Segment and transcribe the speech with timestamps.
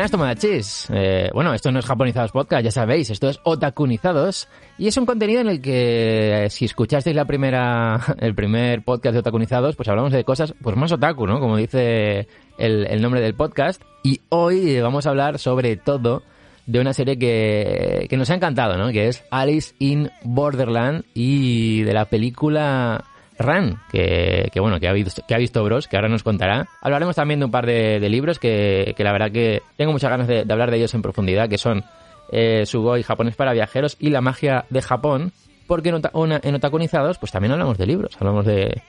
[0.00, 0.86] Buenas, Tomodachis.
[0.94, 4.48] Eh, bueno, esto no es Japonizados Podcast, ya sabéis, esto es Otakunizados
[4.78, 9.18] y es un contenido en el que, si escuchasteis la primera, el primer podcast de
[9.18, 11.38] Otakunizados, pues hablamos de cosas pues más otaku, ¿no?
[11.38, 13.82] Como dice el, el nombre del podcast.
[14.02, 16.22] Y hoy vamos a hablar sobre todo
[16.64, 18.92] de una serie que, que nos ha encantado, ¿no?
[18.92, 23.04] Que es Alice in Borderland y de la película
[23.40, 26.68] Ran, que, que, bueno, que ha, visto, que ha visto Bros, que ahora nos contará.
[26.82, 30.10] Hablaremos también de un par de, de libros que, que, la verdad que tengo muchas
[30.10, 31.82] ganas de, de hablar de ellos en profundidad, que son
[32.30, 35.32] eh, Sugoi japonés para viajeros y la magia de Japón,
[35.66, 38.82] porque en, una, en Otakunizados pues también hablamos de libros, hablamos de,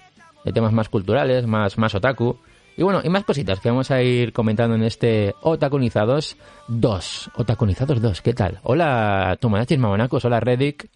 [0.43, 2.37] de temas más culturales, más, más otaku.
[2.75, 6.35] Y bueno, y más cositas que vamos a ir comentando en este Otakunizados
[6.67, 7.31] 2.
[7.35, 8.59] Otakunizados 2, ¿qué tal?
[8.63, 10.89] Hola, Tomonachis Mamonacos, hola Reddick.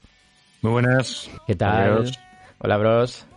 [0.61, 1.29] Muy buenas.
[1.47, 1.91] ¿Qué tal?
[1.91, 2.19] Adiós.
[2.59, 3.27] Hola, bros.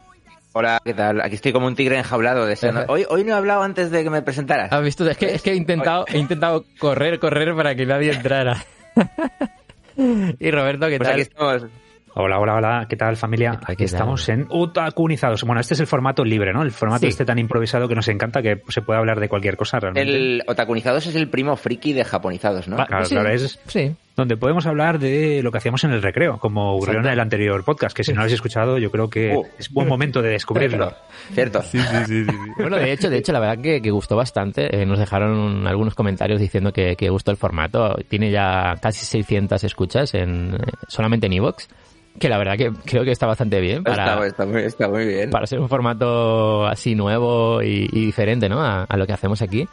[0.58, 1.20] Hola, ¿qué tal?
[1.20, 2.48] Aquí estoy como un tigre enjaulado.
[2.88, 4.72] Hoy, hoy no he hablado antes de que me presentaras.
[4.72, 5.08] ¿Has visto?
[5.08, 8.64] Es que, es que he, intentado, he intentado correr, correr para que nadie entrara.
[9.96, 11.12] y Roberto, ¿qué pues tal?
[11.12, 11.66] Aquí estamos.
[12.14, 13.60] Hola, hola, hola, ¿qué tal familia?
[13.64, 15.44] Aquí estamos en Otakunizados.
[15.44, 16.62] Bueno, este es el formato libre, ¿no?
[16.62, 17.06] El formato sí.
[17.06, 20.10] este tan improvisado que nos encanta que se puede hablar de cualquier cosa realmente.
[20.10, 22.84] El Otakunizados es el primo friki de Japonizados, ¿no?
[22.84, 23.94] Claro, sí, claro, es sí.
[24.18, 27.64] Donde podemos hablar de lo que hacíamos en el recreo, como ocurrió en el anterior
[27.64, 29.46] podcast, que si no lo habéis escuchado, yo creo que Uh.
[29.56, 30.92] es buen momento de descubrirlo.
[31.32, 31.62] Cierto.
[31.62, 32.36] Sí, sí, sí, sí.
[32.58, 34.76] Bueno, de hecho, de hecho, la verdad que, que gustó bastante.
[34.76, 37.94] Eh, nos dejaron algunos comentarios diciendo que, que, gustó el formato.
[38.08, 41.68] Tiene ya casi 600 escuchas en solamente en iVoox
[42.18, 45.06] que la verdad que creo que está bastante bien para, está, está, muy, está muy
[45.06, 45.30] bien.
[45.30, 48.60] para ser un formato así nuevo y, y diferente ¿no?
[48.60, 49.68] A, a, lo que hacemos aquí.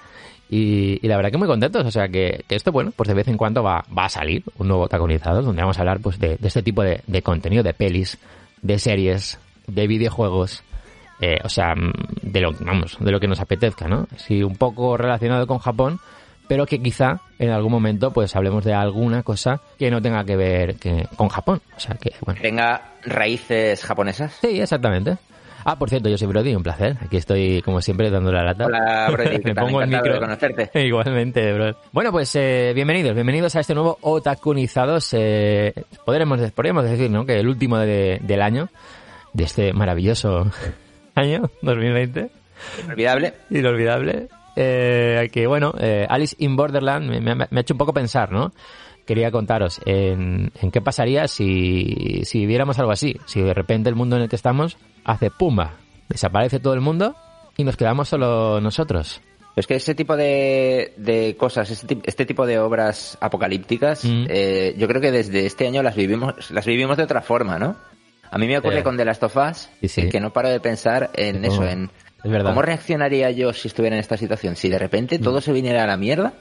[0.49, 3.15] Y, y, la verdad que muy contentos, o sea que, que, esto, bueno, pues de
[3.15, 6.19] vez en cuando va, va a salir un nuevo Taconizados donde vamos a hablar pues
[6.19, 8.19] de, de este tipo de, de, contenido, de pelis,
[8.61, 10.63] de series, de videojuegos,
[11.19, 11.73] eh, o sea,
[12.21, 14.07] de lo, vamos, de lo que nos apetezca, ¿no?
[14.17, 15.99] Sí, un poco relacionado con Japón,
[16.47, 20.35] pero que quizá en algún momento pues hablemos de alguna cosa que no tenga que
[20.35, 21.61] ver que, con Japón.
[21.75, 22.41] O sea que, bueno.
[22.41, 24.37] Tenga raíces japonesas.
[24.41, 25.17] Sí, exactamente.
[25.67, 26.95] Ah, por cierto, yo soy Brody, un placer.
[27.01, 28.67] Aquí estoy, como siempre, dando la lata.
[28.67, 29.39] Hola, Brody.
[29.43, 30.13] Me pongo el micro.
[30.13, 30.69] De conocerte.
[30.85, 31.75] Igualmente, bro.
[31.91, 35.09] Bueno, pues eh, bienvenidos, bienvenidos a este nuevo Otakunizados.
[35.13, 35.73] Eh,
[36.05, 37.25] podremos, podríamos decir, ¿no?
[37.25, 38.69] Que el último de, del año,
[39.33, 40.51] de este maravilloso
[41.15, 42.29] año, 2020.
[42.83, 43.33] Inolvidable.
[43.49, 44.27] Inolvidable.
[44.55, 48.31] Eh, que bueno, eh, Alice in Borderland me, me, me, ha hecho un poco pensar,
[48.31, 48.53] ¿no?
[49.05, 53.17] Quería contaros en, en qué pasaría si, si viviéramos algo así.
[53.25, 55.75] Si de repente el mundo en el que estamos hace pumba,
[56.09, 57.15] desaparece todo el mundo
[57.55, 59.21] y nos quedamos solo nosotros.
[59.55, 64.25] Es que ese tipo de, de cosas, este, este, tipo de obras apocalípticas, mm.
[64.27, 67.77] eh, yo creo que desde este año las vivimos, las vivimos de otra forma, ¿no?
[68.31, 70.09] A mí me ocurre con The Last of Us, sí, sí.
[70.09, 71.47] que no paro de pensar en No.
[71.47, 71.89] eso, en
[72.23, 72.49] Es verdad.
[72.49, 74.57] cómo reaccionaría yo si estuviera en esta situación.
[74.57, 76.33] Si de repente todo se viniera a la mierda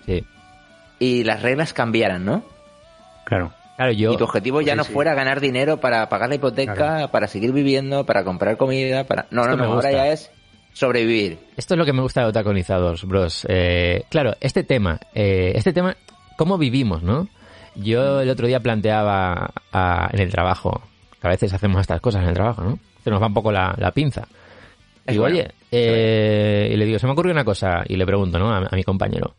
[0.99, 2.43] y las reglas cambiaran, ¿no?
[3.25, 3.53] Claro.
[3.77, 4.13] Claro, yo.
[4.13, 4.93] Y tu objetivo ya Sí, no sí.
[4.93, 7.09] fuera ganar dinero para pagar la hipoteca, Claro.
[7.11, 9.27] para seguir viviendo, para comprar comida, para...
[9.31, 10.31] No, Esto no, me no, ahora ya es
[10.73, 11.39] sobrevivir.
[11.57, 13.45] Esto es lo que me gusta de Otaconizados, bros.
[13.49, 15.97] Eh, claro, este tema, eh, este tema,
[16.37, 17.29] ¿cómo vivimos, no?
[17.75, 20.81] Yo el otro día planteaba a- en el trabajo,
[21.21, 22.79] que a veces hacemos estas cosas en el trabajo, ¿no?
[23.03, 24.29] Se nos va un poco la, la pinza.
[25.07, 25.37] Digo, bueno.
[25.37, 28.51] oye, eh, y le digo, se me ocurrió una cosa, y le pregunto, ¿no?
[28.55, 29.35] A, a mi compañero.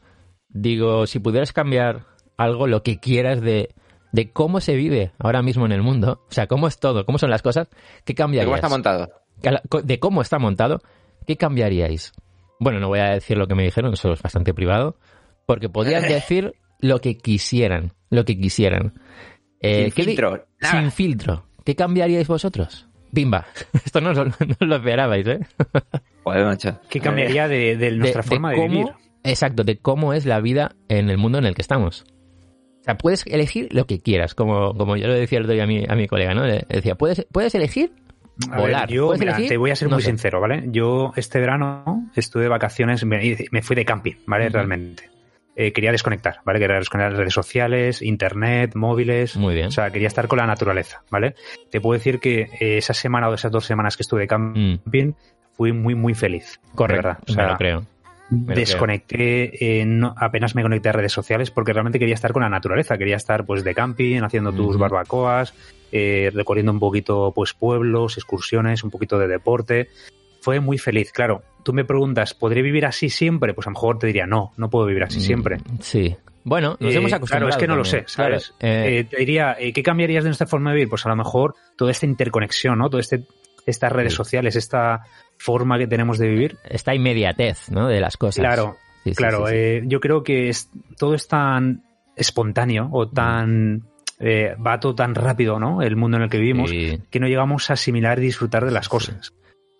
[0.50, 2.02] Digo, si pudieras cambiar
[2.38, 3.70] algo, lo que quieras de,
[4.12, 7.18] de cómo se vive ahora mismo en el mundo, o sea, cómo es todo, cómo
[7.18, 7.68] son las cosas,
[8.04, 8.46] ¿qué cambiarías?
[8.48, 9.10] ¿Cómo está montado?
[9.84, 10.82] de cómo está montado,
[11.28, 12.14] ¿qué cambiaríais?
[12.60, 14.98] Bueno, no voy a decir lo que me dijeron, eso es bastante privado,
[15.46, 18.94] porque podían decir lo que quisieran, lo que quisieran.
[19.60, 20.80] Eh, Sin ¿qué di- filtro, nada.
[20.82, 21.46] Sin filtro.
[21.66, 22.88] ¿Qué cambiaríais vosotros?
[23.12, 23.46] Bimba.
[23.86, 24.32] Esto no, os lo- no
[24.62, 25.40] os lo esperabais, ¿eh?
[26.24, 26.80] Joder, macho.
[26.90, 28.88] ¿Qué cambiaría de, de nuestra de forma de, cómo, vivir?
[29.24, 32.06] Exacto, de cómo es la vida en el mundo en el que estamos.
[32.86, 35.64] O sea, puedes elegir lo que quieras, como, como yo le decía el otro día
[35.64, 36.46] a mi, a mi colega, ¿no?
[36.46, 37.92] Le decía, puedes, puedes elegir
[38.52, 38.90] A ver, volar.
[38.90, 39.50] yo, ¿Puedes mira, elegir?
[39.50, 40.10] te voy a ser No muy sé.
[40.10, 40.66] sincero, ¿vale?
[40.68, 44.50] Yo este verano estuve de vacaciones, me, me fui de camping, ¿vale?
[44.50, 45.10] Realmente.
[45.56, 46.60] Eh, quería desconectar, ¿vale?
[46.60, 49.36] Quería desconectar redes sociales, internet, móviles.
[49.38, 49.68] Muy bien.
[49.68, 51.34] O sea, quería estar con la naturaleza, ¿vale?
[51.72, 55.14] Te puedo decir que eh, esa semana o esas dos semanas que estuve de camping
[55.54, 56.60] fui muy, muy feliz.
[56.62, 56.76] de Mm.
[56.76, 57.24] Correcto, verdad.
[57.28, 57.86] O sea, lo creo.
[58.30, 62.42] Me desconecté, eh, no- apenas me conecté a redes sociales porque realmente quería estar con
[62.42, 65.54] la naturaleza, quería estar pues de camping, haciendo tus barbacoas,
[65.92, 69.90] eh, recorriendo un poquito pues pueblos, excursiones, un poquito de deporte.
[70.42, 71.44] Fue muy feliz, claro.
[71.64, 73.54] Tú me preguntas, ¿podré vivir así siempre?
[73.54, 75.58] Pues a lo mejor te diría, no, no puedo vivir así siempre.
[75.58, 76.16] Mm, Sí.
[76.48, 77.48] Bueno, nos Eh, hemos acostumbrado.
[77.48, 78.04] Claro, es que no lo sé.
[78.06, 78.54] ¿sabes?
[78.60, 80.90] Claro, eh, te diría, ¿qué cambiarías de nuestra forma de vivir?
[80.90, 82.88] Pues a lo mejor toda esta interconexión, ¿no?
[82.88, 83.24] Toda este,
[83.66, 84.18] estas redes Sí.
[84.18, 85.02] sociales, esta
[85.38, 86.58] forma que tenemos de vivir.
[86.70, 87.88] esta inmediatez, ¿no?
[87.88, 88.44] De las cosas.
[88.44, 88.78] Claro,
[89.16, 91.84] claro, eh, yo creo que es, todo es tan
[92.16, 93.84] espontáneo o tan...
[94.18, 95.82] Eh, va todo tan rápido, ¿no?
[95.82, 98.88] El mundo en el que vivimos, que no llegamos a asimilar y disfrutar de las
[98.88, 99.34] cosas.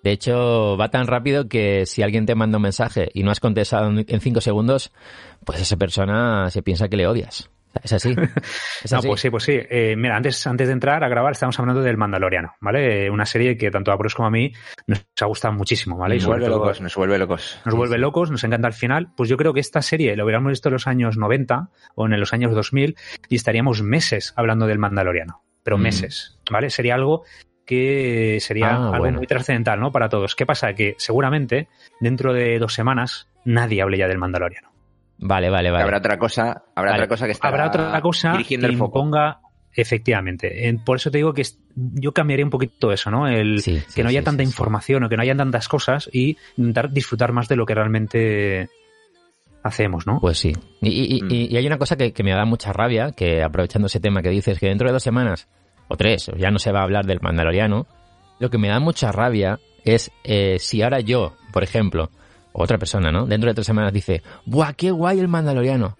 [0.04, 3.40] De hecho, va tan rápido que si alguien te manda un mensaje y no has
[3.40, 4.92] contestado en cinco segundos,
[5.46, 7.50] pues esa persona se piensa que le odias.
[7.84, 8.16] Es así.
[8.92, 9.60] no, pues sí, pues sí.
[9.70, 13.10] Eh, mira, antes, antes de entrar a grabar estábamos hablando del Mandaloriano, ¿vale?
[13.10, 14.54] Una serie que tanto a Bruce como a mí
[14.88, 16.16] nos ha gustado muchísimo, ¿vale?
[16.16, 17.60] Nos vuelve locos, nos vuelve locos.
[17.66, 19.10] Nos vuelve locos, nos encanta el final.
[19.16, 22.20] Pues yo creo que esta serie lo hubiéramos visto en los años 90 o en
[22.20, 22.96] los años 2000
[23.30, 25.44] y estaríamos meses hablando del Mandaloriano.
[25.64, 25.82] Pero mm.
[25.82, 26.70] meses, ¿vale?
[26.70, 27.24] Sería algo
[27.66, 29.92] que sería ah, algo muy trascendental, ¿no?
[29.92, 30.36] Para todos.
[30.36, 30.74] ¿Qué pasa?
[30.74, 31.68] Que seguramente
[32.00, 34.75] dentro de dos semanas nadie hable ya del Mandaloriano.
[35.18, 35.84] Vale, vale, vale.
[35.84, 39.10] Habrá otra cosa, habrá otra cosa que está Habrá otra cosa dirigiendo el foco.
[39.78, 40.80] Efectivamente.
[40.86, 41.44] Por eso te digo que
[41.76, 43.28] yo cambiaría un poquito eso, ¿no?
[43.28, 47.34] El que no haya tanta información o que no haya tantas cosas y intentar disfrutar
[47.34, 48.70] más de lo que realmente
[49.64, 50.20] hacemos, ¿no?
[50.22, 50.54] Pues sí.
[50.82, 51.58] Y, mm.
[51.58, 54.68] hay una cosa que, me da mucha rabia, que aprovechando ese tema que dices, que
[54.68, 55.50] dentro de dos semanas
[55.90, 57.86] o tres ya no se va a hablar del Mandaloriano,
[58.40, 62.12] lo que me da mucha rabia es eh, si ahora yo, por ejemplo,
[62.58, 63.26] otra persona, ¿no?
[63.26, 65.98] Dentro de tres semanas dice, ¡buah, qué guay el mandaloriano!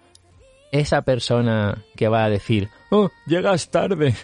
[0.72, 4.14] Esa persona que va a decir, ¡oh, llegas tarde!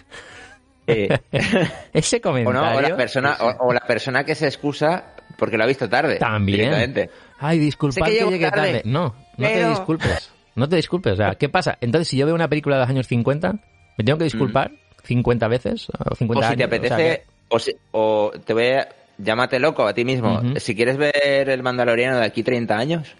[0.87, 1.07] Eh,
[1.93, 2.77] Ese comentario...
[2.77, 6.17] O, la persona, o, la persona que se excusa porque lo ha visto tarde.
[6.17, 7.09] También.
[7.39, 8.81] Ay, disculpad que, llegue tarde.
[8.85, 10.31] No, no te disculpes.
[10.55, 11.13] No te disculpes.
[11.13, 11.77] O sea, ¿qué pasa?
[11.81, 13.53] Entonces, si yo veo una película de los años 50,
[13.97, 14.71] ¿me tengo que disculpar
[15.03, 15.87] 50 veces?
[15.89, 17.57] O, 50 si te apetece, o,
[17.91, 18.87] o, te voy a
[19.17, 20.41] llámate loco a ti mismo.
[20.57, 23.15] Si quieres ver el Mandaloriano de aquí 30 años.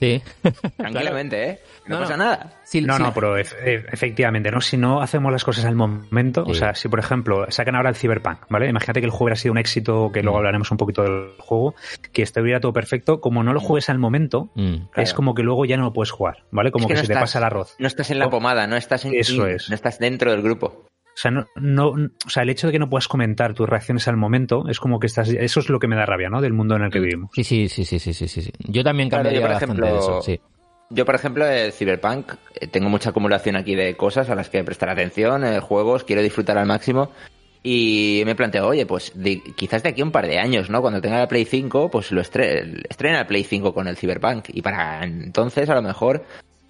[0.00, 0.22] Sí.
[0.78, 1.60] Tranquilamente, ¿eh?
[1.86, 2.54] No, pasa nada.
[2.82, 3.44] no, no, pero e,
[3.92, 4.62] efectivamente, ¿no?
[4.62, 7.96] Si no hacemos las cosas al momento, o sea, si por ejemplo sacan ahora el
[7.96, 8.68] Cyberpunk, ¿vale?
[8.68, 10.38] Imagínate que el juego hubiera sido un éxito, que luego mm.
[10.38, 11.74] hablaremos un poquito del juego,
[12.12, 13.64] que estuviera todo perfecto, como no lo mm.
[13.64, 14.76] juegues al momento, mm.
[14.96, 16.70] es como que luego ya no lo puedes jugar, ¿vale?
[16.70, 17.74] Como que, se te pasa el arroz.
[17.78, 19.68] No estás en la pomada, no estás en Eso es.
[19.68, 20.86] no estás dentro del grupo.
[21.20, 24.16] O sea, no, o sea, el hecho de que no puedas comentar tus reacciones al
[24.16, 25.28] momento es como que estás.
[25.28, 26.40] Eso es lo que me da rabia, ¿no?
[26.40, 27.02] Del mundo en el que mm.
[27.02, 27.30] vivimos.
[27.34, 28.26] Sí, sí, sí, sí, sí, sí.
[28.26, 28.50] sí.
[28.60, 30.40] Yo también cambiaría por ejemplo, eso, sí.
[30.88, 34.64] Yo, por ejemplo, el Cyberpunk, eh, tengo mucha acumulación aquí de cosas a las que
[34.64, 37.10] prestar atención, eh, juegos, quiero disfrutar al máximo.
[37.62, 39.12] Y me planteo, oye, pues
[39.56, 40.80] quizás de aquí a un par de años, ¿no?
[40.80, 44.46] Cuando tenga la Play 5, pues lo estrena el Play 5 con el Cyberpunk.
[44.54, 46.24] Y para entonces, a lo mejor,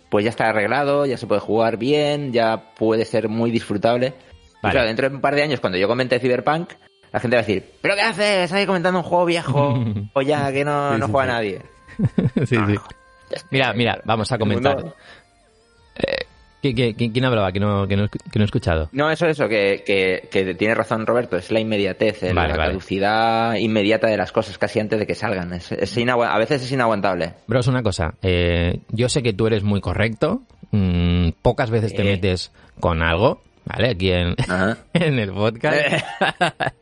[0.08, 4.12] pues ya está arreglado, ya se puede jugar bien, ya puede ser muy disfrutable
[4.60, 6.72] claro, dentro de un par de años, cuando yo comente Cyberpunk,
[7.12, 8.52] la gente va a decir, ¿pero qué haces?
[8.52, 11.62] Ahí comentando un juego viejo o ya que no, no juega nadie.
[12.46, 12.74] sí, sí.
[13.50, 14.94] Mira, mira, vamos a comentar.
[15.96, 16.26] Eh,
[16.60, 17.52] ¿quién, hablaba?
[17.52, 18.88] Que no, que, no, he escuchado.
[18.92, 19.82] No, eso, eso, que,
[20.30, 24.98] que, tiene razón Roberto, es la inmediatez, la caducidad inmediata de las cosas casi antes
[24.98, 25.52] de que salgan.
[25.52, 27.34] Es, a veces es inaguantable.
[27.46, 31.94] Bro, es una cosa, eh, yo sé que tú eres muy correcto, mm, pocas veces
[31.94, 33.42] te metes con algo,
[33.72, 33.90] ¿vale?
[33.90, 34.34] Aquí en,
[34.92, 36.04] el podcast.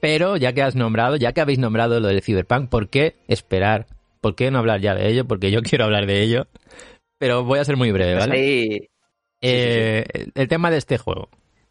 [0.00, 3.86] Pero ya que has nombrado, ya que habéis nombrado lo del Cyberpunk, ¿por qué esperar?
[4.20, 5.26] ¿Por qué no hablar ya de ello?
[5.26, 6.46] Porque yo quiero hablar de ello.
[7.18, 8.90] Pero voy a ser muy breve, ¿vale?
[9.40, 11.28] Eh, el tema de este juego.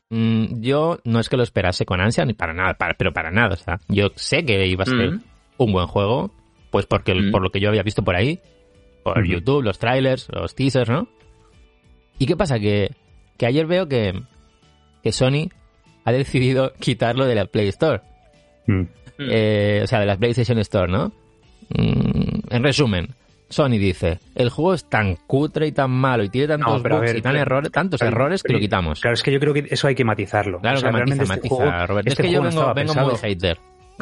[0.10, 3.54] Mm, yo no es que lo esperase con ansia, ni para nada, pero para nada.
[3.54, 5.24] O sea, yo sé que iba a ser mm.
[5.58, 6.32] un buen juego,
[6.70, 7.32] pues porque mm.
[7.32, 8.40] por lo que yo había visto por ahí,
[9.04, 11.10] por YouTube, los trailers, los teasers, ¿no?
[12.18, 12.60] ¿Y qué pasa?
[12.60, 12.92] Que,
[13.38, 14.22] que ayer veo que,
[15.04, 15.50] que Sony
[16.04, 18.02] ha decidido quitarlo de la Play Store.
[18.68, 18.82] Mm.
[19.20, 21.12] Eh, o sea, de la PlayStation Store, ¿no?
[21.70, 23.10] Mm, en resumen,
[23.50, 27.22] Sony dice, el juego es tan cutre y tan malo y tiene tantos bugs y
[27.22, 29.02] tan errores, tantos errores que lo quitamos.
[29.02, 30.60] Claro, es que yo creo que eso hay que matizarlo.
[30.60, 32.08] Claro que matiza, este matiza, Robert.
[32.08, 33.58] es este que yo vengo, vengo muy hater.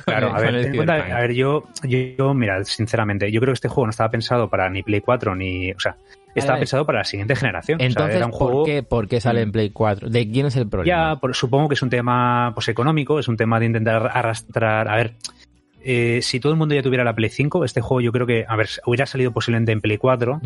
[0.06, 3.92] Claro, a ver, a ver yo, yo, mira, sinceramente, yo creo que este juego no
[3.92, 5.98] estaba pensado para ni Play 4 ni, o sea,
[6.36, 7.82] estaba pensado para la siguiente generación.
[7.82, 8.24] Entonces,
[8.88, 10.10] ¿por, qué, sale en Play 4?
[10.10, 11.20] ¿De quién es el problema?
[11.22, 14.88] Ya, supongo que es un tema pues, económico, es un tema de intentar arrastrar.
[14.88, 15.16] A ver,
[15.82, 18.46] eh, si todo el mundo ya tuviera la Play 5, este juego yo creo que,
[18.48, 20.42] a ver, hubiera salido posiblemente en Play 4.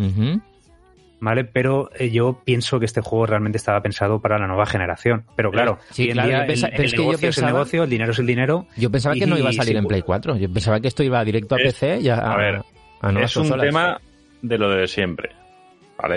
[1.20, 1.46] ¿Vale?
[1.46, 5.24] Pero eh, yo pienso que este juego realmente estaba pensado para la nueva generación.
[5.38, 8.68] Pero claro, sí, el, negocio es el negocio, el dinero es el dinero.
[8.75, 10.36] Yo pensaba que no iba a salir en Play 4.
[10.36, 12.62] Yo pensaba que esto iba directo a PC y a, a, ver,
[13.22, 14.02] es un tema
[14.42, 15.42] de lo de siempre.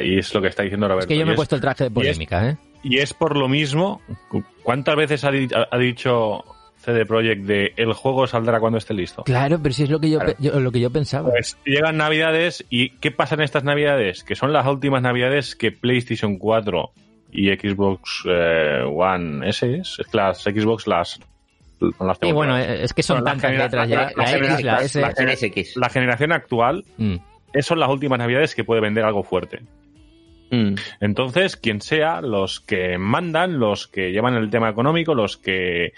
[0.02, 1.05] Y es lo que está diciendo Roberto.
[1.05, 2.57] Es que yo me he puesto el traje de polémica, ¿eh?
[2.83, 4.00] Y es por lo mismo.
[4.62, 5.31] ¿Cuántas veces ha,
[5.78, 6.45] dicho
[6.78, 9.25] CD Projekt de el juego saldrá cuando esté listo?
[9.25, 11.31] Claro, pero si es lo que yo, lo que yo pensaba.
[11.31, 14.25] Pues llegan Navidades y ¿qué pasa en estas Navidades?
[14.25, 16.90] Que son las últimas Navidades que PlayStation 4
[17.33, 21.21] y Xbox eh, One S es, las Xbox las
[22.23, 24.11] y bueno, es que son tantas letras ya.
[24.16, 25.00] La, X, la S.
[25.76, 27.16] La, generación actual mm
[27.63, 29.63] son las últimas navidades que puede vender algo fuerte.
[30.51, 30.75] Mm.
[31.01, 35.93] Entonces, quien sea, los que mandan, los que llevan el tema económico, los que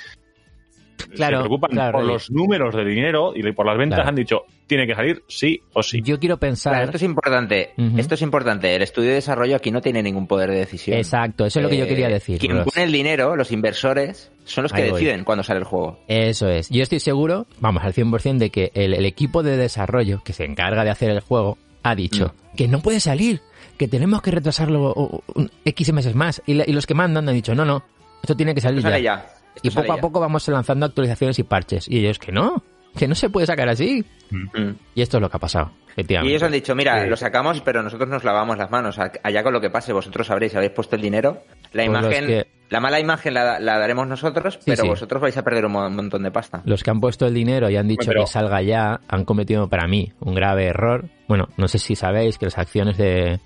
[1.14, 4.08] Claro, se preocupan claro, por los números de dinero y por las ventas Claro.
[4.10, 6.02] han dicho, tiene que salir sí o sí.
[6.02, 6.72] Yo quiero pensar...
[6.72, 7.70] Claro, esto es importante.
[7.96, 8.74] Esto es importante.
[8.74, 10.96] El estudio de desarrollo aquí no tiene ningún poder de decisión.
[10.98, 12.38] Exacto, eso es lo que yo Eh, quería decir.
[12.38, 15.00] Quien pone el dinero, los inversores, son los que Ahí voy.
[15.04, 15.98] deciden cuándo sale el juego.
[16.08, 16.68] Eso es.
[16.70, 20.44] Yo estoy seguro, vamos, al 100% de que el, el equipo de desarrollo que se
[20.44, 23.40] encarga de hacer el juego ha dicho que no puede salir,
[23.78, 26.42] que tenemos que retrasarlo o- o- un X meses más.
[26.44, 27.84] Y, la- y los que mandan han dicho, no, no,
[28.22, 29.14] esto tiene que salir sale ya.
[29.14, 29.34] ya.
[29.56, 31.88] Esto Y poco a poco vamos lanzando actualizaciones y parches.
[31.88, 32.62] Y ellos que no,
[32.96, 34.04] que no se puede sacar así.
[34.30, 34.70] Mm.
[34.94, 37.08] Y esto es lo que ha pasado, Y ellos han dicho, mira, Sí.
[37.10, 38.98] lo sacamos, pero nosotros nos lavamos las manos.
[39.22, 41.42] Allá con lo que pase, vosotros sabréis, habéis puesto el dinero.
[41.72, 44.88] La Pues imagen, que- la mala imagen la, la daremos nosotros, pero sí.
[44.88, 46.62] vosotros vais a perder un mo- montón de pasta.
[46.66, 49.68] Los que han puesto el dinero y han dicho Pero- que salga ya han cometido
[49.68, 51.06] para mí un grave error.
[51.26, 53.40] Bueno, no sé si sabéis que las acciones de,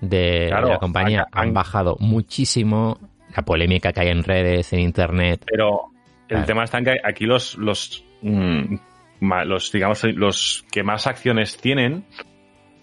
[0.00, 2.98] de Claro, la compañía han- han bajado muchísimo.
[3.38, 5.44] La polémica que hay en redes, en internet.
[5.46, 5.90] Pero
[6.22, 6.44] el Claro.
[6.46, 8.74] tema está en que aquí los, los, mm,
[9.46, 12.04] los, digamos, los que más acciones tienen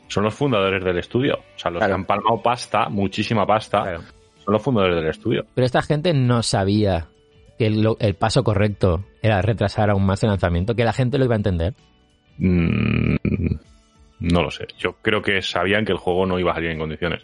[0.08, 1.40] son los fundadores del estudio.
[1.40, 1.92] O sea, los Claro.
[1.92, 4.02] que han palmado pasta, muchísima pasta, Claro.
[4.46, 5.46] son los fundadores del estudio.
[5.54, 7.08] Pero esta gente no sabía
[7.60, 11.26] que el, el paso correcto era retrasar aún más el lanzamiento, que la gente lo
[11.26, 11.74] iba a entender.
[12.38, 13.16] Mm,
[14.22, 14.68] no lo sé.
[14.78, 17.24] Yo creo que sabían que el juego no iba a salir en condiciones.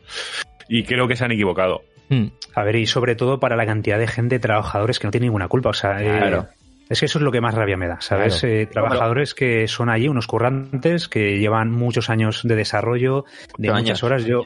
[0.68, 1.82] Y creo que se han equivocado.
[2.12, 2.28] Hmm.
[2.56, 5.48] A ver, y sobre todo para la cantidad de gente, trabajadores que no tienen ninguna
[5.48, 5.70] culpa.
[5.70, 6.48] O sea, eh, Claro.
[6.90, 8.40] es que eso es lo que más rabia me da, ¿sabes?
[8.42, 8.56] Claro.
[8.56, 13.24] Eh, trabajadores que son allí, unos currantes, que llevan muchos años de desarrollo,
[13.58, 14.04] de muchas años.
[14.04, 14.26] horas.
[14.26, 14.46] Yo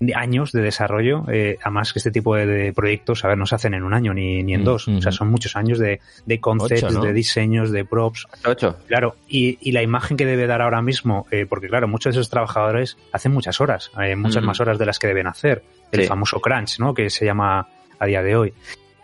[0.00, 3.46] de años de desarrollo, eh, además que este tipo de, de proyectos, a ver, no
[3.46, 5.12] se hacen en un año ni, ni en Mm, dos, o sea, ujú.
[5.12, 7.04] son muchos años de, de concepts, Ocho, ¿no?
[7.04, 8.76] de diseños, de props, Ocho.
[8.88, 12.20] Claro, y, y la imagen que debe dar ahora mismo, eh, porque claro, muchos de
[12.20, 14.46] esos trabajadores hacen muchas horas, eh, muchas Mm.
[14.46, 15.62] más horas de las que deben hacer.
[15.94, 16.06] El Sí.
[16.08, 16.92] famoso crunch, ¿no?
[16.94, 18.52] Que se llama a día de hoy.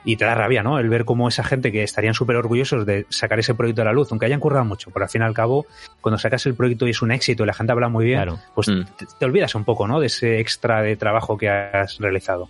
[0.03, 0.79] Y te da rabia, ¿no?
[0.79, 3.93] El ver cómo esa gente que estarían súper orgullosos de sacar ese proyecto a la
[3.93, 5.67] luz, aunque hayan currado mucho, pero al fin y al cabo,
[6.01, 8.39] cuando sacas el proyecto y es un éxito y la gente habla muy bien, Claro.
[8.55, 8.85] pues Mm.
[8.97, 10.01] te, te olvidas un poco, ¿no?
[10.01, 12.49] De ese extra de trabajo que has realizado.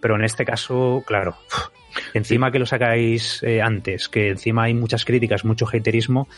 [0.00, 1.34] Pero en este caso, claro,
[2.14, 6.28] encima que lo sacáis eh, antes, que encima hay muchas críticas, mucho haterismo,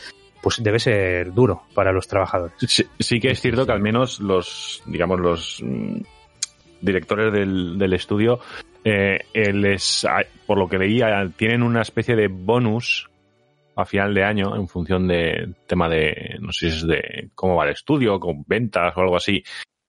[0.41, 2.55] pues debe ser duro para los trabajadores.
[2.67, 3.67] Sí, sí que es cierto sí.
[3.67, 5.97] que al menos los, digamos, los mm,
[6.85, 8.39] directores del, del estudio,
[8.83, 13.09] eh, eh, les, ah, por lo que leía, tienen una especie de bonus
[13.75, 17.55] a final de año en función de tema de, no sé si es de cómo
[17.55, 19.43] va el estudio, con ventas o algo así,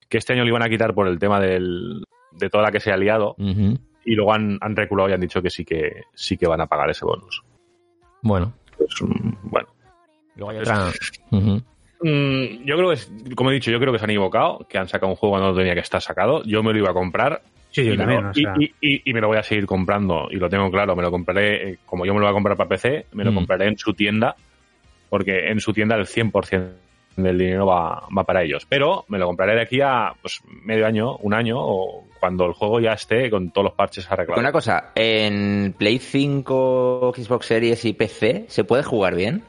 [0.08, 2.80] que este año le iban a quitar por el tema del, de toda la que
[2.80, 6.36] se ha liado y luego han, han reculado y han dicho que sí que sí
[6.36, 7.42] que van a pagar ese bonus.
[8.22, 8.52] Bueno.
[8.76, 8.94] Pues,
[9.42, 9.68] bueno.
[10.34, 10.90] Luego hay otra...
[12.00, 14.78] Mm, yo creo que, es- como he dicho, yo creo que se han equivocado, que
[14.78, 16.42] han sacado un juego cuando no tenía que estar sacado.
[16.44, 18.64] Yo me lo iba a comprar Sí, yo y, me también, lo, o sea, y-
[18.64, 20.94] y- y- y me lo voy a seguir comprando y lo tengo claro.
[20.96, 23.32] Me lo compraré, eh, como yo me lo voy a comprar para PC, me lo
[23.32, 23.34] Mm.
[23.34, 24.34] compraré en su tienda,
[25.08, 26.76] porque en su tienda el 100%
[27.16, 28.66] del dinero va, va para ellos.
[28.68, 32.52] Pero me lo compraré de aquí a pues, medio año, un año, o cuando el
[32.52, 34.40] juego ya esté con todos los parches arreglados.
[34.40, 39.42] Una cosa, en Play 5, Xbox Series y PC, ¿se puede jugar bien?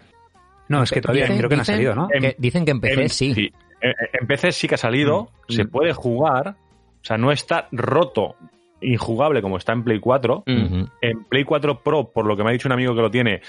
[0.69, 2.07] No, es que todavía Dicen- creo que no ha salido, ¿no?
[2.07, 3.51] que- dicen que en PC En- sí.
[3.81, 5.51] En, en PC sí que ha salido, Mm.
[5.53, 5.69] se Mm.
[5.69, 8.35] puede jugar, o sea, no está roto,
[8.79, 10.43] injugable como está en Play 4.
[10.45, 10.83] Mm.
[11.01, 13.41] En Play 4 Pro, por lo que me ha dicho un amigo que lo tiene,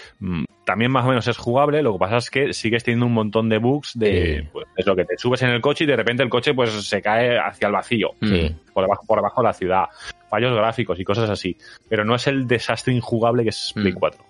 [0.64, 1.82] también más o menos es jugable.
[1.82, 4.48] Lo que pasa es que sigues teniendo un montón de bugs de Sí.
[4.52, 6.70] pues, es lo que te subes en el coche y de repente el coche pues
[6.70, 8.54] se cae hacia el vacío, Sí.
[8.72, 9.84] por debajo, por debajo de la ciudad.
[10.30, 11.56] Fallos gráficos y cosas así.
[11.90, 13.96] Pero no es el desastre injugable que es Play Mm.
[13.98, 14.24] 4.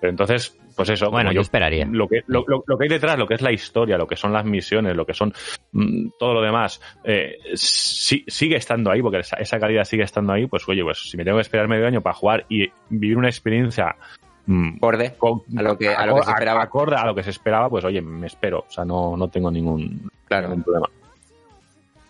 [0.00, 1.86] Pero entonces, pues eso, Bueno, yo esperaría.
[1.90, 4.16] lo que, lo, lo- lo que hay detrás, lo que es la historia, lo que
[4.16, 5.32] son las misiones, lo que son
[5.72, 10.32] mm, todo lo demás, eh, sí- sigue estando ahí, porque esa, esa calidad sigue estando
[10.32, 13.16] ahí, pues oye, pues si me tengo que esperar medio año para jugar y vivir
[13.18, 13.96] una experiencia
[14.46, 15.14] mm, Acorde
[15.56, 16.62] a lo que, a lo que se esperaba.
[16.62, 19.50] acorde a lo que se esperaba, pues oye, me espero, o sea, no, no tengo
[19.50, 20.48] ningún, Claro.
[20.48, 20.88] ningún problema.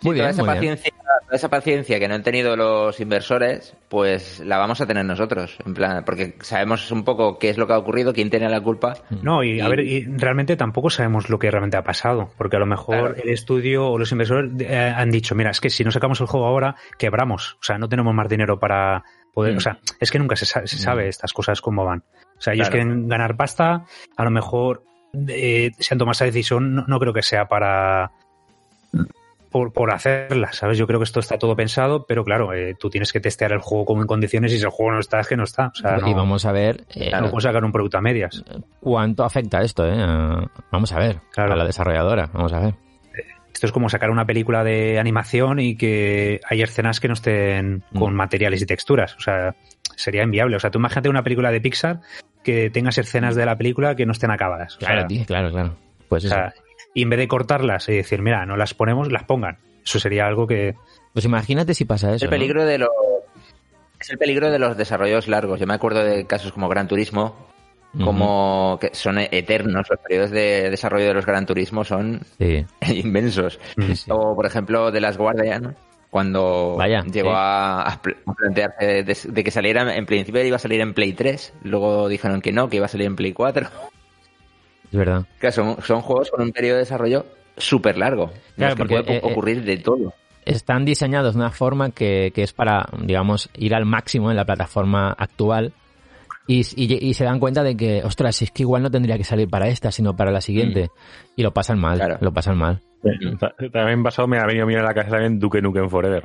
[0.03, 0.75] Muy toda bien, esa muy bien.
[0.75, 0.93] paciencia,
[1.25, 5.57] toda esa paciencia que no han tenido los inversores, pues la vamos a tener nosotros,
[5.65, 8.61] en plan, porque sabemos un poco qué es lo que ha ocurrido, quién tiene la
[8.61, 8.95] culpa.
[9.23, 12.61] No, y a ver, y realmente tampoco sabemos lo que realmente ha pasado, porque a
[12.61, 13.15] lo mejor Claro.
[13.23, 16.27] el estudio o los inversores eh, han dicho, mira, es que si no sacamos el
[16.27, 19.57] juego ahora, quebramos, o sea, no tenemos más dinero para poder, Mm.
[19.57, 21.09] o sea, es que nunca se, sa- se sabe Mm.
[21.09, 22.03] estas cosas cómo van.
[22.37, 22.85] O sea, ellos Claro.
[22.87, 23.85] quieren ganar pasta,
[24.17, 24.83] a lo mejor
[25.29, 28.11] eh, se han tomado esa decisión, no, no creo que sea para
[29.53, 30.79] por, por hacerla, ¿sabes?
[30.79, 33.61] Yo creo que esto está todo pensado, pero claro, eh, tú tienes que testear el
[33.61, 35.69] juego como en condiciones y si el juego no está, es que no está.
[35.69, 38.43] O sea, no, Y vamos a ver eh, no puedes sacar un producto a medias.
[38.81, 39.95] cuánto afecta esto, ¿eh?
[40.73, 41.21] Vamos a ver.
[41.31, 41.53] Claro.
[41.53, 42.75] A la desarrolladora, vamos a ver.
[43.53, 47.85] esto es como sacar una película de animación y que hay escenas que no estén
[47.97, 48.17] con Mm.
[48.17, 49.15] materiales y texturas.
[49.17, 49.55] O sea,
[49.95, 50.57] sería inviable.
[50.57, 52.01] O sea, tú imagínate una película de Pixar
[52.43, 54.77] que tengas escenas de la película que no estén acabadas.
[54.77, 55.77] O Claro, sea, tío, claro, claro.
[56.09, 56.53] Pues o sea,
[56.95, 59.59] y en vez de cortarlas y decir, mira, no las ponemos, las pongan.
[59.85, 60.75] Eso sería algo que...
[61.13, 62.25] Pues imagínate si pasa Es eso.
[62.27, 62.37] el ¿no?
[62.37, 62.89] peligro de los
[64.01, 65.61] es el peligro de los desarrollos largos.
[65.61, 67.37] Yo me acuerdo de casos como Gran Turismo,
[68.03, 69.87] como que son eternos.
[69.89, 73.61] Los periodos de desarrollo de los Gran Turismo son Sí, inmensos.
[73.77, 74.11] sí, sí.
[74.13, 75.77] O, por ejemplo, de las Guardian,
[76.11, 78.01] cuando Vaya, llegó a
[78.37, 82.41] plantearse de, de que saliera, en principio iba a salir en Play 3, luego dijeron
[82.41, 83.69] que no, que iba a salir en Play 4.
[84.93, 85.25] Es verdad.
[85.39, 88.31] Claro, son, son juegos con un periodo de desarrollo súper largo.
[88.33, 90.15] en Claro, los que porque, puede eh, eh, ocurrir de todo.
[90.45, 94.45] Están diseñados de una forma que, que es para, digamos, ir al máximo en la
[94.45, 95.73] plataforma actual
[96.49, 99.23] y, y- y se dan cuenta de que, ostras, es que igual no tendría que
[99.25, 100.91] salir para esta, sino para la siguiente.
[101.37, 102.19] Y lo pasan mal, Claro.
[102.21, 102.81] lo pasan mal.
[103.39, 106.25] Ta- También pasado me ha venido a la cabeza también Duke Nukem Forever.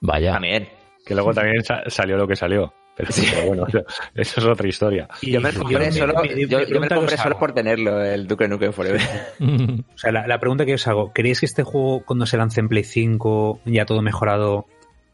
[0.00, 0.32] Vaya.
[0.34, 0.68] También.
[1.04, 2.72] Que luego también sa- salió lo que salió.
[2.96, 3.84] Pero, pero bueno, eso,
[4.14, 5.06] eso es otra historia.
[5.20, 8.72] Y Yo me lo compré, solo, yo- yo me compré por tenerlo, el Duke Nukem
[8.72, 9.00] Forever.
[9.94, 12.58] O sea, la, la pregunta que os hago, ¿creéis que este juego cuando se lance
[12.60, 14.66] en Play 5, ya todo mejorado,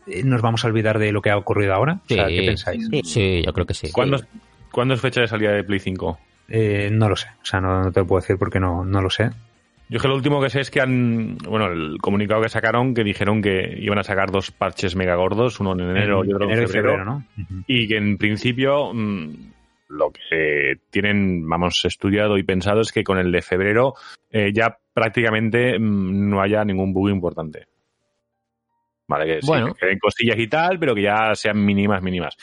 [0.06, 2.00] eh, nos vamos a olvidar de lo que ha ocurrido ahora?
[2.04, 2.36] O sea, Sí.
[2.36, 2.88] ¿qué pensáis?
[3.04, 3.90] sí, yo creo que sí.
[3.92, 4.20] ¿Cuándo,
[4.70, 6.18] ¿Cuándo es fecha de salida de Play 5?
[6.48, 9.00] Eh, no lo sé, o sea, no, no te lo puedo decir porque no, no
[9.02, 9.30] lo sé.
[9.92, 12.94] Yo es que lo último que sé es que han, bueno, el comunicado que sacaron,
[12.94, 16.46] que dijeron que iban a sacar dos parches mega gordos, uno en enero y otro
[16.46, 17.24] en enero y febrero, febrero, ¿no?
[17.66, 19.52] Y que en principio mm,
[19.88, 23.92] lo que tienen, vamos, estudiado y pensado es que con el de febrero
[24.30, 27.66] eh, ya prácticamente mm, no haya ningún bug importante.
[29.06, 29.74] Vale, que sí, Bueno.
[29.74, 32.38] que queden cosillas y tal, pero que ya sean mínimas, mínimas.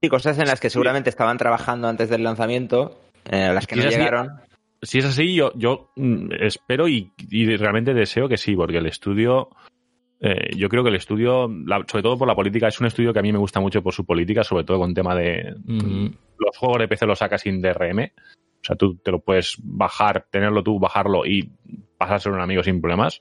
[0.00, 3.88] Y cosas en las que seguramente estaban trabajando antes del lanzamiento, eh, las que no
[3.88, 4.47] llegaron.
[4.82, 8.86] Si es así, yo, yo mm, espero y, y realmente deseo que sí, porque el
[8.86, 9.48] estudio,
[10.20, 13.12] eh, yo creo que el estudio, la- sobre todo por la política, es un estudio
[13.12, 15.54] que a mí me gusta mucho por su política, sobre todo con tema de
[16.38, 18.12] los juegos de PC los sacas sin DRM.
[18.60, 21.50] O sea, tú te lo puedes bajar, tenerlo tú, bajarlo y
[21.96, 23.20] pasárselo a un amigo sin problemas.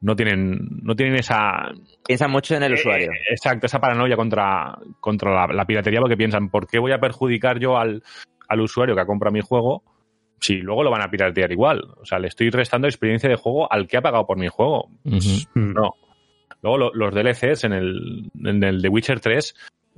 [0.00, 1.70] No tienen, no tienen esa,
[2.06, 3.10] Piensan mucho en el usuario.
[3.10, 7.00] eh, exacto, esa paranoia contra, contra la, la piratería porque piensan, ¿por qué voy a
[7.00, 8.02] perjudicar yo al,
[8.48, 9.82] al usuario que ha comprado mi juego
[10.40, 11.82] si luego lo van a piratear igual?
[12.00, 14.90] O sea, le estoy restando experiencia de juego al que ha pagado por mi juego.
[15.02, 15.72] Pues, Mm.
[15.74, 15.94] no.
[16.62, 19.54] Luego lo- los DLCs en el, en el The Witcher 3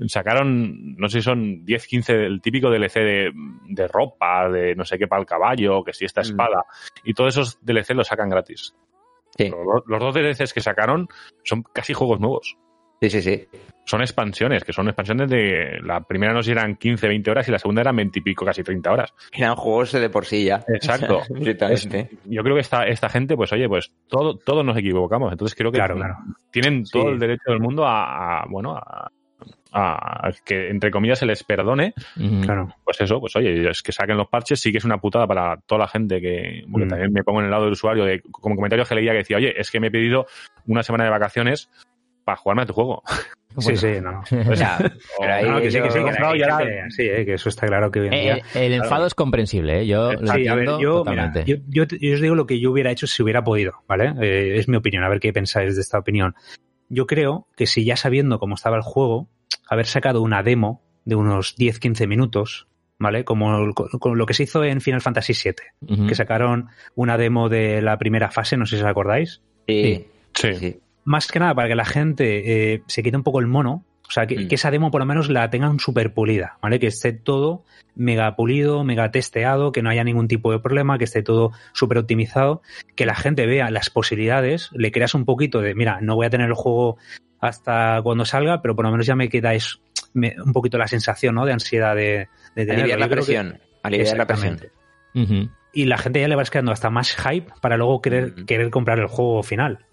[0.07, 3.33] sacaron, no sé si son 10, 15, el típico DLC de,
[3.69, 6.25] de ropa, de no sé qué para el caballo, que si esta Mm.
[6.25, 6.65] espada.
[7.05, 8.75] Y todos esos DLC los sacan gratis.
[9.37, 11.09] Sí, Los, los dos DLCs que sacaron
[11.45, 12.57] son casi juegos nuevos.
[13.01, 13.23] Sí, sí.
[13.23, 13.47] sí.
[13.87, 15.79] Son expansiones, que son expansiones de...
[15.83, 18.23] La primera no sé si eran 15, 20 horas y la segunda eran 20 y
[18.23, 19.13] pico, casi 30 horas.
[19.33, 20.63] Eran juegos de por sí ya.
[20.69, 21.23] Exacto.
[22.27, 25.33] Yo creo que esta, esta gente, pues oye, pues todo, todos nos equivocamos.
[25.33, 26.17] Entonces creo que Claro, claro.
[26.53, 27.09] tienen todo Sí.
[27.09, 29.11] el derecho del mundo a, a, bueno, a,
[29.73, 31.95] a que entre comillas se les perdone.
[32.43, 32.75] Claro.
[32.85, 35.57] Pues eso, pues oye, es que saquen los parches, sí que es una putada para
[35.67, 36.91] toda la gente que, porque Mm.
[36.91, 39.37] también me pongo en el lado del usuario de, como comentarios que leía que decía,
[39.39, 40.27] oye, es que me he pedido
[40.67, 41.71] una semana de vacaciones
[42.31, 43.03] para jugarme a tu juego.
[43.59, 44.23] Sí, Bueno.
[44.25, 44.55] sí, no.
[44.55, 44.79] Ya,
[45.19, 47.99] pero ahí No, que sí, que sí, que comprado eh, que eso está claro que
[47.99, 48.43] hoy en Eh, día...
[48.55, 49.87] El, el enfado es comprensible, ¿eh?
[49.89, 52.93] Yo lo Sí, ver, entiendo yo, mira, yo, yo os digo lo que yo hubiera
[52.93, 54.15] hecho si hubiera podido, ¿vale?
[54.23, 56.37] Eh, es mi opinión, a ver qué pensáis de esta opinión.
[56.89, 59.29] Yo creo que si ya sabiendo cómo estaba el juego,
[59.69, 62.69] haber sacado una demo de unos 10-15 minutos,
[63.01, 63.25] ¿vale?
[63.25, 67.83] Como, con lo que se hizo en Final Fantasy VII, que sacaron una demo de
[67.83, 69.43] la primera fase, no sé si os acordáis.
[69.67, 70.55] Sí, sí.
[70.55, 70.81] sí.
[71.11, 74.11] Más que nada para que la gente eh, se quite un poco el mono, o
[74.13, 74.49] sea, que, Mm.
[74.49, 76.79] que esa demo por lo menos la tengan súper pulida, ¿vale?
[76.79, 77.65] Que esté todo
[77.97, 81.99] mega pulido, mega testeado, que no haya ningún tipo de problema, que esté todo súper
[81.99, 82.63] optimizado,
[82.97, 86.31] que la gente vea las posibilidades, le creas un poquito de, mira, no voy a
[86.31, 86.97] tener el juego
[87.41, 89.53] hasta cuando salga, pero por lo menos ya me queda
[90.15, 91.45] me- un poquito la sensación, ¿no?
[91.47, 92.83] De ansiedad de, de tenerlo.
[92.85, 93.61] Aliviar la creo que- presión.
[93.83, 94.61] Aliviar la presión.
[95.73, 98.45] Y la gente ya le va quedando hasta más hype para luego querer, Mm.
[98.45, 99.87] querer comprar el juego final.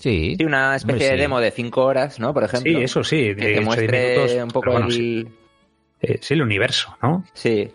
[0.00, 0.34] Sí.
[0.36, 2.34] Sí, una especie Hombre, de demo de 5 horas, ¿no?
[2.34, 2.72] Por ejemplo.
[2.72, 3.34] Sí, eso sí.
[3.36, 4.92] Que te muestre minutos, un poco bueno, el...
[4.92, 5.28] sí.
[6.00, 7.24] Eh, sí, el universo, ¿no?
[7.34, 7.70] Sí.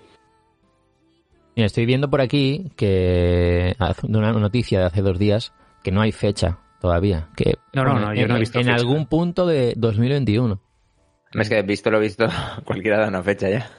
[1.55, 6.11] Mira, estoy viendo por aquí que una noticia de hace dos días que no hay
[6.11, 7.29] fecha todavía.
[7.37, 8.75] Que No, no, no, yo en, no he visto en fecha.
[8.75, 10.59] algún punto de 2021.
[11.33, 12.27] Es que visto lo visto,
[12.65, 13.69] cualquiera da una fecha ya.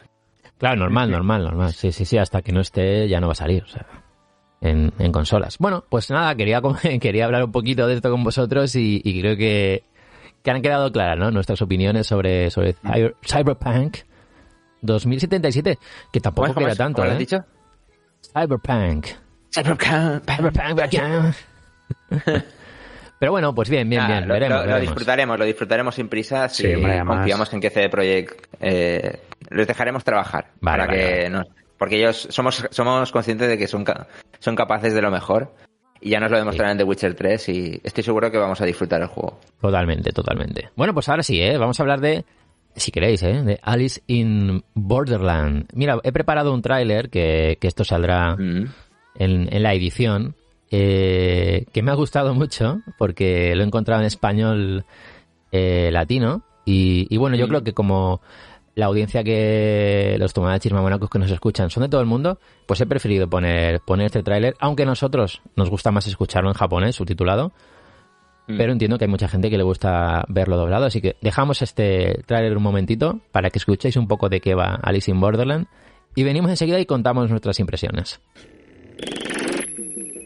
[0.58, 1.72] Claro, normal, normal, normal.
[1.74, 3.64] Sí, sí, sí, hasta que no esté ya no va a salir.
[3.64, 3.84] O sea,
[4.60, 5.58] en, en consolas.
[5.58, 6.60] Bueno, pues nada, quería,
[7.00, 9.84] quería hablar un poquito de esto con vosotros y, y creo que,
[10.42, 11.30] que han quedado claras ¿no?
[11.30, 13.98] nuestras opiniones sobre, sobre Cyber- Cyberpunk
[14.82, 15.78] 2077,
[16.12, 17.14] que tampoco ¿Cómo, cómo queda tanto, ¿Cómo lo ¿eh?
[17.14, 17.44] has dicho?
[18.32, 19.06] Cyberpunk.
[19.52, 20.24] Cyberpunk.
[20.28, 21.34] Cyberpunk,
[23.18, 24.28] Pero bueno, pues bien, bien, Ah, bien.
[24.28, 24.80] lo, veremos, lo- lo veremos.
[24.94, 30.04] disfrutaremos, lo disfrutaremos sin prisas Sí, además- confiamos en que CD Projekt eh, les dejaremos
[30.04, 31.30] trabajar Vale, para vale, que vale.
[31.30, 31.46] nos-
[31.78, 33.84] porque ellos somos somos conscientes de que son
[34.38, 35.52] son capaces de lo mejor
[36.00, 38.64] y ya nos lo demostraron en The Witcher 3 y estoy seguro que vamos a
[38.66, 39.40] disfrutar el juego.
[39.60, 40.70] Totalmente, totalmente.
[40.76, 41.56] Bueno, pues ahora sí, ¿eh?
[41.58, 42.24] Vamos a hablar de,
[42.76, 43.42] si queréis, ¿eh?
[43.42, 45.66] De Alice in Borderland.
[45.72, 48.66] Mira, he preparado un tráiler que, que esto saldrá Mm.
[49.18, 50.34] en, en la edición,
[50.70, 54.84] eh, que me ha gustado mucho porque lo he encontrado en español
[55.52, 56.42] eh, latino.
[56.66, 57.48] Y, y bueno, yo Mm.
[57.48, 58.20] creo que como
[58.76, 62.78] la audiencia que los tomadachis mamonacos que nos escuchan son de todo el mundo, pues
[62.82, 66.94] he preferido poner, poner este tráiler, aunque a nosotros nos gusta más escucharlo en japonés,
[66.94, 67.52] subtitulado.
[68.46, 68.58] Mm.
[68.58, 72.22] Pero entiendo que hay mucha gente que le gusta verlo doblado, así que dejamos este
[72.26, 75.66] tráiler un momentito para que escuchéis un poco de qué va Alice in Borderland
[76.14, 78.20] y venimos enseguida y contamos nuestras impresiones.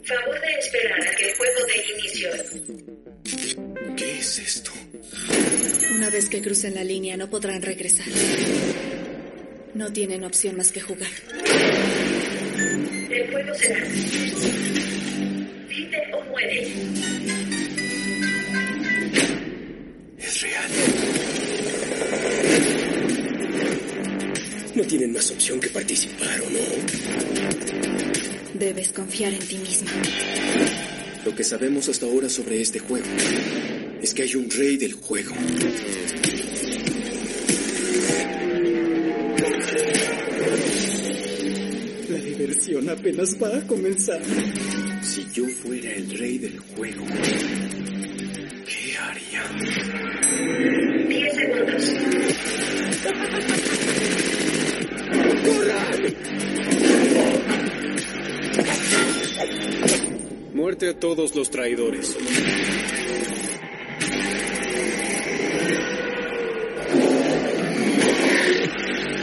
[0.05, 2.29] Favor de esperar a que el juego dé inicio.
[3.97, 4.73] ¿Qué es esto?
[5.95, 8.07] Una vez que crucen la línea no podrán regresar.
[9.75, 11.11] No tienen opción más que jugar.
[13.11, 13.85] El juego será.
[15.69, 16.73] Vive o muere.
[20.19, 20.71] Es real.
[24.75, 26.59] No tienen más opción que participar, ¿o no?
[28.55, 29.91] Debes confiar en ti misma.
[31.25, 33.07] Lo que sabemos hasta ahora sobre este juego
[34.03, 35.35] es que hay un rey del juego.
[42.09, 44.21] La diversión apenas va a comenzar.
[45.03, 47.05] Si yo fuera el rey del juego,
[48.67, 49.45] ¿qué haría?
[51.09, 51.95] 10 segundos.
[60.55, 62.17] Muerte a todos los traidores.
[68.53, 69.17] え?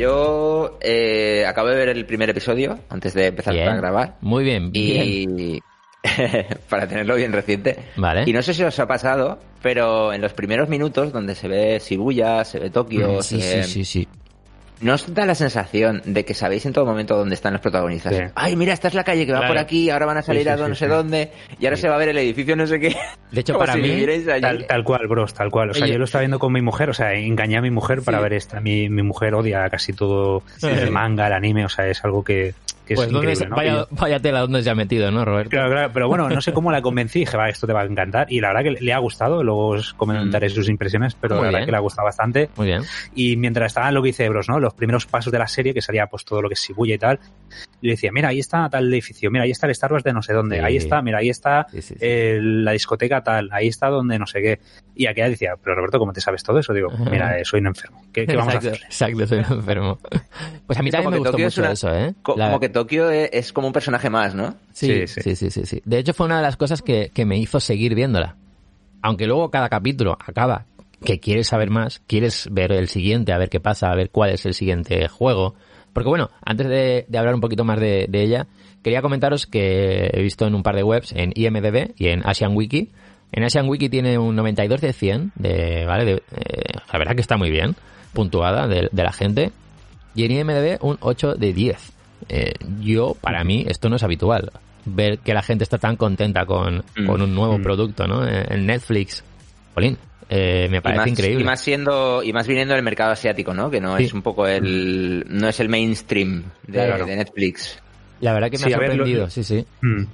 [0.00, 3.68] yo eh, acabo de ver el primer episodio antes de empezar Bien.
[3.68, 5.04] a grabar Muy bien, bien.
[5.06, 5.60] y
[6.70, 7.76] para tenerlo bien reciente.
[7.96, 8.24] Vale.
[8.26, 11.78] Y no sé si os ha pasado, pero en los primeros minutos donde se ve
[11.78, 14.08] Shibuya, se ve Tokio, Sí, se ve- sí, sí, sí.
[14.80, 18.14] ¿No os da la sensación de que sabéis en todo momento dónde están los protagonistas?
[18.16, 18.22] Sí.
[18.34, 19.52] Ay, mira, esta es la calle que va Claro.
[19.54, 20.90] por aquí, ahora van a salir Sí, sí, a sí, no sé sí.
[20.90, 22.96] dónde, y ahora se va a ver el edificio no sé qué.
[23.30, 24.06] De hecho, Como para si mí.
[24.40, 25.70] Tal, tal cual, bros, tal cual.
[25.70, 25.92] O sea, Oye.
[25.92, 28.32] yo lo estaba viendo con mi mujer, o sea, engañé a mi mujer para ver
[28.32, 28.60] esta.
[28.60, 32.54] Mi, mi mujer odia casi todo el manga, el anime, o sea, es algo que,
[32.86, 33.56] Pues es ¿dónde increíble, se- ¿no?
[33.56, 35.50] vaya, vaya tela donde se ha metido, ¿no, Roberto?
[35.50, 37.84] Claro, claro, pero bueno, no sé cómo la convencí, dije, va, esto te va a
[37.84, 38.26] encantar.
[38.32, 41.46] Y la verdad que le ha gustado, luego os comentaré sus impresiones, pero Muy la
[41.48, 41.66] verdad bien.
[41.66, 42.48] que le ha gustado bastante.
[42.56, 42.82] Muy bien.
[43.14, 44.58] Y mientras estaba lo que dice Bros, ¿no?
[44.70, 46.98] Los primeros pasos de la serie, que salía pues todo lo que es Shibuya y
[46.98, 47.18] tal,
[47.80, 50.12] y le decía, mira, ahí está tal edificio, mira, ahí está el Star Wars de
[50.12, 50.62] no sé dónde, Sí.
[50.64, 51.98] ahí está, mira, ahí está Sí, sí, sí.
[52.00, 54.60] eh, la discoteca tal, ahí está donde no sé qué.
[54.94, 56.72] Y aquella decía, pero Roberto, ¿cómo te sabes todo eso?
[56.72, 58.02] Digo, mira, eh, soy un enfermo.
[58.12, 58.86] ¿Qué, qué vamos a exacto, hacer?
[58.86, 59.98] exacto, soy un enfermo.
[60.66, 62.14] Pues a mí también me gustó Tokio es mucho una- eso, ¿eh?
[62.22, 64.54] Co- La- Como que Tokio es, es como un personaje más, ¿no?
[64.72, 65.82] Sí, Sí, sí, sí, sí, sí.
[65.84, 68.36] De hecho, fue una de las cosas que, que me hizo seguir viéndola.
[69.02, 70.66] Aunque luego cada capítulo acaba
[71.04, 74.30] que quieres saber más, quieres ver el siguiente, a ver qué pasa, a ver cuál
[74.30, 75.54] es el siguiente juego.
[75.92, 78.46] Porque bueno, antes de, de hablar un poquito más de, de ella,
[78.82, 82.54] quería comentaros que he visto en un par de webs, en IMDB y en Asian
[82.56, 82.90] Wiki.
[83.32, 86.04] En Asian Wiki tiene un 92 de 100, de, ¿vale?
[86.04, 87.76] De, eh, la verdad que está muy bien,
[88.12, 89.52] puntuada de, de la gente.
[90.14, 91.92] Y en IMDB un 8 de 10.
[92.28, 94.50] Eh, yo, para mí, esto no es habitual.
[94.84, 97.06] Ver que la gente está tan contenta con, Mm.
[97.06, 97.62] con un nuevo Mm.
[97.62, 98.26] producto, ¿no?
[98.26, 99.22] En Netflix.
[99.74, 99.96] Jolín,
[100.30, 101.42] eh, me Y parece más, increíble.
[101.42, 103.70] y más siendo y más viniendo del mercado asiático, ¿no?
[103.70, 104.04] Que no Sí.
[104.04, 107.04] es un poco el no es el mainstream de, Claro.
[107.04, 107.78] de Netflix.
[108.20, 109.66] La verdad que me Sí, ha lo- sorprendido, sí, sí.
[109.82, 110.04] Mm.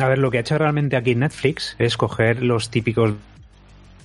[0.00, 3.14] A ver, lo que ha hecho realmente aquí Netflix es coger los típicos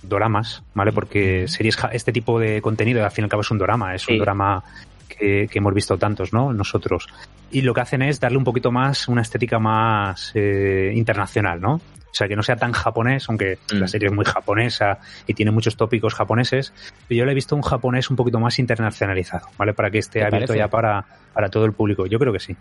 [0.01, 0.91] doramas, ¿vale?
[0.91, 4.03] Porque series, este tipo de contenido, al fin y al cabo, es un drama, es
[4.03, 4.13] Sí.
[4.13, 4.63] un drama
[5.07, 6.53] que, que hemos visto tantos, ¿no?
[6.53, 7.07] Nosotros.
[7.51, 11.81] Y lo que hacen es darle un poquito más, una estética más eh, internacional, ¿no?
[12.11, 13.77] O sea, que no sea tan japonés, aunque Mm.
[13.77, 16.73] la serie es muy japonesa y tiene muchos tópicos japoneses,
[17.07, 19.73] pero yo le he visto un japonés un poquito más internacionalizado, ¿vale?
[19.73, 20.57] Para que esté ¿Te abierto parece?
[20.59, 22.05] ya para, para todo el público.
[22.07, 22.55] Yo creo que sí.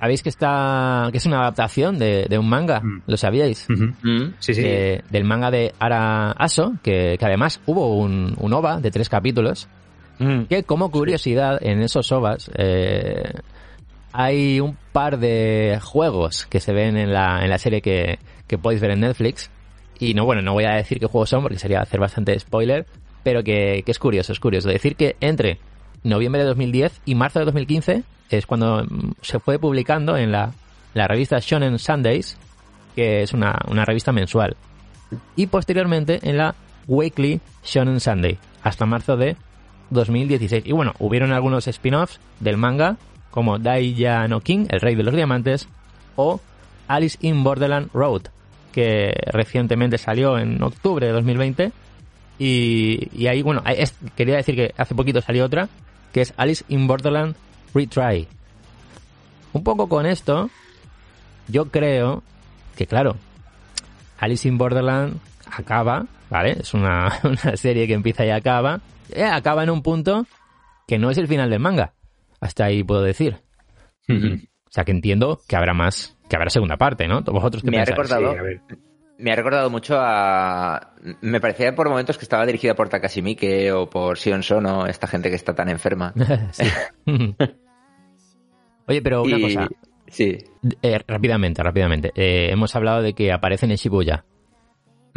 [0.00, 2.80] ¿Habéis que está que es una adaptación de, de un manga?
[2.80, 3.02] Mm.
[3.06, 3.66] ¿Lo sabíais?
[3.68, 4.34] Mm.
[4.38, 4.62] Sí, sí.
[4.62, 9.08] De- del manga de Ara Aso, que, que además hubo un, un OVA de tres
[9.08, 9.68] capítulos,
[10.20, 10.46] Mm.
[10.46, 13.22] que como curiosidad en esos OVAs eh,
[14.12, 18.58] hay un par de juegos que se ven en la, en la serie que, que
[18.58, 19.50] podéis ver en Netflix.
[19.98, 22.86] Y no, bueno, no voy a decir qué juegos son porque sería hacer bastante spoiler,
[23.22, 24.68] pero que, que es curioso, es curioso.
[24.68, 25.58] Decir que entre
[26.04, 30.52] noviembre de 2010 y marzo de 2015 es cuando mm, se fue publicando en la,
[30.94, 32.36] la revista Shonen Sundays,
[32.94, 34.56] que es una, una revista mensual.
[35.36, 36.54] Y posteriormente en la
[36.86, 39.36] Weekly Shonen Sunday, hasta marzo de
[39.90, 40.64] 2016.
[40.66, 42.96] Y bueno, hubieron algunos spin-offs del manga,
[43.30, 45.68] como Daija no King, el rey de los diamantes,
[46.16, 46.40] o
[46.88, 48.22] Alice in Borderland Road,
[48.72, 51.72] que recientemente salió en octubre de 2020.
[52.38, 53.62] Y, y ahí, bueno,
[54.16, 55.68] quería decir que hace poquito salió otra,
[56.12, 57.34] que es Alice in Borderland
[57.74, 58.28] Retry.
[59.52, 60.50] Un poco con esto,
[61.48, 62.22] yo creo
[62.76, 63.16] que, claro,
[64.18, 65.18] Alice in Borderland
[65.50, 66.58] acaba, ¿vale?
[66.60, 68.80] Es una, una serie que empieza y acaba.
[69.10, 70.26] Eh, acaba en un punto
[70.86, 71.92] que no es el final del manga.
[72.40, 73.36] Hasta ahí puedo decir.
[74.08, 77.22] O sea que entiendo que habrá más, que habrá segunda parte, ¿no?
[77.22, 78.08] ¿Vosotros qué Me ha pensáis?
[78.10, 78.60] recordado- Sí, a ver.
[79.18, 80.94] Me ha recordado mucho a...
[81.22, 85.08] Me parecía por momentos que estaba dirigida por Takashi Miike o por Sion Sono, esta
[85.08, 86.14] gente que está tan enferma.
[86.52, 86.64] Sí.
[88.86, 89.68] Oye, pero una Y- cosa,
[90.06, 90.38] Sí.
[90.82, 92.12] eh, rápidamente, rápidamente.
[92.14, 94.24] Eh, hemos hablado de que aparecen en Shibuya.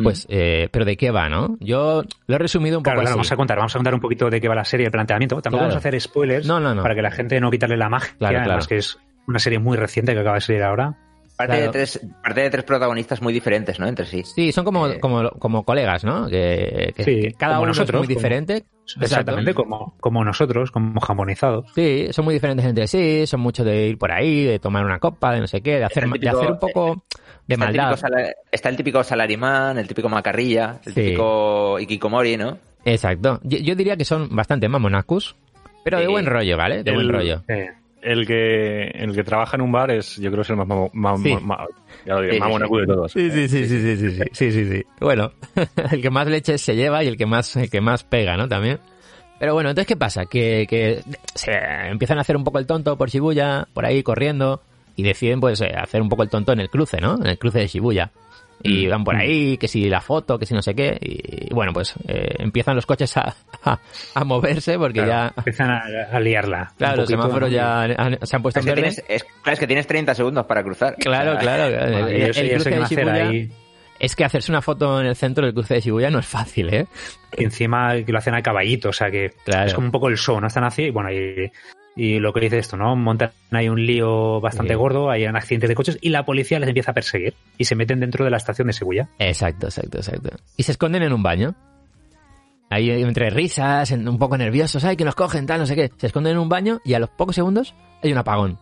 [0.04, 1.58] Pues, eh, pero ¿de qué va, no?
[1.60, 3.18] Yo lo he resumido un Claro, poco claro, así.
[3.18, 5.36] vamos a contar, vamos a contar un poquito de qué va la serie, el planteamiento.
[5.42, 5.70] Tampoco Claro.
[5.74, 6.82] vamos a hacer spoilers No, no, no.
[6.84, 9.78] para que la gente no quitarle la magia, Claro, además que es una serie muy
[9.78, 10.96] reciente que acaba de salir ahora.
[11.42, 11.72] Parte, Claro.
[11.72, 13.88] de tres, parte de tres protagonistas muy diferentes, ¿no?
[13.88, 14.24] Entre sí.
[14.24, 16.28] Sí, son como, Eh, como, como colegas, ¿no?
[16.28, 18.64] Que, que- Sí, que cada uno nosotros, es muy diferente.
[19.00, 21.66] Exactamente, como, como nosotros, como japonizados.
[21.74, 25.00] Sí, son muy diferentes entre sí, son mucho de ir por ahí, de tomar una
[25.00, 27.04] copa, de no sé qué, de hacer, el de hacer un poco
[27.48, 27.90] de está, el maldad.
[27.92, 31.02] típico sala- está el típico salarimán, el típico macarrilla, el Sí.
[31.02, 32.58] típico ikikomori, ¿no?
[32.84, 33.40] Exacto.
[33.44, 35.36] Yo, yo diría que son bastante mamonacus,
[35.84, 36.84] pero de buen rollo, ¿vale?
[36.84, 37.44] De buen El- rollo.
[37.48, 37.70] Eh,
[38.02, 40.56] El que, el que trabaja en un bar es, yo creo que es el
[40.94, 41.38] más, Sí.
[42.06, 42.80] ya lo digo, Sí, sí.
[42.80, 43.12] de todos.
[43.12, 44.84] Sí, sí, sí, sí, sí, sí, sí, sí.
[45.00, 45.32] Bueno,
[45.92, 48.48] el que más leche se lleva y el que más, el que más pega, ¿no?
[48.48, 48.80] También.
[49.40, 50.26] Pero bueno, entonces, ¿qué pasa?
[50.26, 51.02] Que, que
[51.36, 51.52] se
[51.90, 54.62] empiezan a hacer un poco el tonto por Shibuya, por ahí corriendo,
[54.96, 57.16] y deciden, pues, eh, hacer un poco el tonto en el cruce, ¿no?
[57.18, 58.12] En el cruce de Shibuya.
[58.64, 61.54] Y van por ahí, que si la foto, que si no sé qué, y, y
[61.54, 63.80] bueno, pues eh, empiezan los coches a, a,
[64.16, 66.74] a moverse porque claro, ya, empiezan a, a liarla.
[66.78, 68.82] claro, los semáforos ya han- se han puesto Es en verde.
[68.90, 70.96] tienes, es, claro, es que tienes 30 segundos para cruzar.
[70.96, 71.92] Claro, O sea, claro.
[71.92, 73.52] Bueno, El- y el cruce de Shibuya- ahí.
[74.00, 76.74] Es que hacerse una foto en el centro del cruce de Shibuya no es fácil,
[76.74, 76.88] ¿eh?
[77.38, 79.68] Y encima que lo hacen a caballito, o sea que Claro.
[79.68, 80.48] es como un poco el show, ¿no?
[80.48, 81.52] Están así, y bueno, y,
[81.96, 82.96] y lo que dice esto, ¿no?
[82.96, 84.78] Montan ahí un lío bastante Sí.
[84.78, 87.76] gordo, hay un accidente de coches y la policía les empieza a perseguir y se
[87.76, 89.10] meten dentro de la estación de Shibuya.
[89.20, 90.30] Exacto, exacto, exacto.
[90.58, 91.56] Y se esconden en un baño.
[92.70, 95.92] Ahí entre risas, un poco nerviosos, ay, que nos cogen, tal, no sé qué.
[95.98, 98.58] Se esconden en un baño y a los pocos segundos hay un apagón.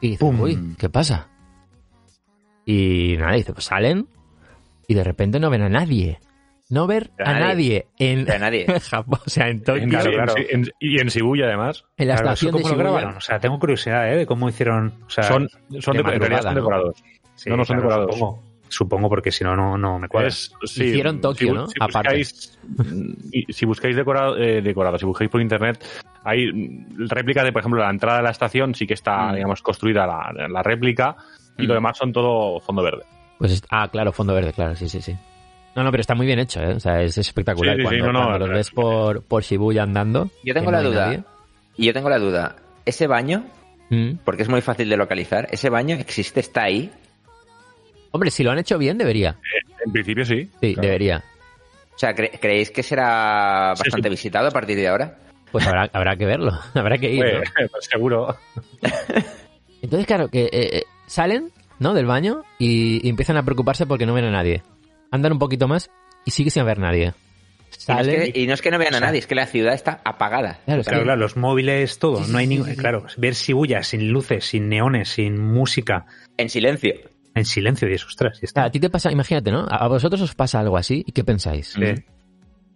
[0.00, 0.40] Y dice, ¡Pum!
[0.40, 1.28] uy, ¿qué pasa?
[2.64, 4.06] Y nada, dice, pues salen
[4.86, 6.20] y de repente no ven a nadie.
[6.72, 7.44] No ver a, A nadie.
[7.44, 7.86] nadie.
[7.98, 8.66] en A nadie.
[8.90, 12.48] Japón, o sea, en Tokio, Claro, en- y en Shibuya, además, en la Claro, estación
[12.48, 12.90] ¿eso de ¿Cómo lo Shibuya.
[12.98, 13.16] grabaron?
[13.18, 14.16] O sea, tengo curiosidad, ¿eh?
[14.16, 14.94] De cómo hicieron...
[15.06, 15.48] O sea, son,
[15.80, 17.02] son de de, en decorados.
[17.34, 18.14] sí, no, no son decorados.
[18.14, 20.28] Supongo, supongo porque si no, no, no me cuadra.
[20.28, 21.66] Es- sí, Hicieron Tokio, ¿no?
[21.66, 22.16] Si Aparte.
[22.16, 22.58] buscáis,
[23.32, 25.84] y si buscáis decorado, eh, decorado, si buscáis por internet,
[26.24, 29.34] hay mm, réplica de, por ejemplo, la entrada de la estación sí que está, Mm.
[29.34, 31.16] digamos, construida la, la réplica
[31.58, 31.68] y Mm.
[31.68, 33.02] lo demás son todo fondo verde.
[33.38, 35.14] Pues ah, claro, fondo verde, claro, sí, sí, sí.
[35.74, 36.74] No, no, pero está muy bien hecho, ¿eh?
[36.74, 39.22] O sea, es espectacular Sí, sí, sí, cuando, no, no, cuando los eh, ves por,
[39.22, 40.30] por Shibuya andando.
[40.44, 41.24] Yo tengo no la duda.
[41.76, 42.56] Y yo tengo la duda.
[42.84, 43.44] Ese baño,
[43.90, 44.18] Mm.
[44.24, 46.90] porque es muy fácil de localizar, ese baño existe, está ahí.
[48.10, 49.36] Hombre, si lo han hecho bien, debería.
[49.84, 50.48] En principio sí.
[50.60, 50.86] Sí, Claro.
[50.86, 51.24] debería.
[51.94, 54.12] O sea, ¿cre- ¿creéis que será Sí, bastante sí.
[54.12, 55.18] visitado a partir de ahora?
[55.50, 57.22] Pues habrá, habrá que verlo, habrá que ir.
[57.24, 57.40] ¿no?
[57.54, 58.36] Pues, pues seguro.
[59.82, 61.92] Entonces, claro, que eh, eh, salen, ¿no?
[61.94, 64.62] Del baño y, y empiezan a preocuparse porque no ven a nadie.
[65.12, 65.90] Andan un poquito más
[66.24, 67.14] y sigue sin haber nadie.
[67.88, 69.26] Y no, es que, y no es que no vean a O sea, nadie, es
[69.26, 70.58] que la ciudad está apagada.
[70.66, 72.18] Claro, es Claro, los móviles, todo.
[72.18, 72.66] Sí, sí, no hay sí, ningún.
[72.66, 72.78] sí, sí.
[72.78, 76.04] Claro, ver Shibuya sin luces, sin neones, sin música.
[76.36, 76.92] En silencio.
[77.34, 78.64] en silencio y eso, ostras, y está.
[78.64, 79.66] a ti te pasa, imagínate, ¿no?
[79.70, 81.68] A vosotros os pasa algo así y ¿qué pensáis?
[81.68, 81.94] Sí.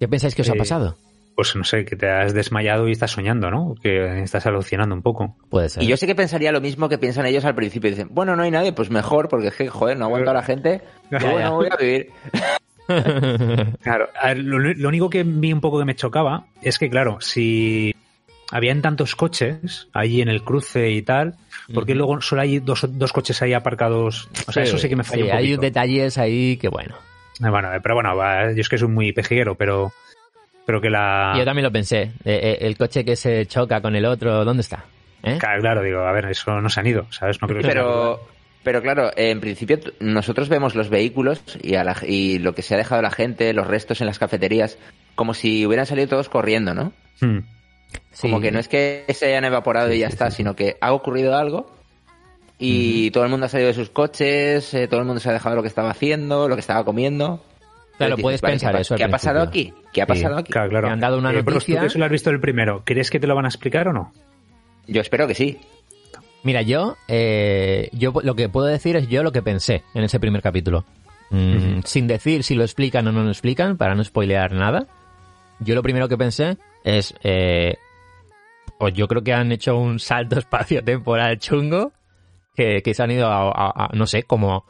[0.01, 0.97] ¿Qué pensáis que os ha Eh, pasado?
[1.37, 3.75] Pues no sé, que te has desmayado y estás soñando, ¿no?
[3.83, 5.37] Que estás alucinando un poco.
[5.51, 5.83] Puede ser.
[5.83, 7.91] Y yo sé que pensaría lo mismo que piensan ellos al principio.
[7.91, 10.43] Dicen, bueno, no hay nadie, pues mejor, porque es que, joder, no aguanto a la
[10.43, 10.81] gente.
[11.11, 11.19] Ya.
[11.21, 12.09] bueno, voy a vivir.
[13.83, 16.89] Claro, a ver, lo, lo único que vi un poco que me chocaba es que,
[16.89, 17.93] claro, si
[18.51, 21.35] habían tantos coches allí en el cruce y tal,
[21.75, 21.99] porque Ujú.
[21.99, 24.29] luego solo hay dos, dos coches ahí aparcados?
[24.47, 25.61] O sea, eso sí que me falla sí, un hay poquito.
[25.63, 26.95] detalles ahí que bueno.
[27.41, 28.15] Bueno, eh, pero bueno,
[28.53, 29.93] yo es que soy muy pejiguero, pero,
[30.67, 31.35] pero que la...
[31.39, 32.03] Yo también lo pensé.
[32.03, 34.85] Eh, eh, el coche que se choca con el otro, ¿dónde está?
[35.23, 35.39] ¿Eh?
[35.39, 37.41] Claro, claro, digo, a ver, eso no se han ido, ¿sabes?
[37.41, 38.21] No creo que sea Pero,
[38.63, 42.75] pero claro, en principio nosotros vemos los vehículos y, a la- y lo que se
[42.75, 44.77] ha dejado la gente, los restos en las cafeterías,
[45.15, 46.93] como si hubieran salido todos corriendo, ¿no?
[47.21, 47.39] Hmm.
[48.11, 48.23] Sí.
[48.23, 51.37] Como que no es que se hayan evaporado y ya está, sino que ha ocurrido
[51.37, 51.71] algo
[52.59, 55.33] y todo el mundo ha salido de sus coches, eh, todo el mundo se ha
[55.33, 57.45] dejado lo que estaba haciendo, lo que estaba comiendo.
[57.99, 59.73] Claro, puedes vale, pensar ¿qué, eso ¿Qué ha pasado aquí?
[59.93, 60.53] ¿Qué ha Sí, pasado aquí?
[60.53, 60.89] Claro, claro.
[60.89, 61.75] Te han dado una Eh, noticia.
[61.77, 63.89] tú que eso lo has visto el primero, ¿crees que te lo van a explicar
[63.89, 64.13] o no?
[64.87, 65.59] Yo espero que sí.
[66.43, 70.21] Mira, yo, eh, yo lo que puedo decir es yo lo que pensé en ese
[70.21, 70.85] primer capítulo.
[71.31, 74.87] Mm, Sin decir si lo explican o no lo explican, para no spoilear nada.
[75.59, 77.77] Yo lo primero que pensé es, eh,
[78.79, 81.93] pues yo creo que han hecho un salto espacio-temporal chungo,
[82.55, 84.65] que, que se han ido a, a- a, no sé, como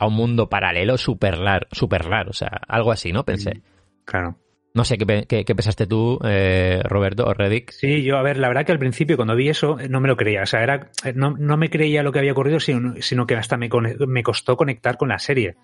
[0.00, 3.24] a un mundo paralelo súper raro, super raro, o sea, algo así, ¿no?
[3.24, 3.60] Pensé.
[4.06, 4.38] Claro.
[4.72, 7.70] No sé, ¿qué, qué, qué pensaste tú, eh, Roberto o Reddick?
[7.72, 10.08] Sí, yo, a ver, la verdad que al principio cuando vi eso eh, no me
[10.08, 10.42] lo creía.
[10.42, 13.34] O sea, era, eh, no, no me creía lo que había ocurrido, sino, sino que
[13.34, 13.68] hasta me,
[14.06, 15.56] me costó conectar con la serie.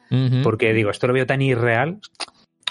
[0.42, 2.00] Porque digo, esto lo veo tan irreal,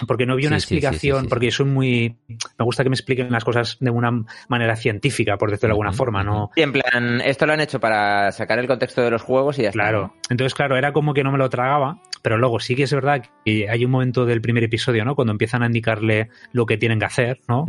[0.06, 1.28] porque no vi una Sí, explicación, sí, sí.
[1.28, 2.16] porque soy muy...
[2.28, 5.92] Me gusta que me expliquen las cosas de una manera científica, por decirlo de alguna
[5.92, 6.50] forma, ¿no?
[6.54, 9.62] Sí, en plan, esto lo han hecho para sacar el contexto de los juegos y
[9.62, 9.80] ya está.
[9.80, 10.14] Claro.
[10.28, 13.22] Entonces, claro, era como que no me lo tragaba, pero luego sí que es verdad
[13.44, 15.14] que hay un momento del primer episodio, ¿no?
[15.14, 17.66] Cuando empiezan a indicarle lo que tienen que hacer, ¿no?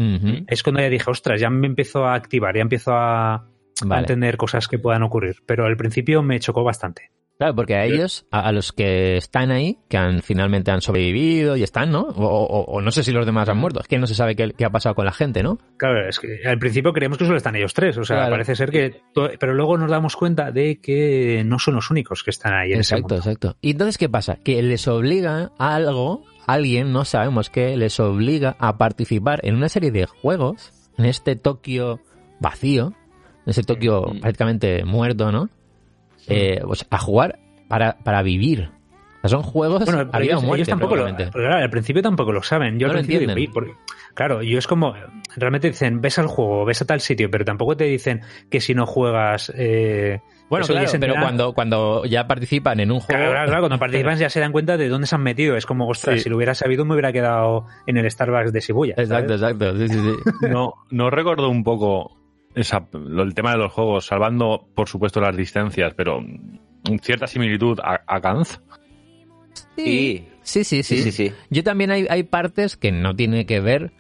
[0.48, 3.48] Es cuando ya dije, ostras, ya me empiezo a activar, ya empiezo a,
[3.82, 5.38] entender cosas que puedan ocurrir.
[5.46, 7.12] Pero al principio me chocó bastante.
[7.38, 11.56] Claro, porque a ellos, a, a los que están ahí, que han finalmente han sobrevivido
[11.56, 12.02] y están, ¿no?
[12.02, 14.36] O, o- o no sé si los demás han muerto, es que no se sabe
[14.36, 15.60] qué, qué ha pasado con la gente, ¿no?
[15.78, 18.32] Claro, es que al principio creemos que solo están ellos tres, o sea, Claro.
[18.32, 19.02] parece ser que...
[19.40, 22.80] Pero luego nos damos cuenta de que no son los únicos que están ahí en
[22.80, 23.30] ese Exacto, mundo.
[23.30, 23.58] exacto.
[23.62, 24.38] Y entonces, ¿qué pasa?
[24.44, 29.70] Que les obliga a algo, alguien, no sabemos qué, les obliga a participar en una
[29.70, 32.00] serie de juegos, en este Tokio
[32.40, 32.94] vacío,
[33.46, 34.22] en ese Tokio Mm.
[34.22, 35.50] prácticamente muerto, ¿no?
[36.28, 38.70] Eh, a jugar para, para vivir.
[39.24, 42.32] O sea, son juegos Bueno, a ellos, muerte, ellos tampoco lo, claro, al principio tampoco
[42.32, 42.78] lo saben.
[42.80, 43.76] Yo No al lo principio entienden.
[44.14, 44.94] Claro, yo es como,
[45.36, 48.74] realmente dicen, ves al juego, ves a tal sitio, pero tampoco te dicen que si
[48.74, 49.52] no juegas...
[49.56, 53.20] eh, Bueno, eso claro, pero cuando, cuando ya participan en un juego...
[53.20, 55.56] Claro, claro, claro, cuando participan ya se dan cuenta de dónde se han metido.
[55.58, 56.24] Es como, ostras, Sí.
[56.24, 58.96] si lo hubiera sabido me hubiera quedado en el Starbucks de Shibuya.
[58.96, 59.10] ¿sabes?
[59.10, 59.78] Exacto, exacto.
[59.78, 60.48] Sí, sí, sí.
[60.50, 62.18] No, no recuerdo un poco
[62.58, 66.24] esa, lo- el tema de los juegos, salvando por supuesto las distancias, pero
[67.02, 68.60] cierta similitud a, a Ganz.
[69.76, 70.28] Sí.
[70.42, 70.96] Sí, sí, sí.
[70.98, 71.34] Sí, sí, sí.
[71.50, 73.92] Yo también hay, hay partes que no tiene que ver,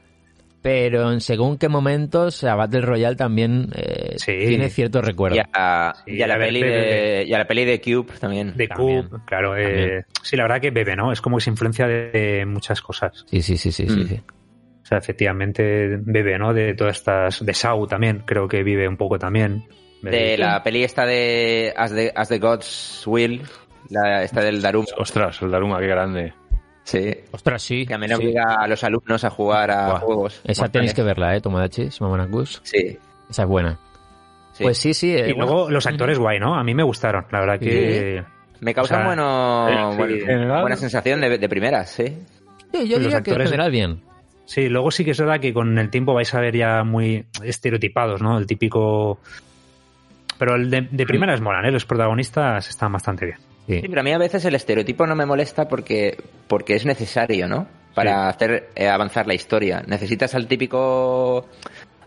[0.61, 4.33] pero en según qué momentos a Battle Royale también eh, Sí.
[4.47, 5.35] tiene cierto recuerdo.
[5.35, 8.53] Y a, Sí, y a la peli de, y a la peli de Cube también.
[8.55, 9.07] De También.
[9.09, 9.57] Cube, claro.
[9.57, 11.11] eh, sí, la verdad que bebe, ¿no?
[11.11, 13.25] Es como que se influencia de, de muchas cosas.
[13.29, 14.07] Sí, sí, sí, sí, sí, Mm.
[14.07, 14.21] sí.
[14.87, 16.53] O sea, efectivamente bebe, ¿no?
[16.53, 17.45] De todas estas...
[17.45, 19.65] De Sau también, creo que vive un poco también.
[20.01, 23.41] De la peli esta de As the, As the Gods Will,
[23.89, 24.85] la, esta del Darum.
[24.97, 26.33] Ostras, el Daruma, qué grande.
[26.85, 27.13] Sí.
[27.31, 27.85] Ostras, sí.
[27.85, 28.23] Que también sí.
[28.23, 29.99] obliga a los alumnos a jugar a Buah.
[29.99, 30.41] juegos.
[30.45, 31.41] Esa tenéis que verla, ¿eh?
[31.41, 32.61] Tomodachis, Mamonakus.
[32.63, 32.97] Sí.
[33.29, 33.77] Esa es buena.
[34.53, 34.63] sí.
[34.63, 35.11] Pues sí, sí.
[35.13, 35.51] eh, Y bueno.
[35.51, 36.55] luego los actores guay, ¿no?
[36.55, 38.23] A mí me gustaron, la verdad que...
[38.61, 42.05] Me causa o sea, bueno, sí, bueno, en general- buena sensación de, de primeras, sí.
[42.71, 44.01] Sí, yo los diría que en actores- general bien.
[44.47, 47.25] Sí, luego sí que es verdad que con el tiempo vais a ver ya muy
[47.43, 48.37] estereotipados, ¿no?
[48.37, 49.19] El típico...
[50.39, 51.71] Pero el de, de primeras molan, ¿eh?
[51.71, 53.37] Los protagonistas están bastante bien.
[53.67, 53.81] Sí.
[53.81, 56.17] Sí, pero a mí a veces el estereotipo no me molesta porque,
[56.47, 57.67] porque es necesario, ¿no?
[57.93, 59.83] Para hacer eh, avanzar la historia.
[59.85, 61.49] Necesitas al típico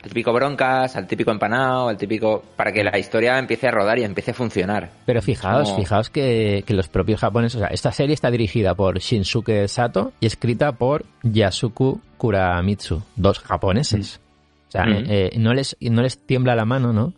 [0.03, 3.99] al típico broncas, al típico empanado, al típico para que la historia empiece a rodar
[3.99, 4.91] y empiece a funcionar.
[5.05, 8.75] Pero fijaos, Como- fijaos que, que los propios japoneses, o sea, esta serie está dirigida
[8.75, 14.21] por Shinsuke Sato y escrita por Yasuku Kuramitsu, dos japoneses.
[14.69, 14.93] O sea, Mm.
[14.93, 17.13] eh, eh, no, les, no les tiembla la mano, ¿no?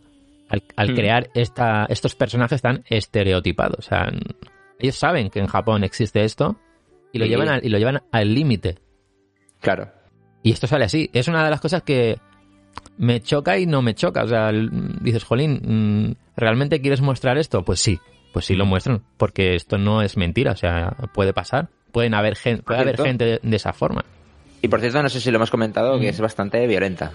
[0.49, 0.95] Al, al Mm.
[0.95, 3.79] crear esta, estos personajes tan estereotipados.
[3.79, 4.11] O sea,
[4.79, 6.57] ellos saben que en Japón existe esto
[7.11, 7.29] y lo Sí.
[7.31, 8.79] llevan al, y lo llevan al límite.
[9.61, 9.89] Claro.
[10.41, 11.09] Y esto sale así.
[11.13, 12.17] Es una de las cosas que
[12.97, 14.23] me choca y no me choca.
[14.23, 14.51] O sea,
[15.01, 15.61] dices, Jolín,
[16.07, 17.63] mm, ¿realmente quieres mostrar esto?
[17.63, 17.99] Pues sí.
[18.33, 21.67] pues sí lo muestran, porque esto no es mentira, o sea, puede pasar.
[21.91, 24.03] Pueden haber gen- puede haber gente de, de esa forma.
[24.61, 27.11] Y por cierto, no sé si lo hemos comentado, que es bastante violenta.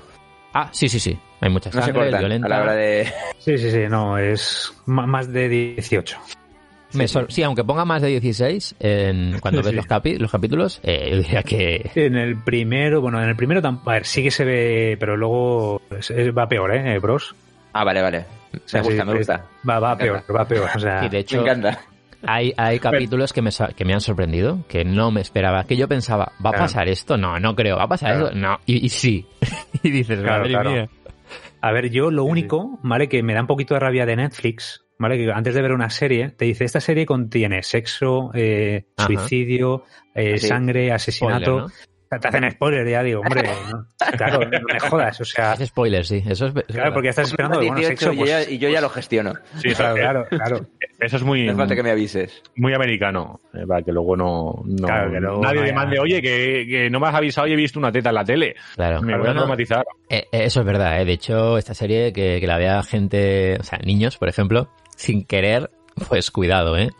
[0.54, 1.18] Ah, sí, sí, sí.
[1.40, 2.46] Hay mucha No se cortan violenta.
[2.46, 3.06] a la hora de...
[3.38, 6.16] Sí, sí, sí, no, es más de 18.
[6.94, 9.76] Me sí, aunque ponga más de 16 en, cuando ves Sí.
[9.76, 11.90] los, capi- los capítulos, eh, yo diría que...
[11.94, 15.82] En el primero, bueno, en el primero, a ver, sí que se ve, pero luego
[15.98, 17.34] es- es- va peor, ¿eh, bros?
[17.74, 18.24] Ah, vale, vale.
[18.52, 19.44] Me O sea, gusta, sí, me gusta.
[19.68, 20.32] Va, va Me peor, encanta.
[20.32, 20.70] va peor.
[20.74, 21.78] O sea, y de Me hecho, encanta.
[22.26, 25.64] hay, hay capítulos que me, que me han sorprendido, que no me esperaba.
[25.64, 26.58] Que yo pensaba, ¿va a Claro.
[26.64, 27.18] pasar esto?
[27.18, 27.76] No, no creo.
[27.76, 28.28] ¿Va a pasar Claro.
[28.28, 28.34] eso?
[28.36, 28.58] No.
[28.64, 29.26] Y, y sí.
[29.82, 30.70] y dices, Claro, madre claro.
[30.70, 30.88] mía.
[31.60, 33.08] A ver, yo lo único, ¿vale?
[33.10, 35.16] Que me da un poquito de rabia de Netflix, ¿vale?
[35.16, 39.84] Que antes de ver una serie, te dice, esta serie contiene sexo, eh, suicidio,
[40.14, 41.44] eh, sangre, asesinato.
[41.44, 41.88] Spoiler, ¿no?
[42.10, 43.86] O sea, Te hacen spoiler, ya digo, hombre, no,
[44.16, 46.22] claro, no me jodas, o sea, Es spoiler, sí.
[46.26, 48.68] Eso es, claro, porque estás esperando, bueno, 18 sexo, y, pues, yo ya, y yo
[48.70, 49.34] ya lo gestiono.
[49.58, 50.66] Sí, claro, claro, claro.
[51.00, 52.42] eso es muy, No falta que me avises.
[52.56, 56.66] muy americano, eh, para que luego no, no- Claro, que luego nadie demande, oye, que,
[56.66, 58.54] que no me has avisado y he visto una teta en la tele.
[58.74, 59.02] Claro.
[59.02, 59.84] Me voy a Bueno, traumatizar.
[60.08, 61.04] eh, eh, eso es verdad, ¿eh?
[61.04, 65.24] De hecho, esta serie que, que la vea gente, o sea, niños, por ejemplo, sin
[65.24, 65.70] querer,
[66.08, 66.90] pues cuidado, ¿eh?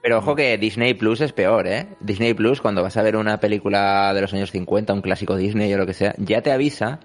[0.00, 1.88] Pero ojo que Disney Plus es peor, ¿eh?
[2.00, 5.74] Disney Plus, cuando vas a ver una película de los años 50, un clásico Disney
[5.74, 7.00] o lo que sea, ya te avisa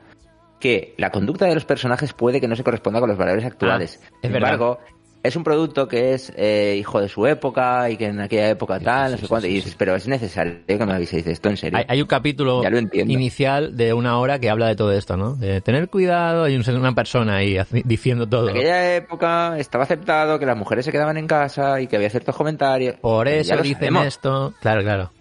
[0.60, 4.00] que la conducta de los personajes puede que no se corresponda con los valores actuales.
[4.02, 4.54] Ah, es Sin verdad.
[4.54, 4.80] embargo,
[5.24, 8.78] es un producto que es eh, hijo de su época y que en aquella época
[8.80, 9.48] Sí, tal, sí, no sé cuánto.
[9.48, 11.80] sí, y dices, pero es necesario que me aviséis de esto en serio.
[11.80, 12.62] Hay, hay un capítulo
[12.94, 15.36] inicial de una hora que habla de todo esto, ¿no?
[15.36, 18.50] De tener cuidado, hay un- una persona ahí diciendo todo.
[18.50, 22.10] En aquella época estaba aceptado que las mujeres se quedaban en casa y que había
[22.10, 22.96] ciertos comentarios.
[22.98, 24.54] Por eso dicen sabemos, esto.
[24.60, 25.12] Claro, claro.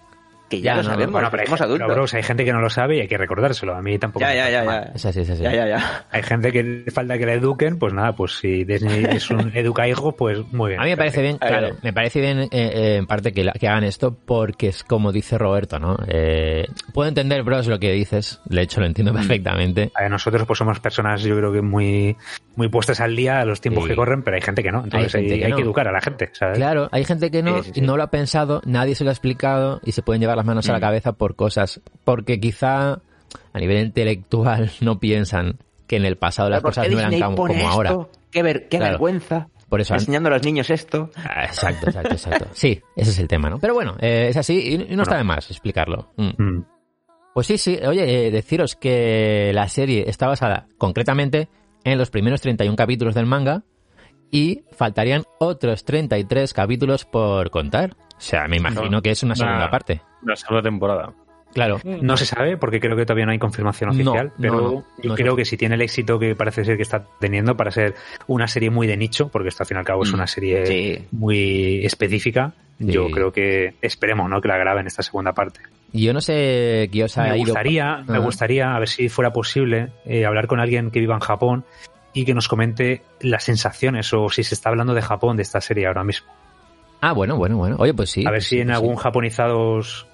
[0.53, 1.87] Que ya, Ya, lo no, sabemos, Bueno, pero hay, somos gente- adultos.
[1.89, 3.75] pero, bros, hay gente que no lo sabe y hay que recordárselo.
[3.75, 4.21] A mí tampoco.
[4.21, 4.85] ya, me ya, parece ya, mal.
[4.85, 4.93] ya.
[4.95, 5.43] Es así, es así.
[5.43, 6.07] Ya, ya, ya.
[6.11, 9.51] Hay gente que le falta que le eduquen, pues nada, pues si Disney es un
[9.57, 10.81] educa hijo, pues muy bien.
[10.81, 13.53] A mí me parece bien, claro, me parece bien eh, eh, en parte que, la-
[13.53, 15.97] que hagan esto porque es como dice Roberto, ¿no?
[16.09, 19.91] Eh, puedo entender, bros, lo que dices, de hecho lo entiendo perfectamente.
[19.95, 22.17] A ver, nosotros pues somos personas, yo creo que muy,
[22.57, 23.91] muy puestas al día a los tiempos Sí.
[23.91, 24.85] que corren, pero hay gente que no.
[24.85, 25.57] Entonces Hay hay, que hay no.
[25.57, 26.59] que educar a la gente, ¿sabes?
[26.59, 27.81] Claro, hay gente que no, Sí, sí, sí.
[27.81, 30.42] y no lo ha pensado, nadie se lo ha explicado y se pueden llevar las
[30.45, 30.83] manos a la Mm.
[30.83, 33.01] cabeza por cosas, porque quizá
[33.53, 37.21] a nivel intelectual no piensan que en el pasado las ¿Por qué cosas no eran
[37.21, 37.97] como, como ahora.
[38.31, 38.93] Qué, ver- qué Claro.
[38.93, 39.49] vergüenza.
[39.69, 41.11] Por eso Enseñando a los niños esto.
[41.17, 42.47] Ah, Exacto, exacto, exacto.
[42.53, 43.59] Sí, ese es el tema, ¿no?
[43.59, 46.11] Pero bueno, eh, es así y, y no está de más explicarlo.
[46.19, 46.43] Mm.
[46.43, 46.67] Mm.
[47.33, 47.79] Pues sí, sí.
[47.87, 51.49] Oye, eh, deciros que la serie está basada concretamente
[51.85, 53.63] en los primeros 31 capítulos del manga
[54.31, 57.97] y faltarían otros 33 capítulos por contar.
[58.23, 59.03] O sea, me imagino No.
[59.03, 60.01] que es una segunda parte.
[60.25, 61.13] La segunda temporada.
[61.53, 61.81] Claro.
[61.85, 65.09] No se sabe, porque creo que todavía no hay confirmación oficial, no, pero no, yo
[65.11, 67.95] no creo que si tiene el éxito que parece ser que está teniendo para ser
[68.29, 70.27] una serie muy de nicho, porque esto al fin y al cabo es Mm, una
[70.29, 71.05] serie sí.
[71.11, 74.41] muy específica, yo creo que esperemos ¿no?
[74.41, 75.61] que la graben esta segunda parte.
[75.93, 77.39] Y Yo no sé qué os ha me ido...
[77.47, 78.19] gustaría, me Ajá.
[78.25, 81.65] gustaría, a ver si fuera posible, eh, hablar con alguien que viva en Japón
[82.15, 85.61] y que nos comente las sensaciones o si se está hablando de Japón de esta
[85.61, 86.33] serie ahora mismo.
[87.03, 87.77] Ah, bueno, bueno, bueno.
[87.79, 88.21] Oye, pues sí.
[88.25, 88.83] a ver pues si sí, en pues sí.
[88.83, 90.07] algún japonizados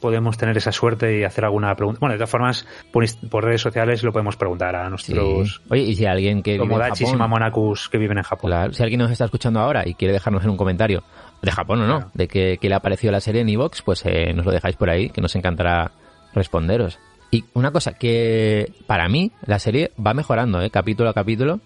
[0.00, 1.98] podemos tener esa suerte y hacer alguna pregunta.
[2.00, 4.90] Bueno, de todas formas, por, redes sociales lo podemos preguntar a Sí.
[4.90, 8.50] nuestros Oye, y si alguien que vive en y que viven en Japón.
[8.50, 11.02] Claro, si alguien nos está escuchando ahora y quiere dejarnos en un comentario
[11.42, 12.10] de Japón o no, Claro.
[12.14, 14.76] de que, que le ha parecido la serie en Evox, pues eh, nos lo dejáis
[14.76, 15.90] por ahí, que nos encantará
[16.34, 16.98] responderos.
[17.30, 20.70] Y una cosa, que para mí la serie va mejorando, ¿eh?
[20.70, 21.60] capítulo a capítulo.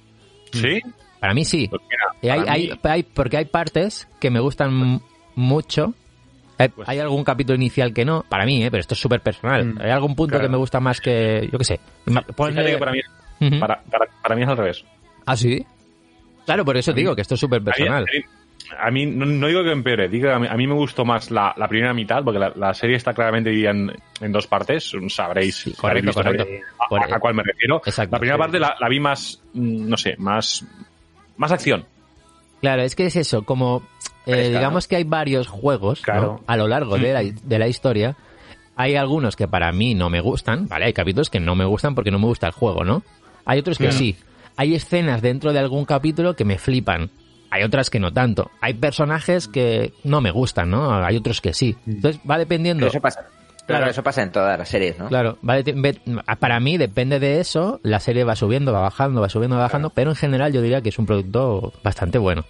[0.52, 0.80] ¿Sí?
[1.20, 1.68] Para mí sí.
[1.68, 5.00] Pues mira, Y hay, para hay- mí- hay- porque hay partes que me gustan
[5.34, 5.94] mucho.
[6.58, 8.70] Hay, Pues- hay algún capítulo inicial que no, para mí, ¿eh?
[8.70, 9.64] pero esto es súper personal.
[9.64, 10.44] Mm, hay algún punto claro.
[10.44, 11.80] que me gusta más que, yo qué sé.
[12.36, 13.00] Ponle- que para mí,
[13.40, 13.58] Ujú.
[13.60, 14.84] para, para- para mí es al revés.
[15.26, 15.64] Ah, sí.
[16.44, 18.04] Claro, por eso digo que esto es súper personal.
[18.78, 21.04] a mí- no, no digo que empeore, digo que a mí, a mí me gustó
[21.04, 23.90] más la, la primera mitad, porque la, la serie está claramente dividida en,
[24.20, 26.44] en dos partes, sabréis, Sí, correcto, correcto.
[26.78, 27.80] a- a, a cuál me refiero.
[27.84, 28.40] Exacto, la primera sí.
[28.40, 30.64] parte la, la vi más, mm, no sé, más,
[31.40, 31.84] más acción.
[32.60, 33.82] Claro, es que es eso, como
[34.26, 36.04] eh, digamos que hay varios juegos ¿no?
[36.04, 36.40] Claro.
[36.46, 38.16] a lo largo de la, de la historia.
[38.76, 40.86] Hay algunos que para mí no me gustan, ¿vale?
[40.86, 43.02] Hay capítulos que no me gustan porque no me gusta el juego, ¿no?
[43.44, 43.98] Hay otros que Claro.
[43.98, 44.16] sí.
[44.56, 47.10] Hay escenas dentro de algún capítulo que me flipan.
[47.50, 48.50] Hay otras que no tanto.
[48.60, 50.92] Hay personajes que no me gustan, ¿no?
[51.04, 51.76] Hay otros que sí.
[51.86, 52.80] Entonces va dependiendo.
[52.80, 53.26] Pero eso pasa.
[53.76, 55.08] Claro, eso pasa en todas las series, ¿no?
[55.08, 56.00] Claro, va de- ve-
[56.38, 59.90] para mí depende de eso, la serie va subiendo, va bajando, va subiendo, va bajando,
[59.90, 62.44] pero en general yo diría que es un producto bastante bueno.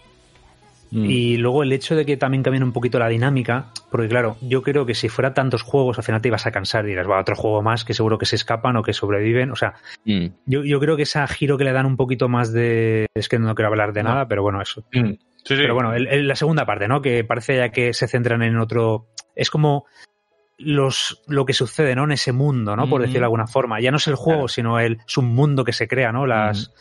[0.92, 4.60] Y luego el hecho de que también cambien un poquito la dinámica, porque claro, yo
[4.64, 7.20] creo que si fuera tantos juegos, al final te ibas a cansar y dirás, va,
[7.20, 9.52] otro juego más que seguro que se escapan o que sobreviven.
[9.52, 10.26] O sea, Mm.
[10.46, 13.06] yo, yo creo que ese giro que le dan un poquito más de...
[13.14, 14.08] Es que no quiero hablar de No.
[14.08, 14.82] nada, pero bueno, eso.
[14.92, 15.10] Mm.
[15.44, 15.62] Sí, sí.
[15.62, 17.00] Pero bueno, el- el- la segunda parte, ¿no?
[17.00, 19.06] Que parece ya que se centran en otro.
[19.36, 19.86] Es como
[20.60, 22.04] los lo que sucede, ¿no?
[22.04, 22.88] En ese mundo, ¿no?
[22.88, 23.02] Por Ujú.
[23.02, 23.80] decirlo de alguna forma.
[23.80, 26.26] Ya no es el juego, sino el, es un mundo que se crea, ¿no?
[26.26, 26.72] Las,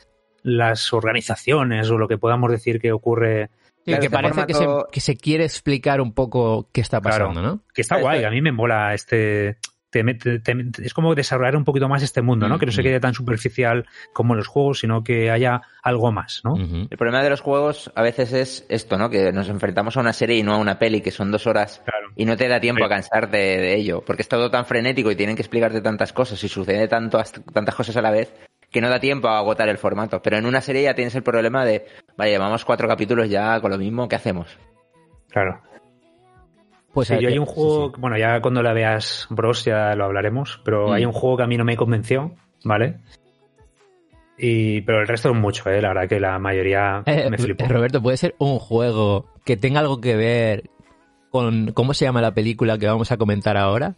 [0.44, 3.50] las organizaciones o lo que podamos decir que ocurre.
[3.86, 7.00] Sí, Claro, que este parece que, se, que se quiere explicar un poco qué está
[7.02, 7.28] Claro.
[7.28, 7.64] pasando, ¿no?
[7.74, 9.58] Que está Claro, guay, a mí me mola este.
[9.90, 12.60] Te te- es como desarrollar un poquito más este mundo, ¿no?
[12.60, 16.42] Que no se quede tan superficial como en los juegos, sino que haya algo más,
[16.44, 16.56] ¿no?
[16.58, 19.10] El problema de los juegos a veces es esto, ¿no?
[19.10, 21.82] Que nos enfrentamos a una serie y no a una peli, que son dos horas
[21.86, 22.10] Claro.
[22.16, 22.86] y no te da tiempo Sí.
[22.86, 26.14] a cansarte de, de ello, porque es todo tan frenético y tienen que explicarte tantas
[26.14, 27.22] cosas y sucede tanto,
[27.54, 28.34] tantas cosas a la vez
[28.72, 30.22] que no da tiempo a agotar el formato.
[30.22, 33.72] Pero en una serie ya tienes el problema de, vaya, llevamos cuatro capítulos ya con
[33.72, 34.56] lo mismo, ¿qué hacemos?
[35.32, 35.60] Claro.
[37.00, 38.02] Pues Sí, hay yo que- hay un juego, sí.
[38.02, 40.92] bueno, ya cuando la veas Bros ya lo hablaremos, pero Mm.
[40.94, 42.98] hay un juego que a mí no me convenció, ¿vale?
[44.38, 45.82] Y, pero el resto es mucho, ¿eh?
[45.82, 47.66] La verdad que la mayoría Eh, me flipó.
[47.68, 50.70] Roberto, ¿puede ser un juego que tenga algo que ver
[51.30, 53.96] con cómo se llama la película que vamos a comentar ahora?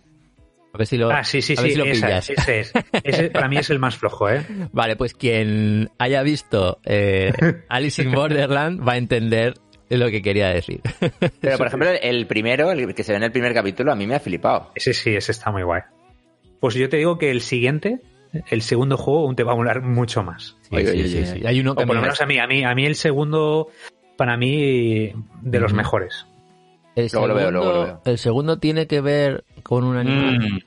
[0.74, 2.30] A ver si lo, Ah, sí, sí, sí, si lo esa pillas.
[2.30, 2.74] es, ese es.
[3.04, 4.42] Ese para mí es el más flojo, ¿eh?
[4.72, 7.32] Vale, pues quien haya visto eh,
[7.70, 9.56] Alice in Borderland va a entender
[10.00, 10.82] lo que quería decir.
[11.40, 14.08] Pero, por ejemplo, el primero, el que se ve en el primer capítulo, a mí
[14.08, 14.72] me ha flipado.
[14.76, 15.82] Ese sí, ese está muy guay.
[16.60, 18.00] Pues yo te digo que el siguiente,
[18.50, 20.56] el segundo juego, aún te va a molar mucho más.
[20.62, 21.26] Sí, Oye, sí, oye, sí, oye.
[21.26, 21.48] sí.
[21.48, 22.96] Hay uno que O por lo me- menos a mí, a mí, a mí el
[22.96, 23.70] segundo,
[24.18, 25.12] para mí,
[25.42, 26.28] de los mejores.
[26.96, 28.02] el Luego lo veo, segundo- luego lo veo.
[28.06, 30.40] El segundo tiene que ver con un animal.
[30.40, 30.60] Mm,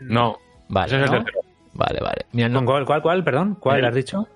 [0.00, 0.38] no,
[0.68, 1.10] Vale, es el ¿no?
[1.10, 1.40] tercero.
[1.74, 2.26] vale, vale.
[2.32, 3.56] Mira, no, ¿Con cuál, cuál, cuál, perdón?
[3.60, 4.26] ¿Cuál El- has dicho?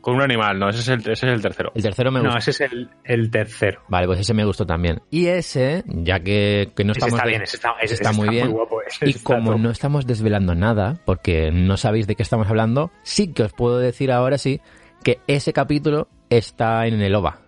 [0.00, 1.70] Con un animal, no, ese es el, ese es el tercero.
[1.74, 2.38] el tercero me No, gusta.
[2.38, 3.82] ese es el, el tercero.
[3.88, 5.00] Vale, pues ese me gustó también.
[5.10, 7.14] Y ese, ya que, que no Ese estamos...
[7.18, 8.50] está bien, ese está, ese está muy bien.
[8.50, 8.80] guapo.
[8.82, 9.60] ese Y está como top.
[9.60, 13.78] no estamos desvelando nada, porque no sabéis de qué estamos hablando, sí que os puedo
[13.78, 14.60] decir ahora sí
[15.04, 17.38] que ese capítulo está en el OVA.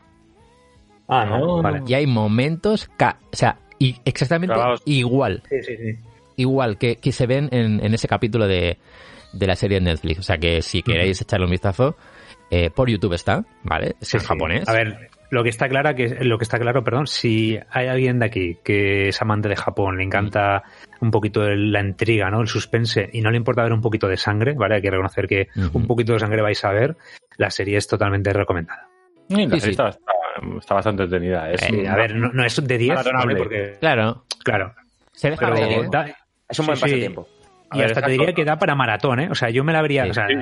[1.09, 1.83] Ah, no, vale.
[1.87, 4.55] Y hay momentos, ca- o sea, y exactamente
[4.85, 5.99] igual, Sí, sí, sí.
[6.37, 8.79] igual que, que se ven en, en ese capítulo de,
[9.33, 10.19] de la serie de Netflix.
[10.19, 11.97] O sea que si queréis echarle un vistazo,
[12.51, 13.97] eh, por YouTube está, ¿vale?
[14.01, 14.27] Es en Sí, sí.
[14.27, 14.69] japonés.
[14.69, 18.19] A ver, lo que está claro que lo que está claro, perdón, si hay alguien
[18.19, 20.63] de aquí que es amante de Japón, le encanta
[21.01, 22.41] un poquito la intriga, ¿no?
[22.41, 24.77] El suspense y no le importa ver un poquito de sangre, ¿vale?
[24.77, 26.97] Hay que reconocer que un poquito de sangre vais a ver.
[27.37, 28.89] La serie es totalmente recomendada.
[29.29, 29.71] La Sí, serie sí.
[29.71, 30.03] Está, está-
[30.59, 31.51] está bastante entretenida.
[31.53, 33.37] Es, Eh, a ver, no, no es de 10, ¿vale?
[33.37, 34.75] Porque, Claro, claro,
[35.13, 35.89] se deja pero ver, ¿eh?
[35.91, 36.17] da-
[36.49, 36.91] Es un buen Sí, sí.
[36.91, 37.29] pasatiempo.
[37.71, 39.29] A y ver, hasta te diría que da para maratón, ¿eh?
[39.31, 40.11] O sea, yo me la vería, Sí.
[40.11, 40.35] o sea, Sí,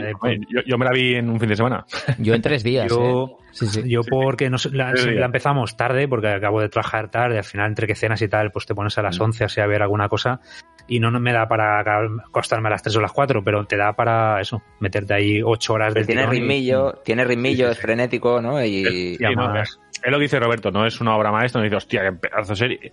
[0.48, 1.84] yo, yo me la vi en un fin de semana.
[2.18, 2.88] Yo en tres días.
[2.88, 3.44] yo, ¿eh?
[3.52, 3.82] Sí, sí.
[3.88, 7.68] Yo porque no sé, la, la empezamos tarde, porque acabo de trabajar tarde, al final
[7.68, 9.04] entre que cenas y tal, pues te pones a Mm.
[9.04, 10.40] las 11 así a ver alguna cosa
[10.88, 13.76] y no, no me da para acostarme a las 3 o las 4, pero te
[13.76, 18.62] da para eso, meterte ahí 8 horas de tiene ritmillo, tiene ritmillo, es frenético, ¿no?
[18.64, 21.64] Y, Sí, no, es, es lo que dice Roberto, no es una obra maestra, no
[21.64, 22.92] dice, hostia, qué pedazo de serie.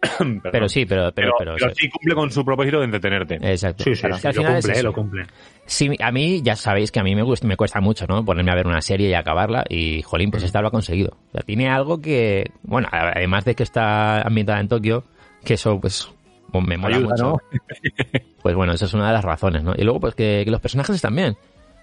[0.52, 3.34] Pero sí, pero, pero, pero, pero, pero sí cumple con su propósito de entretenerte.
[3.42, 3.84] Exacto.
[3.84, 5.26] Sí, sí, Claro, sí, al lo final cumple, eh, lo cumple.
[5.66, 8.24] Sí, a mí ya sabéis que a mí me, gusta, me cuesta mucho, ¿no?
[8.24, 11.16] Ponerme a ver una serie y acabarla y, jolín, pues esta lo ha conseguido.
[11.28, 15.04] O sea, tiene algo que, bueno, además de que está ambientada en Tokio,
[15.44, 16.08] que eso, pues,
[16.52, 17.24] pues, me mola Ayuda, mucho.
[17.24, 17.38] ¿no?
[18.42, 19.72] Pues bueno, esa es una de las razones, ¿no?
[19.76, 21.36] Y luego, pues que, que los personajes están bien.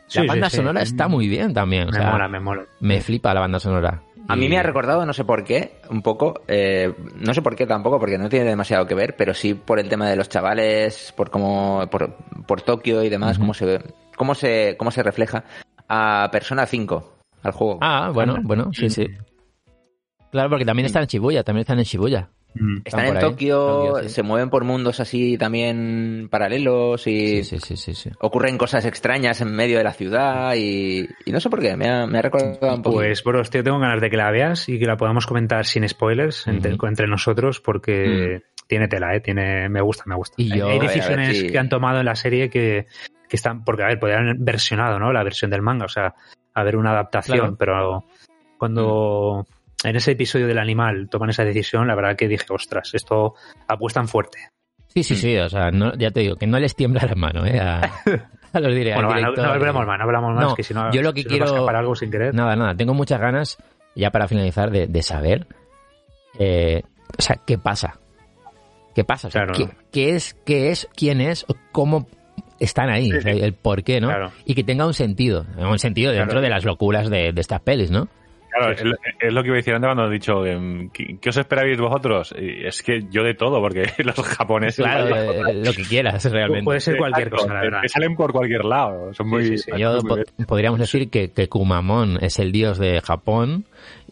[0.08, 0.58] Sí, La sí, banda sí.
[0.58, 1.84] sonora está muy bien también.
[1.90, 2.64] o Me sea, mola, me mola.
[2.80, 4.02] me flipa la banda sonora.
[4.28, 7.56] A mí me ha recordado, no sé por qué, un poco, eh, no sé por
[7.56, 10.30] qué tampoco, porque no tiene demasiado que ver, pero sí por el tema de los
[10.30, 12.16] chavales, por cómo, por,
[12.48, 13.82] por Tokio y demás, cómo se ve,
[14.16, 15.44] cómo se, cómo se refleja
[15.88, 17.14] a Persona 5,
[17.44, 17.78] al juego.
[17.82, 19.08] Ah, bueno, bueno, sí, sí.
[20.32, 22.30] Claro, porque también están en Shibuya, también están en Shibuya.
[22.58, 22.78] Mm.
[22.86, 24.10] Están en ahí, Tokio, Tokio, sí.
[24.10, 28.10] se mueven por mundos así también paralelos y Sí, sí, sí, sí, sí.
[28.22, 31.90] ocurren cosas extrañas en medio de la ciudad y, y no sé por qué, me
[31.90, 32.96] ha, me ha recordado un poco.
[32.98, 35.88] Pues, bros, tío, tengo ganas de que la veas y que la podamos comentar sin
[35.88, 39.20] spoilers entre, nosotros porque tiene tela, ¿eh?
[39.20, 40.36] Tiene, me gusta, me gusta.
[40.38, 42.16] Y Hay- yo- Hay A ver, a ver decisiones si- que han tomado en la
[42.16, 42.88] serie que,
[43.28, 45.12] que están, porque a ver, podrían haber versionado, ¿no?
[45.12, 46.14] La versión del manga, o sea,
[46.54, 47.56] haber una adaptación, Claro.
[47.60, 48.06] pero
[48.58, 49.46] cuando
[49.90, 53.34] en ese episodio del animal toman esa decisión, la verdad que dije, ostras, esto
[53.68, 54.40] apuestan fuerte.
[54.88, 57.46] Sí, sí, sí, o sea, no, ya te digo, que no les tiembla la mano,
[57.46, 57.60] ¿eh?
[57.60, 57.80] A,
[58.54, 60.92] a los al Bueno, no, no hablamos más, no hablamos más, No, que si no,
[60.92, 62.34] yo lo que si quiero- escapar algo sin querer.
[62.34, 63.58] Nada, nada, tengo muchas ganas,
[63.96, 65.48] ya para finalizar, de, de saber,
[66.40, 66.82] eh,
[67.18, 68.00] o sea, qué pasa.
[68.94, 69.28] ¿Qué pasa?
[69.28, 69.58] O sea, Claro.
[69.58, 72.08] ¿qué, qué es, qué es, quién es, cómo
[72.60, 73.12] están ahí?
[73.12, 74.08] O sea, el por qué, ¿no?
[74.08, 74.32] Claro.
[74.46, 76.42] Y que tenga un sentido, un sentido dentro Claro.
[76.42, 78.08] de las locuras de, de estas pelis, ¿no?
[78.58, 78.84] Claro, es,
[79.20, 81.80] es lo que iba a decir antes cuando he dicho, em, ¿qué, qué os esperabais
[81.80, 82.34] vosotros?
[82.40, 84.86] Y es que yo de todo, porque los japoneses...
[84.86, 86.64] Claro, eh, lo que quieras, realmente.
[86.64, 87.82] Puede ser cualquier Exacto, cosa, la verdad.
[87.82, 89.14] te salen por cualquier lado.
[89.14, 89.46] Son muy...
[89.46, 89.72] sí, sí.
[89.78, 90.26] Yo muy po- bien.
[90.48, 93.66] podríamos decir que, que Kumamon es el dios de Japón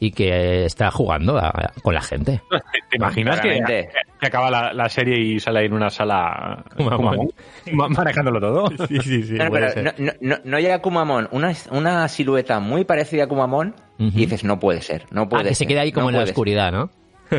[0.05, 2.41] y que está jugando a- con la gente.
[2.89, 3.87] ¿Te imaginas que,
[4.19, 7.29] que acaba la, la serie y sale ahí en una sala Kumamon.
[7.65, 8.69] Kumamon, manejándolo todo?
[8.87, 9.33] Sí, sí, sí.
[9.37, 13.27] No, no, pero no, no, no, no llega Kumamon, una, una silueta muy parecida a
[13.27, 15.57] Kumamon y dices, no puede ser, no Ah, puede que ser.
[15.57, 16.33] se queda ahí como no en la ser.
[16.33, 16.89] oscuridad, ¿no?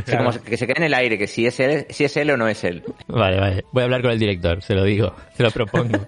[0.07, 2.31] Sí, como que se quede en el aire, que si es él, si es él
[2.31, 2.83] o no es él.
[3.09, 3.65] Vale, vale.
[3.73, 6.07] Voy a hablar con el director, se lo digo, se lo propongo.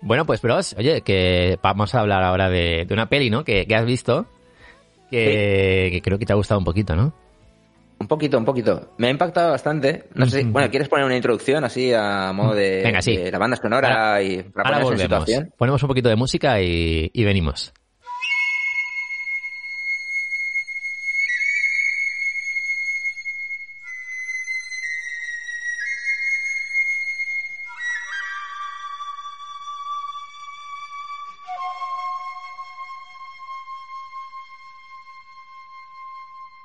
[0.00, 3.44] bueno, pues, bros, oye, que vamos a hablar ahora de, de una peli, ¿no?
[3.44, 4.26] Que, que has visto,
[5.14, 7.14] que, que creo que te ha gustado un poquito, ¿no?
[7.98, 8.92] Un poquito, un poquito.
[8.98, 10.04] Me ha impactado bastante.
[10.14, 10.52] No sé si, Ujú.
[10.52, 13.16] bueno, ¿quieres poner una introducción así a modo de, Venga, sí.
[13.16, 15.02] de la banda sonora y para Ahora volvemos.
[15.02, 15.52] situación?
[15.56, 17.72] Ponemos un poquito de música y, y venimos.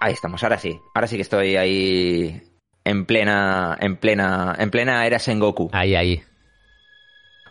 [0.10, 0.80] Ahí estamos, ahora sí.
[0.93, 2.41] Ahora sí que estoy ahí
[2.84, 5.70] en plena, en plena, en plena era Sengoku.
[5.72, 6.22] Ahí, ahí.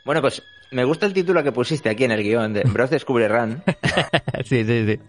[0.04, 3.28] Bueno, pues me gusta el título que pusiste aquí en el guion de Bros Descubre
[3.28, 3.62] Run,
[4.44, 5.00] sí, sí, sí.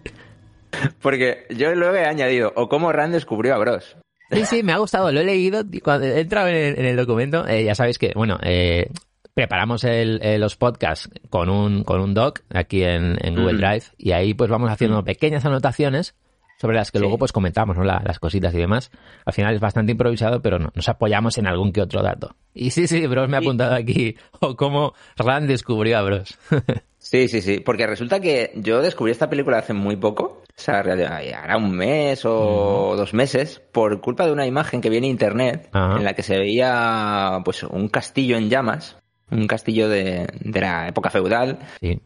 [1.02, 3.96] porque yo luego he añadido, o cómo Run descubrió a Bros.
[4.30, 5.64] Sí, sí, me ha gustado, lo he leído.
[5.82, 8.88] Cuando he entrado en el, en el documento, eh, ya sabéis que, bueno, eh,
[9.34, 13.58] preparamos el- eh, los podcasts con un, con un doc aquí en, en Google Mm.
[13.58, 16.14] Drive y ahí pues vamos haciendo pequeñas anotaciones
[16.60, 17.02] sobre las que Sí.
[17.02, 17.84] luego pues comentamos, ¿no?
[17.84, 18.90] La- las cositas y demás.
[19.24, 22.34] Al final es bastante improvisado, pero no, nos apoyamos en algún que otro dato.
[22.52, 26.36] Y sí, sí, Bros me ha apuntado aquí, o cómo Rand descubrió a Bros.
[27.02, 30.80] Sí, sí, sí, porque resulta que yo descubrí esta película hace muy poco, o sea,
[30.80, 35.70] hará un mes o dos meses, por culpa de una imagen que viene en internet
[35.72, 38.98] en la que se veía pues un castillo en llamas,
[39.30, 42.00] un castillo de, de la época feudal, sí.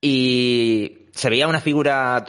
[0.00, 2.24] y se veía una figura,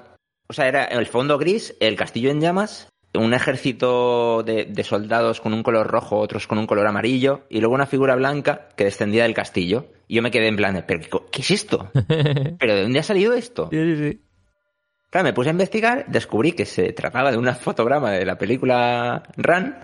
[0.48, 5.40] o sea, era el fondo gris, el castillo en llamas, un ejército de, de soldados
[5.40, 8.86] con un color rojo, otros con un color amarillo, y luego una figura blanca que
[8.86, 9.88] descendía del castillo.
[10.08, 11.92] Y yo me quedé en plan, ¿pero qué, es esto?
[12.60, 13.70] ¿Pero de dónde ha salido esto?
[13.72, 14.22] Sí, sí, sí.
[15.10, 19.22] Claro, me puse a investigar, descubrí que se trataba de un fotograma de la película
[19.38, 19.76] Run,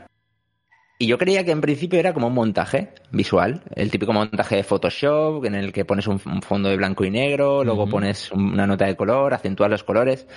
[1.01, 4.63] y yo creía que en principio era como un montaje visual, el típico montaje de
[4.63, 8.85] Photoshop, en el que pones un, fondo de blanco y negro, luego pones una nota
[8.85, 10.27] de color, acentúas los colores.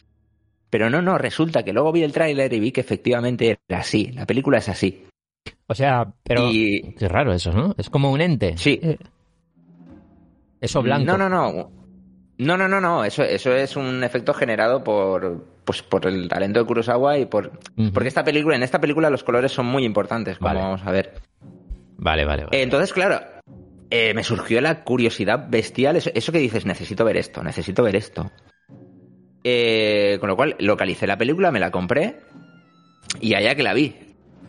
[0.73, 4.11] Pero no, no, resulta que luego vi el tráiler y vi que efectivamente era así,
[4.13, 5.05] la película es así.
[5.67, 6.49] O sea, pero...
[6.51, 7.75] Y Qué raro eso, ¿no?
[7.77, 8.57] Es como un ente.
[8.57, 8.81] sí,
[10.63, 11.05] Eso blanco.
[11.05, 11.71] No, no, no.
[12.39, 13.05] No, no, no, no.
[13.05, 17.53] Eso, eso es un efecto generado por, pues, por el talento de Kurosawa y por.
[17.93, 20.61] Porque esta película, en esta película los colores son muy importantes, como Vale.
[20.61, 21.13] vamos a ver.
[21.99, 22.63] Vale, vale, vale.
[22.63, 23.21] Entonces, claro,
[23.91, 25.97] eh, me surgió la curiosidad bestial.
[25.97, 28.31] Eso, eso que dices, necesito ver esto, necesito ver esto.
[29.45, 32.21] Eh, con lo cual, localicé la película, me la compré
[33.21, 33.95] y allá que la vi.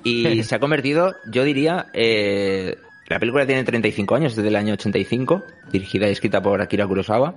[0.04, 2.76] Y se ha convertido, yo diría, eh,
[3.08, 5.42] la película tiene 35 años, desde el año 85,
[5.72, 7.34] dirigida y escrita por Akira Kurosawa.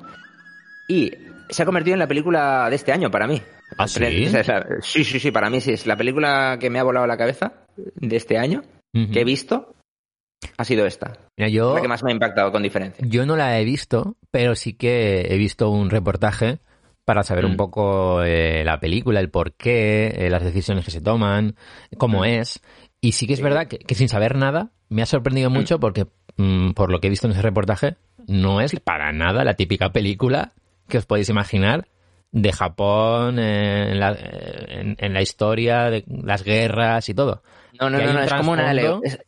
[0.89, 1.13] Y
[1.49, 3.41] se ha convertido en la película de este año para mí.
[3.79, 4.27] ¿Ah, sí?
[4.27, 5.73] O sea, es la- sí, sí, sí, para mí sí.
[5.73, 9.75] Es la película que me ha volado la cabeza de este año, que he visto,
[10.57, 11.19] ha sido esta.
[11.37, 13.05] Mira, yo, La que más me ha impactado con diferencia.
[13.09, 16.61] yo no la he visto, pero sí que he visto un reportaje
[17.07, 17.57] para saber un Mm.
[17.57, 21.55] poco eh, la película, el por qué, eh, las decisiones que se toman,
[21.97, 22.25] cómo Mm.
[22.25, 22.61] es.
[23.01, 26.07] Y sí que es verdad que, que sin saber nada me ha sorprendido mucho porque,
[26.37, 27.97] mm, por lo que he visto en ese reportaje,
[28.27, 30.53] no es para nada la típica película
[30.89, 31.87] que os podéis imaginar
[32.33, 37.43] de Japón eh, en, la, eh, en- en la historia de las guerras y todo.
[37.81, 39.19] No, no, no, no, es como una, es,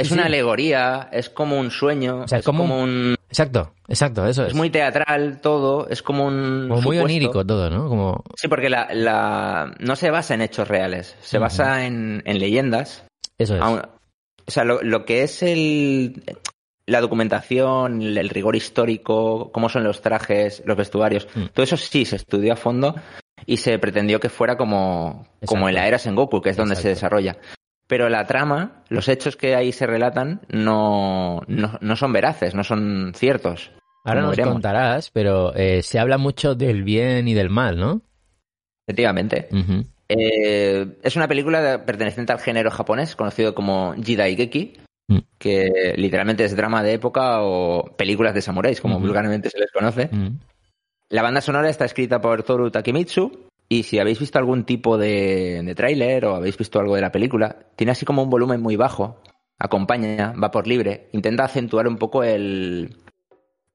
[0.00, 3.14] es Sí, una alegoría, es como un sueño, O sea, es como como, un...
[3.28, 4.48] Exacto, exacto, eso es.
[4.48, 6.66] Es muy teatral todo, es como un...
[6.68, 7.88] como muy onírico todo, ¿no?
[7.88, 12.38] Como Sí, porque la, la, no se basa en hechos reales, se basa en, en
[12.38, 13.04] leyendas.
[13.38, 13.62] eso es.
[13.62, 16.24] O sea, lo, lo que es el,
[16.86, 21.44] la documentación, el, el rigor histórico, cómo son los trajes, los vestuarios, Mm.
[21.54, 22.96] todo eso sí se estudió a fondo
[23.46, 26.88] y se pretendió que fuera como, como en la era Sengoku, que es donde se
[26.88, 27.36] desarrolla.
[27.90, 32.62] Pero la trama, los hechos que ahí se relatan, no, no, no son veraces, no
[32.64, 33.72] son ciertos.
[34.04, 34.52] Ahora nos veremos.
[34.54, 38.00] contarás, pero eh, se habla mucho del bien y del mal, ¿no?
[38.86, 39.48] Efectivamente.
[40.08, 44.74] Eh, es una película de- perteneciente al género japonés, conocido como Jidaigeki,
[45.08, 45.18] Mm.
[45.38, 50.08] que literalmente es drama de época o películas de samuráis, como vulgarmente se les conoce.
[51.08, 55.62] La banda sonora está escrita por Toru Takemitsu, y si habéis visto algún tipo de,
[55.64, 58.74] de tráiler o habéis visto algo de la película, tiene así como un volumen muy
[58.74, 59.22] bajo,
[59.58, 62.96] acompaña, va por libre, intenta acentuar un poco el,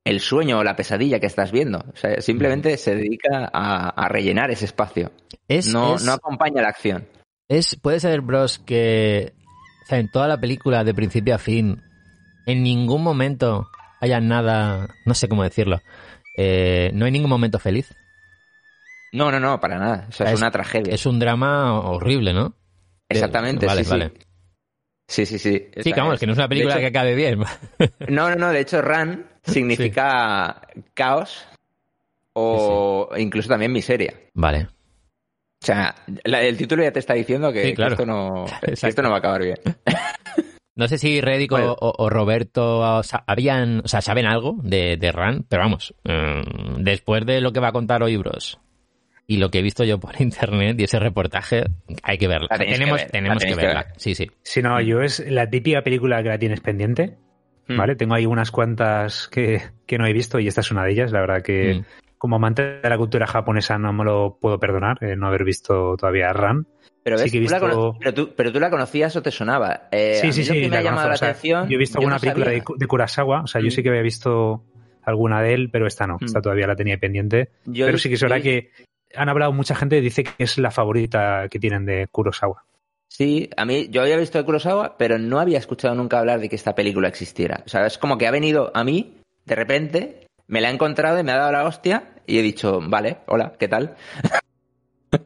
[0.04, 1.80] el sueño o la pesadilla que estás viendo.
[1.94, 5.12] O sea, simplemente se dedica a, a rellenar ese espacio.
[5.48, 7.08] Es, No, es- no acompaña la acción.
[7.48, 9.34] es- puede ser, bros, que
[9.86, 11.82] o sea, en toda la película, de principio a fin,
[12.48, 13.68] en ningún momento
[14.02, 15.80] haya nada, no sé cómo decirlo,
[16.36, 17.96] eh, no hay ningún momento feliz.
[19.14, 20.06] No, no, no, para nada.
[20.10, 20.94] O sea, es, Es- una tragedia.
[20.94, 22.56] Es un drama horrible, ¿no?
[23.10, 24.12] Exactamente, Vale, sí, vale.
[24.16, 24.22] sí.
[25.08, 25.70] Sí, sí, sí.
[25.84, 27.40] Sí, vamos, que no es una película que acabe bien.
[28.10, 28.50] No, no, no.
[28.52, 30.62] De hecho, Run significa
[30.96, 31.46] caos
[32.34, 34.14] o incluso también miseria.
[34.34, 34.68] Vale.
[35.62, 38.88] O sea, la- el título ya te está diciendo que, esto, no, que Exacto.
[38.88, 39.58] esto no va a acabar bien.
[40.78, 41.72] No sé si Reddick o- Bueno.
[41.80, 45.96] o, o Roberto o sea, habían, o sea, saben algo de, de Ran, pero vamos,
[46.04, 46.42] eh,
[46.80, 48.60] después de lo que va a contar hoy Bros
[49.28, 51.64] y lo que he visto yo por internet y ese reportaje,
[52.04, 52.48] hay que verla.
[52.52, 53.84] La tenéis que tenemos ver, tenemos que verla.
[53.84, 53.94] ver.
[53.98, 54.30] Sí, sí.
[54.44, 57.18] Si no, yo es la típica película que la tienes pendiente,
[57.68, 57.78] Mm.
[57.78, 57.96] ¿vale?
[57.96, 61.12] Tengo ahí unas cuantas que, que no he visto y esta es una de ellas.
[61.12, 61.86] La verdad que Mm.
[62.20, 65.96] como amante de la cultura japonesa no me lo puedo perdonar, eh, no haber visto
[65.98, 66.68] todavía Ran.
[67.04, 69.32] Pero, Sí ves, que he visto- cono- pero, tú, pero tú la conocías o te
[69.32, 69.88] sonaba.
[69.92, 71.70] Eh, sí, a sí, sí, me la ha llamado conozco, la o sea, atención.
[71.70, 73.72] Yo he visto alguna no película de, de Kurosawa, o sea, yo Mm.
[73.72, 74.64] sí que había visto
[75.04, 76.26] alguna de él, pero esta no, Mm.
[76.26, 77.50] esta todavía la tenía pendiente.
[77.66, 78.70] Yo- pero sí que es verdad yo- que
[79.14, 82.66] han hablado mucha gente, dice que es la favorita que tienen de Kurosawa.
[83.08, 86.50] Sí, a mí yo había visto de Kurosawa, pero no había escuchado nunca hablar de
[86.50, 87.64] que esta película existiera.
[87.66, 91.20] O sea, es como que ha venido a mí, de repente, me la he encontrado
[91.20, 93.96] y me ha dado la hostia y he dicho, vale, hola, ¿qué tal?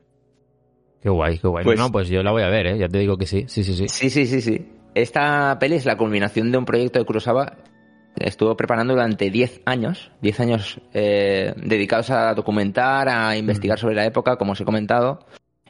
[1.02, 1.64] Qué guay, qué guay.
[1.64, 2.78] Pues- no, pues yo la voy a ver, ¿eh?
[2.78, 3.88] Ya te digo que sí, sí, sí, sí.
[3.88, 4.68] Sí, sí, sí, sí.
[4.94, 7.56] Esta peli es la culminación de un proyecto de Kurosawa
[8.16, 14.06] estuvo preparando durante 10 años, 10 años eh, dedicados a documentar, a investigar sobre la
[14.06, 15.26] época, como os he comentado,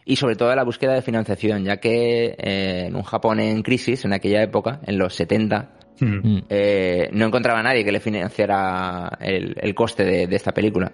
[0.05, 3.61] y sobre todo a la búsqueda de financiación, ya que eh, en un Japón en
[3.61, 6.35] crisis, en aquella época, en los 70, Mm.
[6.35, 6.43] Mm.
[6.49, 10.91] eh, no encontraba a nadie que le financiara el, el coste de, de esta película.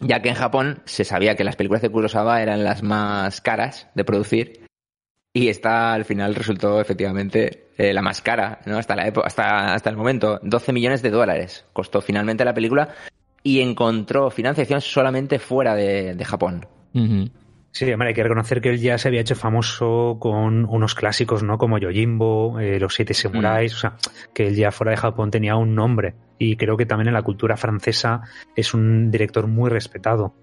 [0.00, 3.88] Ya que en Japón se sabía que las películas de Kurosawa eran las más caras
[3.94, 4.67] de producir
[5.32, 8.78] y esta al final resultó efectivamente eh, la más cara, ¿no?
[8.78, 12.88] Hasta, la epo- hasta, hasta el momento, 12 millones de dólares costó finalmente la película
[13.42, 16.66] y encontró financiación solamente fuera de, de Japón.
[16.94, 17.30] Ujú.
[17.70, 21.42] Sí, hombre, hay que reconocer que él ya se había hecho famoso con unos clásicos,
[21.42, 21.58] ¿no?
[21.58, 23.94] Como Yojimbo, eh, Los Siete Samuráis, o sea,
[24.34, 26.14] que él ya fuera de Japón tenía un nombre.
[26.38, 28.22] Y creo que también en la cultura francesa
[28.56, 30.34] es un director muy respetado.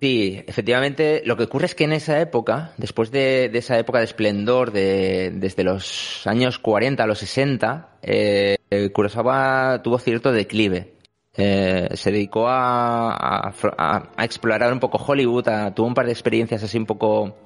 [0.00, 3.98] Sí, efectivamente, lo que ocurre es que en esa época, después de, de esa época
[3.98, 8.56] de esplendor, de, desde los años 40 a los 60, eh,
[8.92, 10.92] Kurosawa tuvo cierto declive.
[11.38, 16.06] Eh, se dedicó a, a- a- a explorar un poco Hollywood, a- tuvo un par
[16.06, 17.36] de experiencias así un poco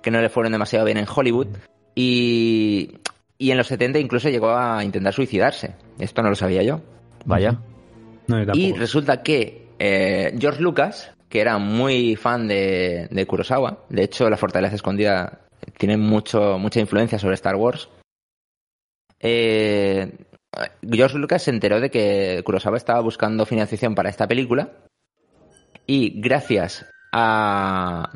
[0.00, 1.48] que no le fueron demasiado bien en Hollywood
[1.96, 2.98] y,
[3.38, 5.74] y en los 70 incluso llegó a intentar suicidarse.
[5.98, 6.80] Esto no lo sabía yo.
[7.24, 7.58] Vaya.
[8.28, 8.38] No.
[8.54, 14.28] Y resulta que eh, George Lucas, que era muy fan de, de Kurosawa, de hecho
[14.30, 15.40] La Fortaleza Escondida
[15.76, 17.88] tiene mucho, mucha influencia sobre Star Wars,
[19.20, 20.12] eh,
[20.82, 24.72] George Lucas se enteró de que Kurosawa estaba buscando financiación para esta película
[25.86, 28.10] y gracias a,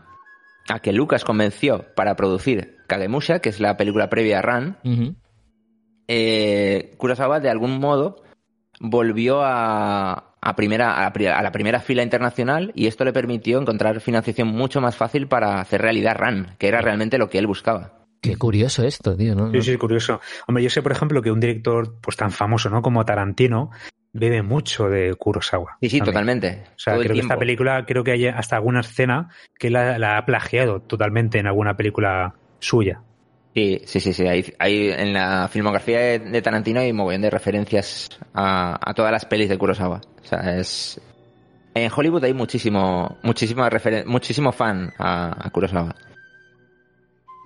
[0.68, 4.78] a que Lucas convenció para producir Kagemusha, que es la película previa a Ran,
[6.08, 8.22] eh, Kurosawa de algún modo
[8.80, 14.48] volvió a, a primera, a, la primera fila internacional y esto le permitió encontrar financiación
[14.48, 17.92] mucho más fácil para hacer realidad Ran, que era realmente lo que él buscaba.
[18.20, 19.50] Qué curioso esto, tío, ¿no?
[19.52, 20.20] Sí, sí, curioso.
[20.46, 22.82] Hombre, yo sé, por ejemplo, que un director pues tan famoso, ¿no?
[22.82, 23.70] Como Tarantino,
[24.12, 25.78] bebe mucho de Kurosawa.
[25.80, 26.12] Sí, sí, también.
[26.12, 26.64] totalmente.
[26.70, 29.98] O sea, Todo creo que esta película, creo que hay hasta alguna escena que la,
[29.98, 33.02] la ha plagiado totalmente en alguna película suya.
[33.54, 34.26] Sí, sí, sí, sí.
[34.26, 38.94] Hay, hay- en la filmografía de, de Tarantino hay un mogollón de referencias a, a
[38.94, 40.00] todas las pelis de Kurosawa.
[40.22, 41.00] O sea, es...
[41.74, 45.94] En Hollywood hay muchísimo, muchísimo, referen- muchísimo fan a, a Kurosawa.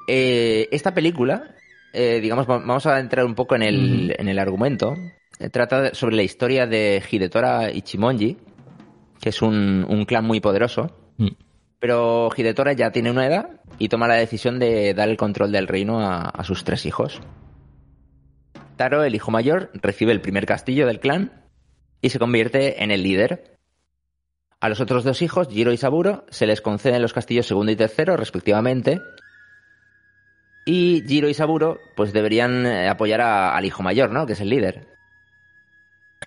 [0.08, 1.54] Eh, esta película,
[1.92, 4.94] eh, digamos, va- vamos a entrar un poco en el, en el argumento.
[5.38, 8.36] Eh, Trata sobre la historia de Hidetora Ichimonji,
[9.20, 10.90] que es un, un clan muy poderoso.
[11.18, 11.28] Mm.
[11.78, 15.68] Pero Hidetora ya tiene una edad y toma la decisión de dar el control del
[15.68, 17.20] reino a, a sus tres hijos.
[18.76, 21.30] Taro, el hijo mayor, recibe el primer castillo del clan
[22.01, 23.57] y se convierte en el líder.
[24.61, 27.76] A los otros dos hijos, Jiro y Saburo, se les conceden los castillos segundo y
[27.76, 29.01] tercero, respectivamente.
[30.64, 34.26] Y Jiro y Saburo, pues deberían eh, apoyar a- al hijo mayor, ¿no?
[34.26, 34.88] Que es el líder.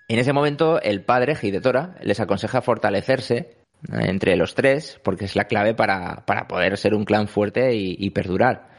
[0.07, 3.55] En ese momento, el padre, Hidetora, les aconseja fortalecerse eh,
[3.91, 8.09] entre los tres, porque es la clave para, para poder ser un clan fuerte y,
[8.11, 8.77] perdurar.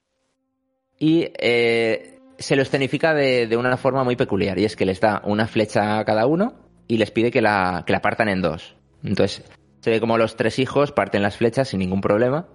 [0.99, 5.01] Y eh, se lo escenifica de, de una forma muy peculiar, y es que les
[5.01, 8.43] da una flecha a cada uno y les pide que la, que la partan en
[8.43, 8.75] dos.
[9.05, 9.45] Entonces,
[9.81, 12.47] se ve como los tres hijos parten las flechas sin ningún problema.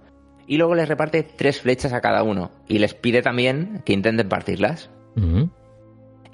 [0.46, 2.50] Y luego les reparte tres flechas a cada uno.
[2.68, 4.90] Y les pide también que intenten partirlas.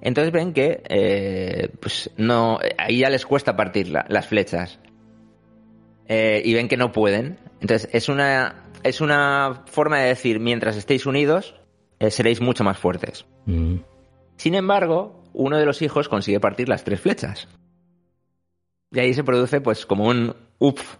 [0.00, 4.78] Entonces ven que eh, pues no ahí ya les cuesta partir la- las flechas
[6.08, 7.38] Eh, y ven que no pueden.
[7.60, 11.54] Entonces es una es una forma de decir mientras estéis unidos
[12.00, 13.24] eh, seréis mucho más fuertes.
[14.36, 17.46] Sin embargo, uno de los hijos consigue partir las tres flechas
[18.92, 20.96] y ahí se produce pues como un uff.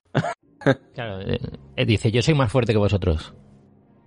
[0.95, 1.39] Claro, eh,
[1.77, 3.35] eh, dice, yo soy más fuerte que vosotros.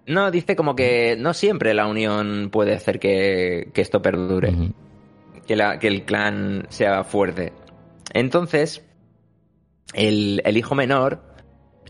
[0.08, 4.54] No dice como que no siempre la unión puede hacer que, que esto perdure.
[5.48, 7.54] Que, la- que el clan sea fuerte.
[8.14, 8.86] Entonces,
[9.94, 11.22] el, el hijo menor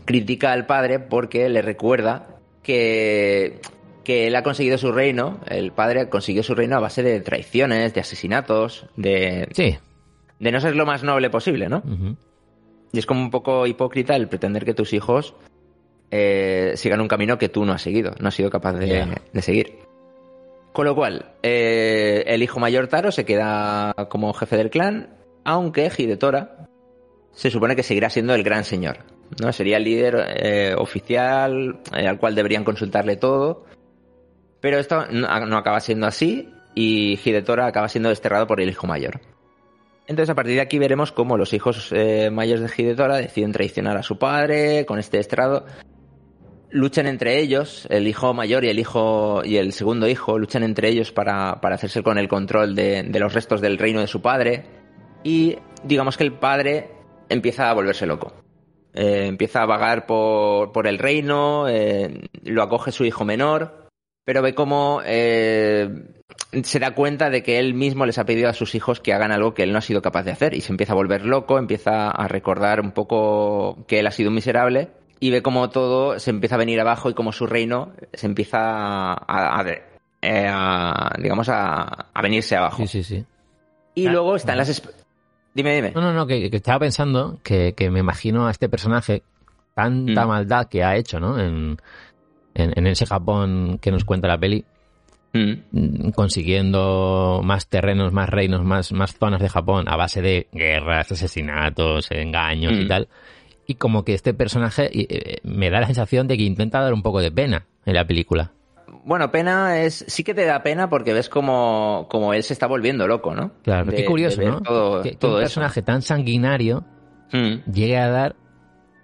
[0.04, 3.60] critica al padre porque le recuerda que,
[4.04, 7.94] que él ha conseguido su reino, el padre consiguió su reino a base de traiciones,
[7.94, 9.76] de asesinatos, de, Sí.
[10.38, 11.82] De no ser lo más noble posible, ¿no?
[12.92, 15.34] Y es como un poco hipócrita el pretender que tus hijos
[16.10, 19.86] eh, sigan un camino que tú no has seguido, no has sido capaz de seguir.
[20.76, 25.08] Con lo cual, eh, el hijo mayor Taro se queda como jefe del clan,
[25.42, 26.68] aunque Hidetora
[27.32, 28.98] se supone que seguirá siendo el gran señor.
[29.40, 29.54] ¿no?
[29.54, 33.64] Sería el líder eh, oficial eh, al cual deberían consultarle todo.
[34.60, 38.86] Pero esto no, no acaba siendo así y Hidetora acaba siendo desterrado por el hijo
[38.86, 39.22] mayor.
[40.08, 43.96] Entonces, a partir de aquí veremos cómo los hijos eh, mayores de Hidetora deciden traicionar
[43.96, 45.66] a su padre con este desterrado.
[46.70, 50.88] Luchan entre ellos, el hijo mayor y el hijo y el segundo hijo luchan entre
[50.88, 54.64] ellos para, para hacerse con el control de, los restos del reino de su padre.
[55.24, 56.90] Y digamos que el padre
[57.28, 58.32] empieza a volverse loco.
[58.94, 63.88] Eh, empieza a vagar por, por el reino, eh, lo acoge su hijo menor,
[64.24, 65.00] pero ve cómo
[66.62, 69.32] se da cuenta de que él mismo les ha pedido a sus hijos que hagan
[69.32, 71.58] algo que él no ha sido capaz de hacer y se empieza a volver loco,
[71.58, 74.88] empieza a recordar un poco que él ha sido un miserable
[75.20, 78.58] y ve cómo todo se empieza a venir abajo y cómo su reino se empieza
[78.60, 79.70] a, a- a-
[80.22, 82.78] eh, a, digamos a, a venirse abajo.
[82.86, 83.24] Sí, sí, sí.
[83.94, 84.82] Y Ah, luego están las...
[85.54, 85.92] Dime, dime.
[85.94, 89.22] No, no, no, que, que estaba pensando que, que me imagino a este personaje
[89.74, 90.28] tanta Mm.
[90.28, 91.38] maldad que ha hecho, ¿no?
[91.38, 91.78] En,
[92.54, 94.64] en, en ese Japón que nos cuenta la peli,
[95.36, 96.06] Mm.
[96.06, 101.12] mm, consiguiendo más terrenos, más reinos, más, más zonas de Japón a base de guerras,
[101.12, 102.88] asesinatos, engaños y Mm.
[102.88, 103.08] tal.
[103.66, 107.02] Y como que este personaje eh, me da la sensación de que intenta dar un
[107.02, 108.52] poco de pena en la película.
[109.04, 110.04] Bueno, pena es.
[110.08, 113.52] Sí que te da pena porque ves como, como él se está volviendo loco, ¿no?
[113.62, 114.60] Claro, De- qué curioso, ¿no?
[114.62, 115.36] Todo, que, un eso.
[115.38, 116.84] personaje tan sanguinario
[117.32, 117.70] Mm.
[117.72, 118.36] llegue a dar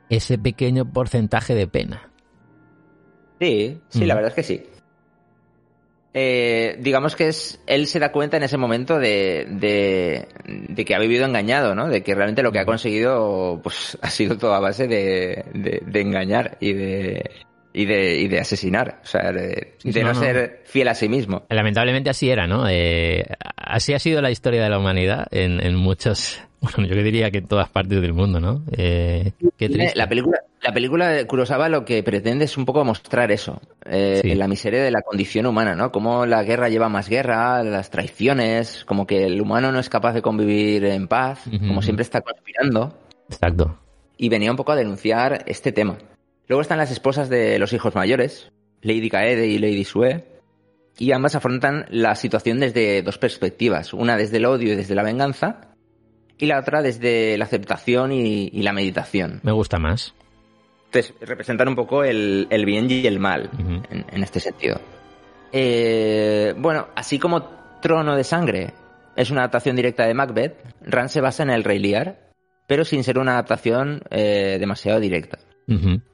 [0.08, 2.08] ese pequeño porcentaje de pena.
[3.40, 4.06] Sí, sí, Mm.
[4.06, 4.62] la verdad es que sí.
[6.14, 10.94] Eh, digamos que es él se da cuenta en ese momento de, de, de que
[10.94, 11.88] ha vivido engañado, ¿no?
[11.88, 16.00] De que realmente lo que ha conseguido pues ha sido todo a base de, de,
[16.00, 17.30] engañar y de,
[17.72, 20.14] y de y de asesinar, o sea, de, Sí, no.
[20.14, 21.44] ser fiel a sí mismo.
[21.48, 22.68] Lamentablemente así era, ¿no?
[22.68, 23.24] Eh,
[23.56, 27.38] así ha sido la historia de la humanidad en, en muchos, bueno, yo diría que
[27.38, 28.62] en todas partes del mundo, ¿no?
[28.72, 29.92] Eh, qué triste.
[29.98, 34.20] La película, la película de Kurosawa lo que pretende es un poco mostrar eso, eh,
[34.22, 34.34] Sí.
[34.34, 35.90] la miseria de la condición humana, ¿no?
[35.92, 40.12] Cómo la guerra lleva más guerra, las traiciones, como que el humano no es capaz
[40.14, 42.96] de convivir en paz, como siempre está conspirando,
[43.28, 43.78] Exacto.
[44.16, 45.98] y venía un poco a denunciar este tema.
[46.48, 48.52] Luego están las esposas de los hijos mayores,
[48.82, 50.24] Lady Kaede y Lady Sue,
[50.98, 55.02] y ambas afrontan la situación desde dos perspectivas, una desde el odio y desde la
[55.02, 55.71] venganza,
[56.38, 59.40] y la otra desde la aceptación y- y la meditación.
[59.42, 60.14] Me gusta más.
[60.86, 63.48] Entonces, representan un poco el, el bien y el mal
[63.90, 64.78] en, en este sentido.
[65.52, 67.42] Eh, bueno, así como
[67.80, 68.72] Trono de Sangre
[69.16, 72.30] es una adaptación directa de Macbeth, Ran se basa en el Rey Lear,
[72.66, 75.38] pero sin ser una adaptación eh, demasiado directa.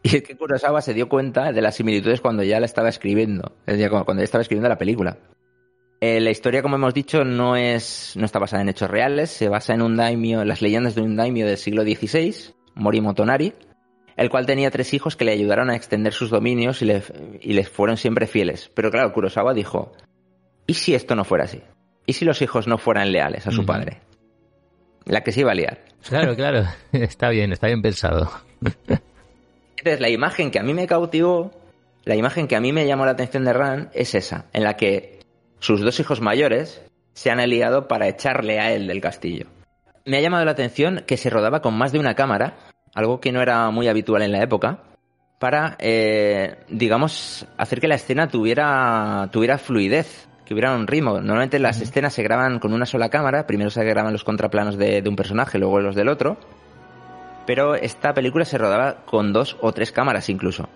[0.03, 3.57] Y es que Kurosawa se dio cuenta de las similitudes cuando ya la estaba escribiendo,
[3.67, 5.17] es decir, cuando ya estaba escribiendo la película.
[6.01, 9.49] Eh, la historia, como hemos dicho, no es no está basada en hechos reales, se
[9.49, 12.35] basa en un daimyo, en las leyendas de un daimyo del siglo XVI,
[12.77, 13.53] Morimoto Nari,
[14.17, 17.03] el cual tenía tres hijos que le ayudaron a extender sus dominios y, le-
[17.41, 18.71] y les fueron siempre fieles.
[18.75, 19.93] Pero claro, Kurosawa dijo,
[20.69, 21.63] ¿y si esto no fuera así?
[22.07, 23.67] ¿Y si los hijos no fueran leales a su Ujú.
[23.67, 23.99] padre?
[25.05, 25.79] La que se iba a liar.
[26.09, 26.65] Claro, claro.
[26.93, 28.31] Está bien, está bien pensado.
[29.79, 31.51] Entonces, la imagen que a mí me cautivó,
[32.05, 34.77] la imagen que a mí me llamó la atención de Ran es esa, en la
[34.77, 35.18] que
[35.61, 36.83] sus dos hijos mayores
[37.13, 39.47] se han aliado para echarle a él del castillo.
[40.05, 42.57] Me ha llamado la atención que se rodaba con más de una cámara,
[42.95, 44.83] algo que no era muy habitual en la época,
[45.39, 51.21] para, eh, digamos, hacer que la escena tuviera, tuviera fluidez, que hubiera un ritmo.
[51.21, 55.03] Normalmente las escenas se graban con una sola cámara, primero se graban los contraplanos de,
[55.03, 56.39] de un personaje, luego los del otro,
[57.47, 60.69] pero esta película se rodaba con dos o tres cámaras incluso.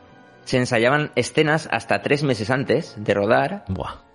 [0.44, 4.11] Se ensayaban escenas hasta tres meses antes de rodar Buah.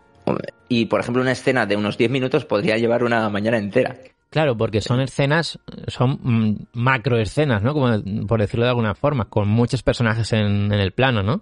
[0.70, 3.98] Y, por ejemplo, una escena de unos 10 minutos podría llevar una mañana entera.
[4.30, 5.58] Claro, porque son escenas,
[5.88, 7.74] son mm, macro escenas, ¿no?
[7.74, 7.88] Como
[8.28, 11.42] por decirlo de alguna forma, con muchos personajes en, en el plano, ¿no?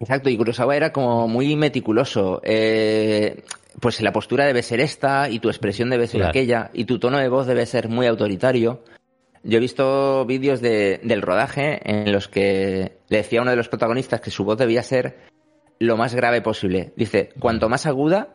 [0.00, 2.40] Exacto, y Kurosawa era como muy meticuloso.
[2.44, 3.42] Eh,
[3.80, 6.30] pues la postura debe ser esta, y tu expresión debe ser Claro.
[6.30, 8.82] aquella, y tu tono de voz debe ser muy autoritario.
[9.44, 13.56] Yo he visto vídeos de- del rodaje en los que le decía a uno de
[13.56, 15.18] los protagonistas que su voz debía ser
[15.80, 16.92] lo más grave posible.
[16.96, 18.28] Dice, cuanto más aguda,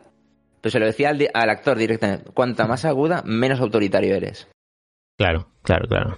[0.62, 4.48] pues se lo decía al, actor directamente, cuanta más aguda, menos autoritario eres.
[5.18, 6.18] Claro, claro, claro.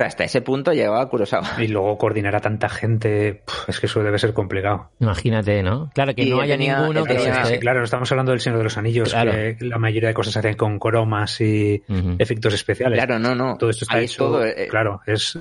[0.00, 1.56] Hasta ese punto llegaba Kurosawa.
[1.58, 4.92] Y luego coordinar a tanta gente, es que eso debe ser complicado.
[5.00, 5.90] Imagínate, ¿no?
[5.92, 8.40] Claro, que Y no haya tenía- ninguno que tenía- Sí, claro, no estamos hablando del
[8.40, 9.32] Señor de los Anillos, Claro.
[9.32, 11.82] que la mayoría de cosas se hacen con cromas y
[12.20, 12.96] efectos especiales.
[12.96, 13.56] Claro, no, no.
[13.58, 15.36] Todo esto está Ahí hecho, todo, eh, claro, es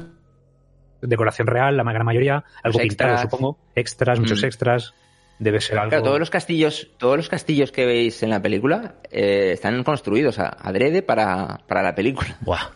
[1.01, 3.21] decoración real, la gran mayoría, algo pintado, extras.
[3.31, 4.45] supongo, extras, muchos Mm.
[4.45, 4.93] extras,
[5.39, 5.89] debe ser algo...
[5.89, 10.39] Claro, todos los castillos, todos los castillos que veis en la película eh, están construidos
[10.39, 12.37] a, adrede para, para la película.
[12.41, 12.69] Buah.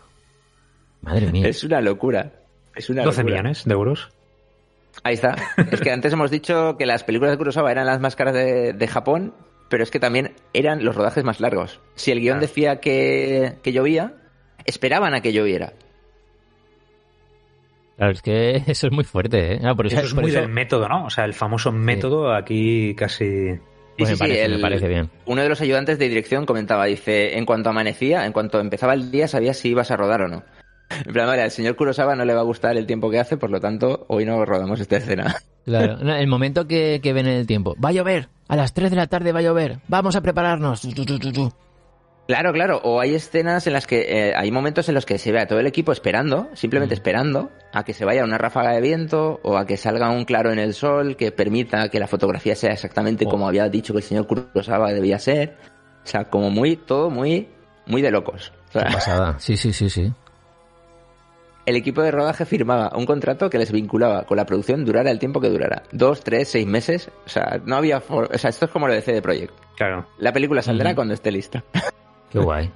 [1.00, 1.48] Madre mía.
[1.48, 2.32] Es una locura.
[2.76, 3.34] Es una 12 locura.
[3.42, 4.10] millones de euros.
[5.02, 5.36] Ahí está.
[5.70, 8.72] Es que antes hemos dicho que las películas de Kurosawa eran las más caras de,
[8.74, 9.34] de Japón,
[9.68, 11.80] pero es que también eran los rodajes más largos.
[11.94, 12.46] Si el guion Claro.
[12.46, 14.14] decía que, que llovía,
[14.66, 15.72] esperaban a que lloviera.
[17.96, 19.60] Claro, es que eso es muy fuerte, ¿eh?
[19.64, 21.06] Ah, por eso, Eso es por muy eso- del método, ¿no?
[21.06, 23.58] O sea, el famoso método aquí casi...
[23.98, 25.10] pues Sí, me, sí, parece, me parece bien.
[25.26, 29.10] Uno de los ayudantes de dirección comentaba, dice, en cuanto amanecía, en cuanto empezaba el
[29.10, 30.42] día, sabías si ibas a rodar o no.
[31.06, 33.38] En plan, vale, al señor Kurosawa no le va a gustar el tiempo que hace,
[33.38, 35.36] por lo tanto, hoy no rodamos esta escena.
[35.64, 37.76] Claro, no, el momento que, que ven en el tiempo.
[37.78, 40.82] Va a llover, a las 3 de la tarde va a llover, vamos a prepararnos.
[42.28, 42.80] Claro, claro.
[42.84, 45.46] O hay escenas en las que eh, hay momentos en los que se ve a
[45.46, 49.56] todo el equipo esperando, simplemente esperando a que se vaya una ráfaga de viento o
[49.58, 53.24] a que salga un claro en el sol que permita que la fotografía sea exactamente
[53.26, 53.30] Oh.
[53.30, 55.56] como había dicho que el señor Kurosawa debía ser.
[56.04, 57.48] O sea, como muy, todo muy,
[57.86, 58.52] muy de locos.
[58.68, 59.36] O sea, Qué pasada.
[59.38, 60.12] Sí, sí, sí, sí.
[61.66, 65.18] el equipo de rodaje firmaba un contrato que les vinculaba con la producción durara el
[65.18, 65.82] tiempo que durara.
[65.92, 67.10] Dos, tres, seis meses.
[67.26, 68.00] O sea, no había...
[68.00, 69.54] for- O sea, esto es como lo de CD Projekt.
[69.76, 70.06] Claro.
[70.18, 71.64] La película saldrá cuando esté lista.
[72.32, 72.70] Qué guay.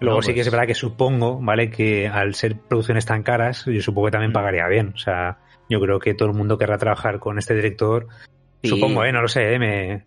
[0.00, 1.70] Luego No, sí que pues- es verdad que supongo, ¿vale?
[1.70, 4.92] Que al ser producciones tan caras, yo supongo que también pagaría bien.
[4.94, 5.38] O sea,
[5.68, 8.08] yo creo que todo el mundo querrá trabajar con este director.
[8.62, 8.70] Sí.
[8.70, 9.12] Supongo, ¿eh?
[9.12, 9.58] No lo sé, ¿eh?
[9.58, 10.04] Me...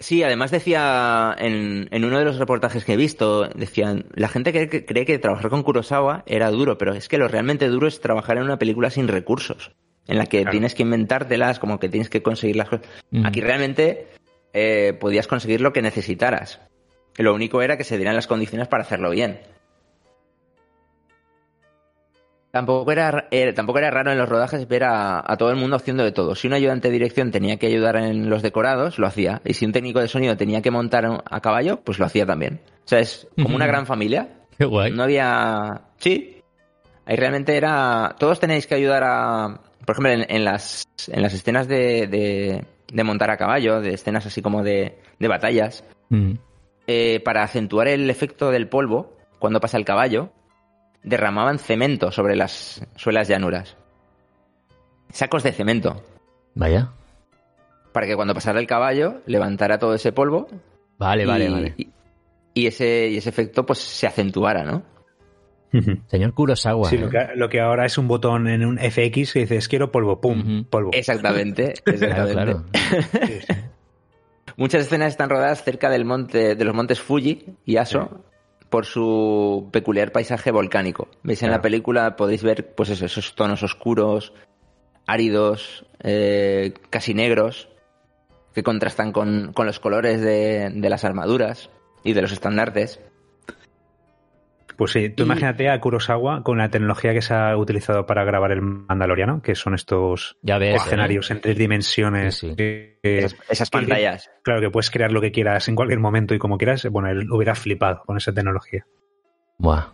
[0.00, 4.50] Sí, además decía en, en uno de los reportajes que he visto, decían, la gente
[4.52, 7.86] cree que, cree que trabajar con Kurosawa era duro, pero es que lo realmente duro
[7.86, 9.72] es trabajar en una película sin recursos,
[10.08, 10.50] en la que Claro.
[10.50, 12.86] tienes que inventártelas, como que tienes que conseguir las cosas.
[13.12, 13.24] Mm.
[13.24, 14.08] Aquí realmente
[14.52, 16.60] eh, podías conseguir lo que necesitaras.
[17.18, 19.40] Lo único era que se dieran las condiciones para hacerlo bien.
[22.50, 25.74] Tampoco era, eh, tampoco era raro en los rodajes ver a, a todo el mundo
[25.74, 26.36] haciendo de todo.
[26.36, 29.42] Si un ayudante de dirección tenía que ayudar en los decorados, lo hacía.
[29.44, 32.60] Y si un técnico de sonido tenía que montar a caballo, pues lo hacía también.
[32.84, 34.28] O sea, es como una gran familia.
[34.56, 34.92] Qué guay.
[34.92, 35.82] No había...
[35.98, 36.42] Sí.
[37.06, 38.14] Ahí realmente era...
[38.20, 39.60] Todos tenéis que ayudar a...
[39.84, 43.94] Por ejemplo, en, en las, en las escenas de, de, de montar a caballo, de
[43.94, 46.34] escenas así como de, de batallas, Mm.
[46.86, 50.30] Eh, para acentuar el efecto del polvo, cuando pasa el caballo,
[51.02, 53.76] derramaban cemento sobre las, sobre las llanuras.
[55.10, 56.02] Sacos de cemento.
[56.54, 56.90] Vaya.
[57.92, 60.48] Para que cuando pasara el caballo, levantara todo ese polvo.
[60.98, 61.74] Vale, vale, y, vale.
[61.76, 61.88] Y,
[62.54, 64.82] y ese, y ese efecto pues se acentuara, ¿no?
[66.06, 66.88] Señor Kurosawa.
[66.88, 67.00] Sí, ¿eh?
[67.00, 70.20] lo que, lo que ahora es un botón en un FX que dices quiero polvo,
[70.20, 70.90] pum, polvo.
[70.92, 71.74] Exactamente.
[71.84, 72.32] Claro, exactamente.
[72.32, 72.64] claro.
[73.26, 73.54] Sí, sí.
[74.56, 78.24] Muchas escenas están rodadas cerca del monte, de los montes Fuji y Aso
[78.70, 81.08] por su peculiar paisaje volcánico.
[81.22, 84.32] Veis en la película podéis ver pues eso, esos tonos oscuros,
[85.06, 87.68] áridos, eh, casi negros,
[88.52, 91.70] que contrastan con, con los colores de, de las armaduras
[92.02, 93.00] y de los estandartes.
[94.76, 98.24] Pues sí, tú Y- imagínate a Kurosawa con la tecnología que se ha utilizado para
[98.24, 100.74] grabar el Mandaloriano, que son estos Ya ves.
[100.74, 100.76] ¿eh?
[100.84, 102.34] escenarios en tres dimensiones.
[102.36, 102.56] Sí, sí.
[102.56, 104.30] que- que- Esas, esas que- pantallas.
[104.42, 106.84] claro, que puedes crear lo que quieras en cualquier momento y como quieras.
[106.90, 108.84] Bueno, él hubiera flipado con esa tecnología.
[109.58, 109.92] Buah.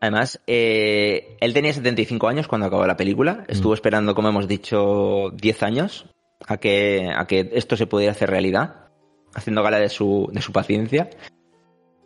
[0.00, 3.44] Además, eh, él tenía 75 años cuando acabó la película.
[3.48, 6.06] Estuvo esperando, como hemos dicho, 10 años
[6.46, 8.90] a que, a que esto se pudiera hacer realidad,
[9.34, 11.10] haciendo gala de su, de su paciencia.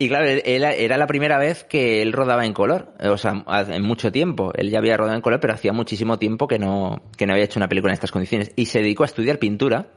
[0.03, 3.83] Y claro, él- era la primera vez que él rodaba en color, o sea, en
[3.83, 4.51] mucho tiempo.
[4.55, 7.45] Él ya había rodado en color, pero hacía muchísimo tiempo que no, que no había
[7.45, 8.51] hecho una película en estas condiciones.
[8.57, 9.87] Y se dedicó a estudiar pintura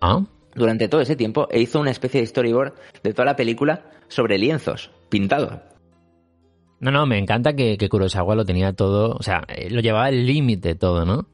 [0.00, 0.22] Ah,
[0.54, 2.72] durante todo ese tiempo e hizo una especie de storyboard
[3.02, 5.60] de toda la película sobre lienzos, pintado.
[6.80, 10.06] No, no, me encanta que, que Kurosawa lo tenía todo, o sea, eh, lo llevaba
[10.06, 11.26] al límite todo, ¿no?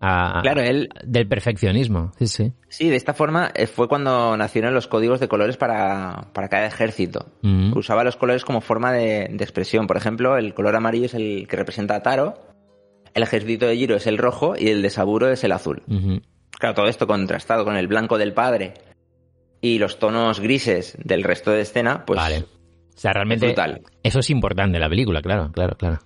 [0.00, 2.52] A- Claro, él- Del perfeccionismo, sí, sí.
[2.68, 6.66] Sí, de esta forma eh, fue cuando nacieron los códigos de colores para, para cada
[6.66, 7.26] ejército.
[7.42, 7.76] Mm.
[7.76, 9.86] Usaba los colores como forma de, de expresión.
[9.86, 12.34] Por ejemplo, el color amarillo es el que representa a Taro,
[13.14, 15.82] el ejército de Giro es el rojo y el de Saburo es el azul.
[16.58, 18.74] Claro, todo esto contrastado con el blanco del padre
[19.62, 22.40] y los tonos grises del resto de escena, pues vale.
[22.94, 23.82] O sea, realmente brutal.
[24.02, 25.98] eso es importante en la película, claro, claro, claro.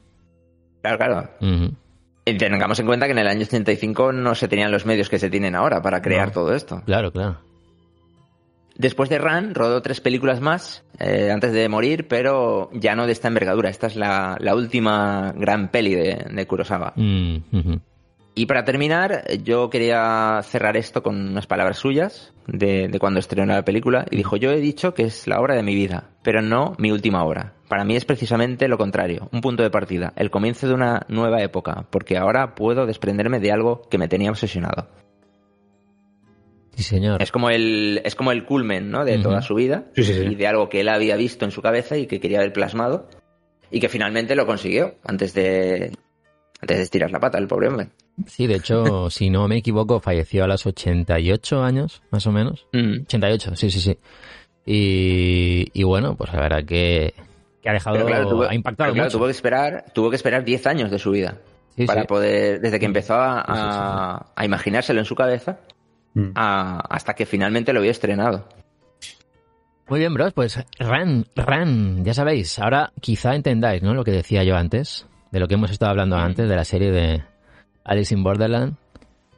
[0.82, 1.30] Claro, claro.
[2.24, 5.18] Y tengamos en cuenta que en el año 85 no se tenían los medios que
[5.18, 6.32] se tienen ahora para crear No.
[6.32, 6.82] todo esto.
[6.84, 7.38] Claro, claro.
[8.76, 13.12] Después de Run, rodó tres películas más eh, antes de morir, pero ya no de
[13.12, 13.68] esta envergadura.
[13.68, 16.92] Esta es la, la última gran peli de, de Kurosawa.
[16.96, 17.36] Mm.
[18.36, 23.52] Y para terminar, yo quería cerrar esto con unas palabras suyas de, de cuando estrenó
[23.52, 24.06] la película.
[24.10, 26.90] Y dijo, yo he dicho que es la obra de mi vida, pero no mi
[26.92, 27.54] última obra.
[27.68, 31.42] Para mí es precisamente lo contrario, un punto de partida, el comienzo de una nueva
[31.42, 34.88] época, porque ahora puedo desprenderme de algo que me tenía obsesionado.
[36.74, 37.22] Sí, señor.
[37.22, 39.04] Es como el, es como el culmen, ¿no?
[39.04, 39.84] De toda su vida.
[39.94, 40.20] Sí, sí, sí.
[40.30, 43.08] Y de algo que él había visto en su cabeza y que quería ver plasmado.
[43.70, 45.92] Y que finalmente lo consiguió antes de,
[46.60, 47.90] antes de estirar la pata, el pobre hombre.
[48.26, 52.66] Sí, de hecho, si no me equivoco, falleció a los 88 años, más o menos.
[52.72, 53.02] Mm.
[53.02, 53.98] 88, sí, sí, sí.
[54.72, 57.12] Y, y bueno, pues la verdad que,
[57.60, 59.18] que ha dejado, claro, tuvo, ha impactado claro, mucho.
[59.18, 61.38] tuvo que esperar, tuvo que esperar 10 años de su vida.
[61.76, 62.06] Sí, para sí.
[62.06, 65.58] poder, desde que empezó a, Sí, sí, sí, a- a imaginárselo en su cabeza,
[66.14, 66.30] Mm.
[66.36, 68.46] a- hasta que finalmente lo vio estrenado.
[69.88, 73.92] Muy bien, bros, pues Ran, Ran, ya sabéis, ahora quizá entendáis, ¿no?
[73.94, 76.92] Lo que decía yo antes, de lo que hemos estado hablando antes, de la serie
[76.92, 77.24] de
[77.84, 78.76] Alice in Borderland,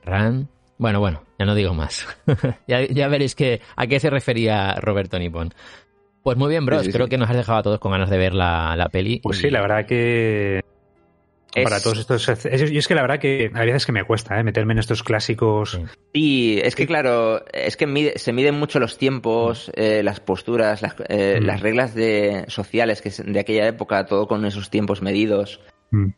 [0.04, 0.48] Ran.
[0.76, 2.06] Bueno, bueno, ya no digo más.
[2.66, 5.52] ya, ya veréis que, a qué se refería Roberto Nippon.
[6.22, 7.10] Pues muy bien, bros, Sí, sí, creo sí.
[7.10, 9.18] que nos has dejado a todos con ganas de ver la, la peli.
[9.20, 10.60] Pues Y- sí, la verdad que
[11.54, 12.28] Es- para todos estos...
[12.28, 14.44] es- Y es que la verdad que hay veces que me cuesta ¿eh?
[14.44, 15.72] meterme en estos clásicos.
[15.72, 15.82] Sí.
[16.12, 20.80] Y es que, claro, es que mide- se miden mucho los tiempos, eh, las posturas,
[20.80, 21.44] las, eh, Mm.
[21.44, 25.60] las reglas de, sociales que es de aquella época, todo con esos tiempos medidos.
[25.90, 26.10] Mm.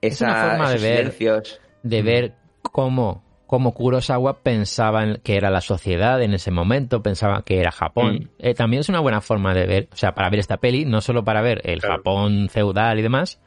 [0.00, 1.60] Es una Esa- forma de ver- silencios.
[1.84, 7.42] de ver cómo, cómo Kurosawa pensaba en que era la sociedad en ese momento, pensaba
[7.44, 8.14] que era Japón.
[8.14, 8.28] Mm.
[8.38, 11.02] Eh, también es una buena forma de ver, o sea, para ver esta peli, no
[11.02, 11.96] solo para ver el Claro.
[11.98, 13.38] Japón feudal y demás,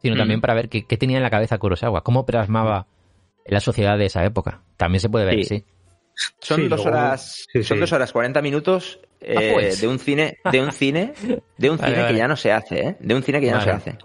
[0.00, 0.18] sino Mm.
[0.18, 2.86] también para ver qué, qué tenía en la cabeza Kurosawa, cómo plasmaba
[3.44, 4.62] la sociedad de esa época.
[4.78, 5.58] También se puede ver, Sí.
[5.58, 5.64] sí.
[6.40, 9.82] Son Sí, dos horas, sí, son dos horas cuarenta minutos eh, Ah, pues.
[9.82, 11.12] de un cine, de un cine,
[11.58, 12.14] de un Vale, cine vale.
[12.14, 12.96] que ya no se hace, ¿eh?
[13.00, 13.70] De un cine que ya Vale.
[13.70, 13.98] no se hace.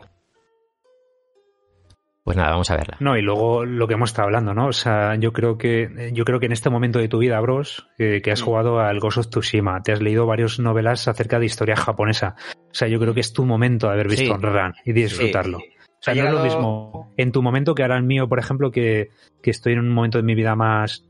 [2.27, 2.97] Pues nada, vamos a verla.
[2.99, 4.67] No, y luego lo que hemos estado hablando, ¿no?
[4.67, 7.87] O sea, yo creo que yo creo que en este momento de tu vida, Bros,
[7.97, 8.45] eh, que has Mm.
[8.45, 12.35] jugado al Ghost of Tsushima, te has leído varias novelas acerca de historia japonesa.
[12.69, 14.41] O sea, yo creo que es tu momento de haber visto Sí.
[14.41, 15.59] Run y disfrutarlo.
[15.59, 15.65] Sí.
[15.79, 18.71] O sea, no es lo mismo en tu momento que ahora el mío, por ejemplo,
[18.71, 19.09] que,
[19.41, 21.05] que estoy en un momento de mi vida más...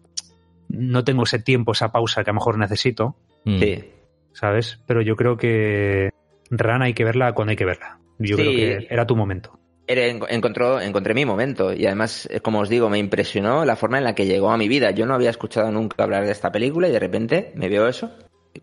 [0.70, 3.58] No tengo ese tiempo, esa pausa que a lo mejor necesito, Mm.
[3.60, 3.86] Sí.
[4.34, 4.84] ¿sabes?
[4.86, 6.12] Pero yo creo que
[6.52, 7.98] Run hay que verla cuando hay que verla.
[8.20, 8.44] Yo Sí.
[8.44, 9.57] creo que era tu momento.
[9.88, 14.04] Encontró, encontré mi momento y además, eh, como os digo, me impresionó la forma en
[14.04, 14.92] la que llegó a mi vida.
[14.92, 18.12] Yo no había escuchado nunca hablar de esta película y de repente me veo eso,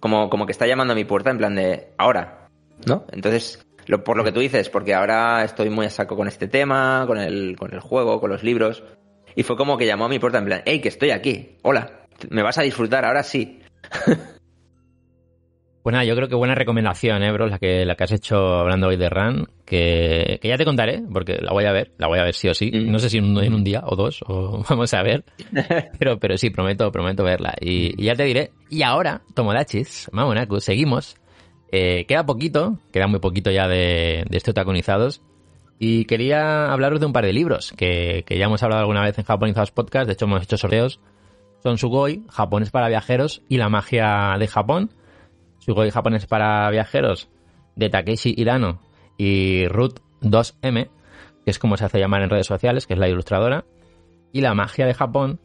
[0.01, 2.49] como, como que está llamando a mi puerta en plan de ahora,
[2.87, 3.07] ¿no?
[3.11, 3.67] Entonces,
[4.05, 7.19] por lo que tú dices, porque ahora estoy muy a saco con este tema, con
[7.19, 8.83] el, con el juego, con los libros,
[9.35, 12.07] y fue como que llamó a mi puerta en plan, hey, que estoy aquí, hola,
[12.29, 13.61] me vas a disfrutar, ahora sí.
[15.85, 17.47] Pues nada, yo creo que buena recomendación, ¿eh, bro?
[17.47, 21.03] La que, la que has hecho hablando hoy de Ran, que, que ya te contaré,
[21.13, 22.71] porque la voy a ver, la voy a ver sí o sí.
[22.73, 22.91] Mm.
[22.91, 25.25] No sé si en un, en un día o dos, o vamos a ver.
[25.99, 27.55] Pero, pero sí, prometo, prometo verla.
[27.61, 28.53] Y, y ya te diré.
[28.71, 31.17] Y ahora, Tomodachis, Mamonaku, seguimos.
[31.71, 35.21] Eh, queda poquito, queda muy poquito ya de, de este Otaconizados.
[35.79, 39.19] Y quería hablaros de un par de libros que, que ya hemos hablado alguna vez
[39.19, 40.07] en Japonizados Podcast.
[40.07, 40.99] De hecho, hemos hecho sorteos.
[41.63, 44.91] Son Sugoi, Japones para viajeros y la magia de Japón.
[45.65, 47.31] Sugoi japonés para viajeros
[47.75, 48.81] de Takeshi Hirano
[49.17, 50.91] y Ruth 2M,
[51.45, 53.65] que es como se hace llamar en redes sociales, que es la ilustradora,
[54.33, 55.41] y la magia de Japón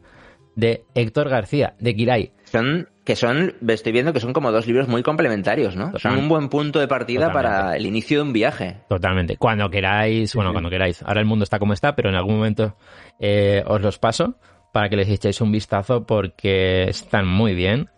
[0.56, 2.32] de Héctor García, de Kirai.
[2.44, 5.92] Son, que son, estoy viendo que son como dos libros muy complementarios, ¿no?
[5.98, 7.58] Son un buen punto de partida Totalmente.
[7.58, 8.78] para el inicio de un viaje.
[8.88, 9.36] Totalmente.
[9.36, 10.54] Cuando queráis, bueno, sí.
[10.54, 11.02] cuando queráis.
[11.02, 12.76] Ahora el mundo está como está, pero en algún momento
[13.20, 14.36] eh, os los paso
[14.72, 17.88] para que les echéis un vistazo porque están muy bien.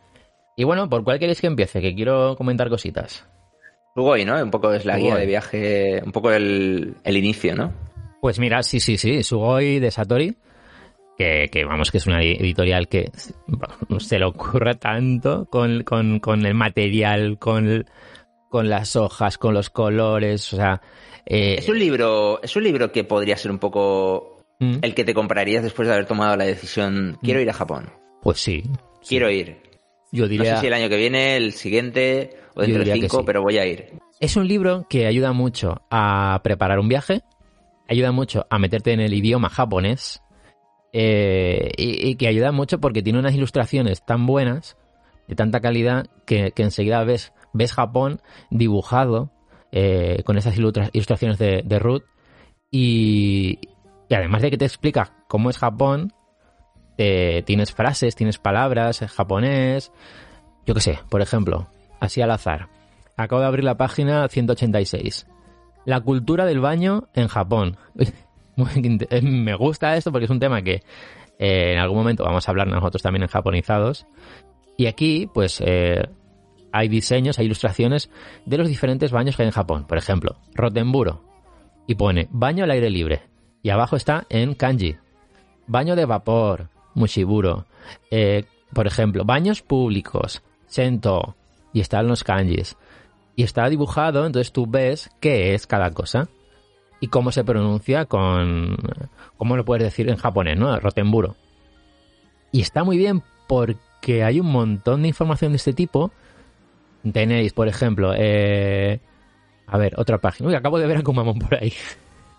[0.56, 1.80] Y bueno, ¿por cuál queréis que empiece?
[1.80, 3.26] Que quiero comentar cositas.
[3.94, 4.42] Sugoi, ¿no?
[4.42, 7.72] Un poco es la guía de viaje, un poco el, el inicio, ¿no?
[8.20, 10.34] Pues mira, sí, sí, sí, Sugoi de Satori.
[11.18, 13.10] que, que, vamos, que es una editorial que
[13.98, 17.84] se le ocurre tanto con, con, con el material, con,
[18.48, 20.80] con las hojas, con los colores, o sea...
[21.26, 24.28] eh, Es un libro, es un libro que podría ser un poco
[24.60, 24.78] Mm.
[24.82, 27.18] el que te comprarías después de haber tomado la decisión.
[27.20, 27.90] Quiero ir a Japón.
[28.22, 28.62] Pues sí.
[29.00, 29.08] sí.
[29.08, 29.56] Quiero ir.
[30.12, 30.55] Yo No diría...
[30.56, 33.22] sé si el año que viene, el siguiente o dentro de cinco, sí.
[33.26, 33.86] pero voy a ir.
[34.20, 37.22] Es un libro que ayuda mucho a preparar un viaje,
[37.89, 40.22] ayuda mucho a meterte en el idioma japonés
[40.93, 44.76] eh, y, y que ayuda mucho porque tiene unas ilustraciones tan buenas,
[45.26, 48.20] de tanta calidad, que, que enseguida ves, ves Japón
[48.51, 49.30] dibujado
[49.72, 52.02] eh, con esas ilustra- ilustraciones de, de Ruth
[52.70, 53.59] y,
[54.09, 56.12] y además de que te explica cómo es Japón,
[57.02, 59.92] te- tienes frases, tienes palabras en japonés,
[60.66, 61.66] yo qué sé, por ejemplo,
[62.00, 62.68] así al azar.
[63.16, 65.26] Acabo de abrir la página 186.
[65.84, 67.76] La cultura del baño en Japón.
[68.54, 70.82] Eh, Me gusta esto porque es un tema que
[71.38, 74.06] eh, en algún momento vamos a hablar nosotros también en japonizados.
[74.76, 76.02] Y aquí, pues, eh,
[76.70, 78.10] hay diseños, hay ilustraciones
[78.44, 79.86] de los diferentes baños que hay en Japón.
[79.86, 81.24] Por ejemplo, Rotenburo.
[81.86, 83.22] Y pone baño al aire libre.
[83.62, 84.96] Y abajo está en kanji.
[85.66, 87.66] Baño de vapor, Mushiburo.
[88.10, 91.36] Eh, por ejemplo, baños públicos, Sento.
[91.73, 92.77] Y están los kanjis.
[93.36, 96.28] Y está dibujado, entonces tú ves qué es cada cosa.
[97.01, 98.77] Y cómo se pronuncia con...
[99.36, 100.78] ¿Cómo lo puedes decir en japonés, no?
[100.78, 101.36] Rotenburo.
[102.52, 106.12] Y está muy bien porque hay un montón de información de este tipo.
[107.10, 109.01] Tenéis, por ejemplo, eh,
[109.66, 110.48] a ver, otra página.
[110.48, 111.73] Uy, acabo de ver a Kumamon por ahí.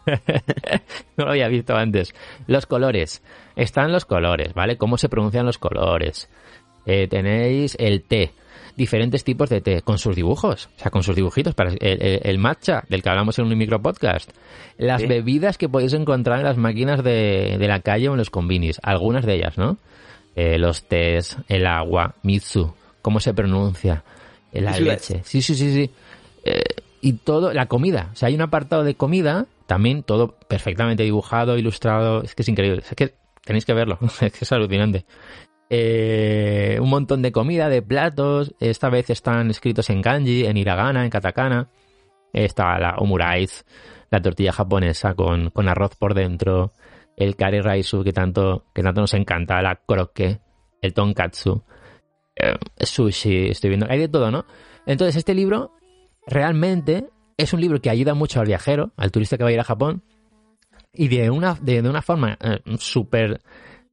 [1.17, 2.13] no lo había visto antes.
[2.47, 3.21] Los colores.
[3.55, 4.77] Están los colores, ¿vale?
[4.77, 6.29] ¿Cómo se pronuncian los colores?
[6.85, 8.31] Eh, tenéis el té.
[8.75, 11.53] Diferentes tipos de té, con sus dibujos, o sea, con sus dibujitos.
[11.53, 14.31] Para el, el- el matcha, del que hablamos en un micro podcast.
[14.77, 15.07] Las Sí.
[15.07, 18.79] bebidas que podéis encontrar en las máquinas de, de la calle o en los combinis.
[18.81, 19.77] Algunas de ellas, ¿no?
[20.35, 22.73] Eh, los tés, el agua, mitsu,
[23.03, 24.03] cómo se pronuncia,
[24.51, 25.21] eh, la leche.
[25.23, 25.91] Sí, sí, sí, sí.
[26.43, 26.63] Eh,
[27.01, 28.09] y todo, la comida.
[28.13, 32.21] O sea, hay un apartado de comida, también todo perfectamente dibujado, ilustrado.
[32.23, 32.83] Es que es increíble.
[32.87, 33.97] Es que tenéis que verlo.
[34.21, 35.05] es que es alucinante.
[35.69, 38.53] Eh, un montón de comida, de platos.
[38.59, 41.69] Esta vez están escritos en kanji, en hiragana, en katakana.
[42.31, 43.63] Está la omurice,
[44.09, 46.73] la tortilla japonesa con, con arroz por dentro.
[47.15, 49.61] El kare raisu que tanto, que tanto nos encanta.
[49.61, 50.39] La croque,
[50.81, 51.63] el tonkatsu.
[52.35, 53.87] eh, sushi, estoy viendo.
[53.89, 54.45] Hay de todo, ¿no?
[54.85, 55.71] Entonces, este libro
[56.27, 59.59] realmente es un libro que ayuda mucho al viajero, al turista que va a ir
[59.59, 60.03] a Japón,
[60.93, 63.41] y de una, de, de una forma eh, súper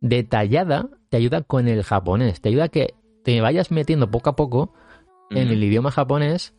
[0.01, 2.95] detallada te ayuda con el japonés, te ayuda a que
[3.25, 4.73] te vayas metiendo poco a poco
[5.31, 6.55] en el idioma japonés,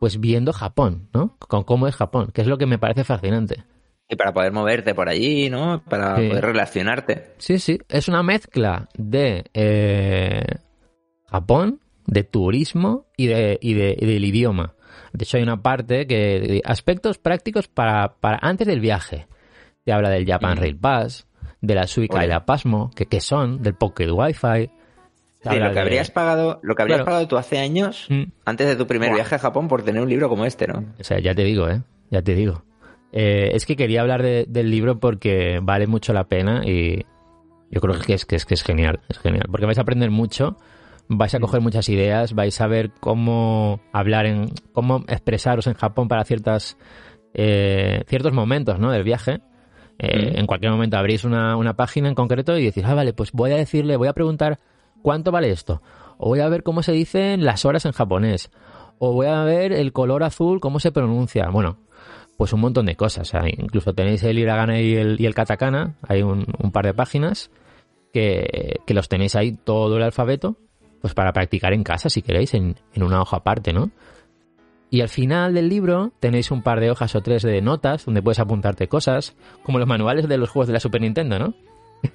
[0.00, 1.36] pues viendo Japón, ¿no?
[1.38, 3.64] Con cómo es Japón, que es lo que me parece fascinante.
[4.08, 5.82] Y para poder moverte por allí, ¿no?
[5.88, 6.28] Para Sí.
[6.28, 7.34] poder relacionarte.
[7.38, 10.44] Sí, sí, es una mezcla de eh,
[11.26, 14.74] Japón, de turismo y, de, y, de, y del idioma.
[15.16, 19.26] De hecho, hay una parte que aspectos prácticos para, para antes del viaje.
[19.84, 20.60] Te habla del Japan Mm.
[20.60, 21.26] Rail Pass,
[21.60, 22.26] de la Suica Oye.
[22.26, 24.70] y la Pasmo, que, que son, del Pocket Wi-Fi.
[25.42, 27.04] Sí, lo que de- habrías pagado, lo que habrías Claro.
[27.06, 28.24] pagado tú hace años, Mm.
[28.44, 29.16] antes de tu primer Buah.
[29.18, 30.84] viaje a Japón, por tener un libro como este, ¿no?
[30.98, 31.82] O sea, ya te digo, ¿eh?
[32.10, 32.64] Ya te digo.
[33.12, 37.04] Eh, es que quería hablar de- del libro porque vale mucho la pena y
[37.70, 39.46] yo creo que es, que es que es genial, es genial.
[39.50, 40.56] Porque vais a aprender mucho,
[41.08, 46.08] vais a coger muchas ideas, vais a ver cómo hablar en, cómo expresaros en Japón
[46.08, 46.76] para ciertas,
[47.34, 48.90] eh, ciertos momentos, ¿no?
[48.90, 49.40] Del viaje.
[49.98, 50.38] Eh, Mm.
[50.40, 53.52] En cualquier momento abrís una, una página en concreto y decís, ah, vale, pues voy
[53.52, 54.58] a decirle, voy a preguntar
[55.02, 55.82] cuánto vale esto.
[56.18, 58.50] O voy a ver cómo se dicen las horas en japonés.
[58.98, 61.48] O voy a ver el color azul, cómo se pronuncia.
[61.50, 61.78] Bueno,
[62.36, 63.28] pues un montón de cosas.
[63.28, 65.94] O sea, incluso tenéis el hiragana y el, y el katakana.
[66.08, 67.50] Hay un, un par de páginas
[68.12, 70.56] que, que los tenéis ahí todo el alfabeto.
[71.00, 73.90] Pues para practicar en casa, si queréis, en, en una hoja aparte, ¿no?
[74.90, 78.22] Y al final del libro tenéis un par de hojas o tres de notas donde
[78.22, 81.54] puedes apuntarte cosas, como los manuales de los juegos de la Super Nintendo, ¿no?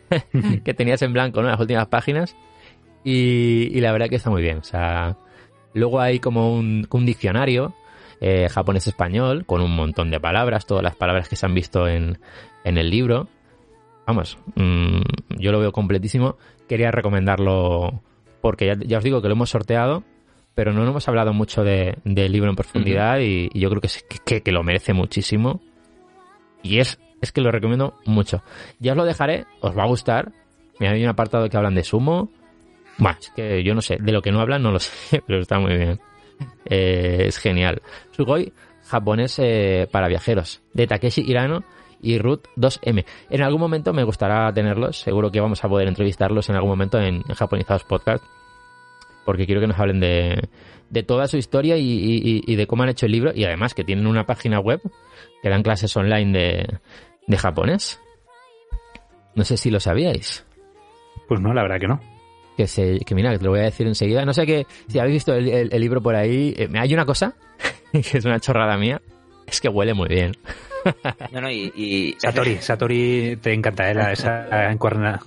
[0.63, 1.49] que tenías en blanco, ¿no?
[1.49, 2.35] Las últimas páginas.
[3.03, 4.61] Y, y la verdad que está muy bien.
[5.73, 7.73] Luego hay como un, un diccionario
[8.19, 12.19] eh, japonés-español con un montón de palabras, todas las palabras que se han visto en,
[12.63, 13.27] en el libro.
[14.05, 15.01] Vamos, mm,
[15.39, 16.37] yo lo veo completísimo.
[16.69, 18.01] Quería recomendarlo
[18.41, 20.03] porque ya, ya os digo que lo hemos sorteado,
[20.55, 23.88] pero no hemos hablado mucho de- del libro en profundidad y, y yo creo que,
[23.88, 25.61] es- que, que lo merece muchísimo.
[26.63, 28.43] Y es, es que lo recomiendo mucho.
[28.80, 30.31] Ya os lo dejaré, os va a gustar.
[30.80, 32.30] Mira, hay un apartado que hablan de sumo.
[32.97, 35.39] Bueno, es que yo no sé, de lo que no hablan no lo sé, pero
[35.39, 35.99] está muy bien.
[36.65, 37.81] Eh, es genial.
[38.11, 38.51] Sugoi,
[38.84, 41.63] japonés eh, para viajeros, de Takeshi Hirano
[42.02, 43.06] y Ruth 2M.
[43.30, 46.99] En algún momento me gustará tenerlos, seguro que vamos a poder entrevistarlos en algún momento
[46.99, 48.23] en, en Japonizados Podcast,
[49.26, 50.49] porque quiero que nos hablen de,
[50.90, 53.73] de toda su historia y, y- y de cómo han hecho el libro, y además
[53.73, 54.82] que tienen una página web
[55.44, 56.80] que dan clases online de,
[57.28, 57.99] de japonés.
[59.36, 60.45] No sé si lo sabíais.
[61.28, 62.02] Pues no, la verdad que no.
[62.57, 64.26] Que, se, que mira, que te lo voy a decir enseguida.
[64.26, 66.53] No sé que si habéis visto el, el- el libro por ahí.
[66.57, 67.36] eh, hay una cosa
[67.94, 69.02] que es una chorrada mía.
[69.48, 70.34] Es que huele muy bien.
[71.31, 73.93] No, no, y, y Satori, Satori te encanta, ¿eh?
[73.93, 75.19] La, esa encuerna.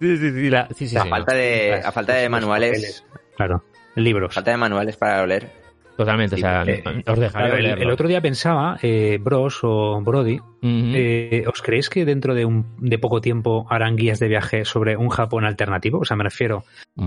[0.00, 0.50] Sí, sí, sí.
[0.50, 3.04] La, sí, sí, a sí, falta de, a falta de manuales.
[3.36, 3.64] Claro,
[3.94, 4.34] libros.
[4.34, 5.50] falta de manuales para oler.
[5.96, 6.34] Totalmente.
[6.34, 11.44] O sea, Eh, os dejaré Claro, el, otro día pensaba, eh, Bros o Brody, eh,
[11.46, 15.08] ¿os creéis que dentro de, un, de poco tiempo harán guías de viaje sobre un
[15.08, 16.00] Japón alternativo?
[16.00, 16.64] O sea, me refiero,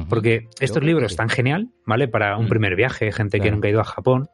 [0.09, 1.13] porque estos libros sí.
[1.13, 2.07] están genial, ¿vale?
[2.07, 4.29] Para un primer viaje, gente que nunca ha ido a Japón.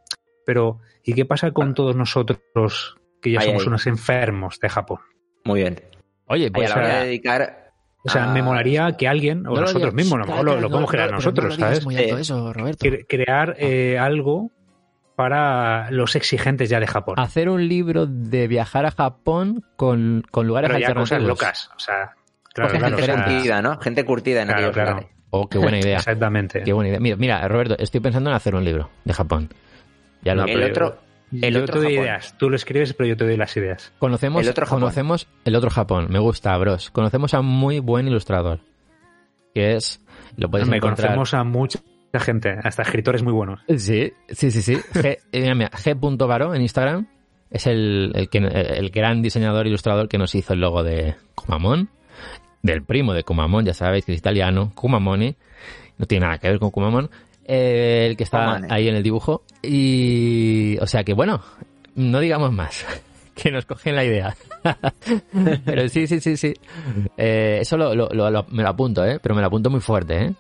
[0.46, 2.96] Pero, ¿y qué pasa con todos nosotros
[3.26, 5.00] que ya somos unos enfermos de Japón?
[5.44, 5.82] Muy bien.
[6.28, 7.72] Oye, Ahí pues a la hora de dedicar.
[8.04, 10.26] O sea, Ah, me molaría que alguien, o no lo nosotros digas- mismos, a lo
[10.28, 11.86] mejor lo, lo no, podemos crear no, pero nosotros, lo ¿sabes?
[11.86, 12.86] muy alto eso, Roberto.
[12.86, 14.52] Cre- crear eh, algo
[15.16, 17.16] para los exigentes ya de Japón.
[17.20, 21.72] Hacer un libro de viajar a Japón con, con lugares Pero ya cosas locas.
[21.76, 22.14] O sea,
[22.54, 22.98] claro, claro.
[22.98, 23.80] gente o sea, curtida, ¿no?
[23.80, 24.90] Gente curtida en Claro, aquellos claro.
[24.92, 25.12] lugares.
[25.32, 25.98] Oh, qué buena idea.
[25.98, 26.64] Exactamente.
[26.64, 27.00] Qué buena idea.
[27.00, 29.50] Mira, mira, Roberto, estoy pensando en hacer un libro de Japón.
[30.22, 30.98] Ya lo El pero- otro,
[31.32, 32.06] el yo otro te doy Japón.
[32.06, 32.38] ideas.
[32.38, 33.92] Tú lo escribes, pero yo te doy las ideas.
[34.00, 34.80] Conocemos, El otro Japón.
[34.82, 36.08] conocemos el otro Japón.
[36.10, 36.92] Me gusta, bros.
[36.92, 38.60] Conocemos a un muy buen ilustrador.
[39.54, 40.02] Que es.
[40.38, 41.10] Lo puedes Me encontrar.
[41.16, 41.80] conocemos a mucha
[42.20, 43.62] gente, hasta escritores muy buenos.
[43.78, 44.76] Sí, sí, sí, sí.
[44.94, 45.72] G, eh, mira,
[46.56, 47.08] en Instagram
[47.50, 51.90] es el, el, que- el gran diseñador ilustrador que nos hizo el logo de Kumamon.
[52.62, 55.36] Del primo de Kumamon, ya sabéis que es italiano, Kumamoni.
[55.98, 57.10] No tiene nada que ver con Kumamon.
[57.46, 58.68] Eh, el que está Kumane.
[58.72, 59.44] ahí en el dibujo.
[59.62, 60.78] Y.
[60.82, 61.42] O sea que bueno,
[61.96, 62.86] no digamos más.
[63.36, 64.34] Que nos cogen la idea.
[65.66, 66.54] pero sí, sí, sí, sí.
[67.18, 69.20] Eh, eso lo, lo- me lo apunto, ¿eh?
[69.22, 70.34] Pero me lo apunto muy fuerte, ¿eh?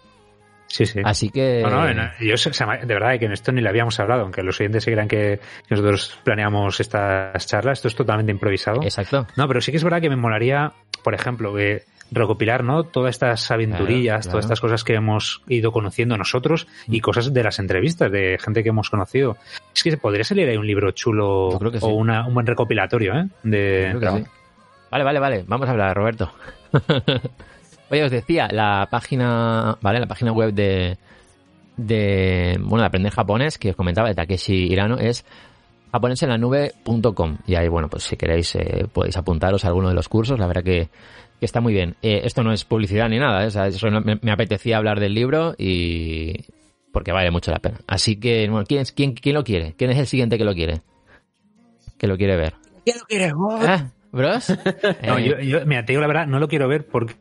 [0.67, 1.01] Sí, sí.
[1.03, 1.61] Así que.
[1.61, 4.59] No, no, no, yo de verdad que en esto ni le habíamos hablado, aunque los
[4.61, 8.81] oyentes se crean que que nosotros planeamos estas charlas, esto es totalmente improvisado.
[8.81, 9.27] Exacto.
[9.35, 10.71] No, pero sí que es verdad que me molaría,
[11.03, 12.83] por ejemplo, que recopilar, ¿no?
[12.83, 14.31] Todas estas aventurillas, Claro, claro.
[14.31, 18.63] todas estas cosas que hemos ido conociendo nosotros y cosas de las entrevistas de gente
[18.63, 19.37] que hemos conocido.
[19.73, 21.79] Es que podría salir ahí un libro chulo sí.
[21.81, 23.27] o una, un buen recopilatorio, ¿eh?
[23.43, 24.25] De, sí.
[24.91, 25.43] Vale, vale, vale.
[25.47, 26.31] Vamos a hablar, Roberto.
[27.89, 29.99] Oye, os decía, la página, ¿vale?
[29.99, 30.97] La página web de,
[31.77, 35.25] de, bueno, de aprender japonés, que os comentaba, de Takeshi Hirano, es
[35.91, 37.37] japonesenlanube.com.
[37.45, 40.39] Y ahí, bueno, pues si queréis, eh, podéis apuntaros a alguno de los cursos.
[40.39, 40.89] La verdad que,
[41.39, 41.95] que está muy bien.
[42.01, 43.47] Eh, esto no es publicidad ni nada, ¿eh?
[43.47, 46.33] O sea, eso no- me, me apetecía hablar del libro y...
[46.91, 47.77] porque vale mucho la pena.
[47.87, 49.73] Así que, bueno, ¿quién, es- quién, quién lo quiere?
[49.77, 50.81] ¿Quién es el siguiente que lo quiere?
[51.97, 52.53] Que lo quiere ver.
[52.83, 53.89] ¿Quién lo quieres ¿Ah?
[54.11, 54.49] ¿Bros?
[55.05, 57.15] No, Eh, yo, yo- mira, te digo la verdad, no lo quiero ver porque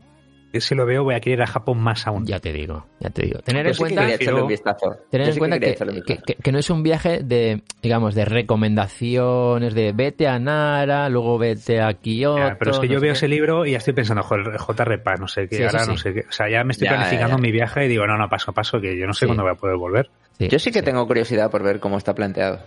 [0.60, 2.26] si lo veo voy a querer ir a Japón más aún.
[2.26, 3.40] Ya te digo, ya te digo.
[3.40, 7.62] Tener Yo en sí cuenta, pero- tener en que, que- no es un viaje de,
[7.82, 12.38] digamos, de recomendaciones de vete a Nara, luego vete a Kioto.
[12.38, 13.16] Ya, pero es que no yo veo qué.
[13.16, 15.90] ese libro y ya estoy pensando, joder, JR Paz, no sé qué, Sí, ahora sí.
[15.90, 16.20] no sé qué.
[16.28, 17.42] O sea, ya me estoy Ya, planificando ya.
[17.42, 19.26] mi viaje y digo, no, no, paso a paso, que yo no sé Sí.
[19.26, 20.10] cuándo voy a poder volver.
[20.38, 20.84] Sí, Yo sí que sí.
[20.84, 22.58] tengo curiosidad por ver cómo está planteado.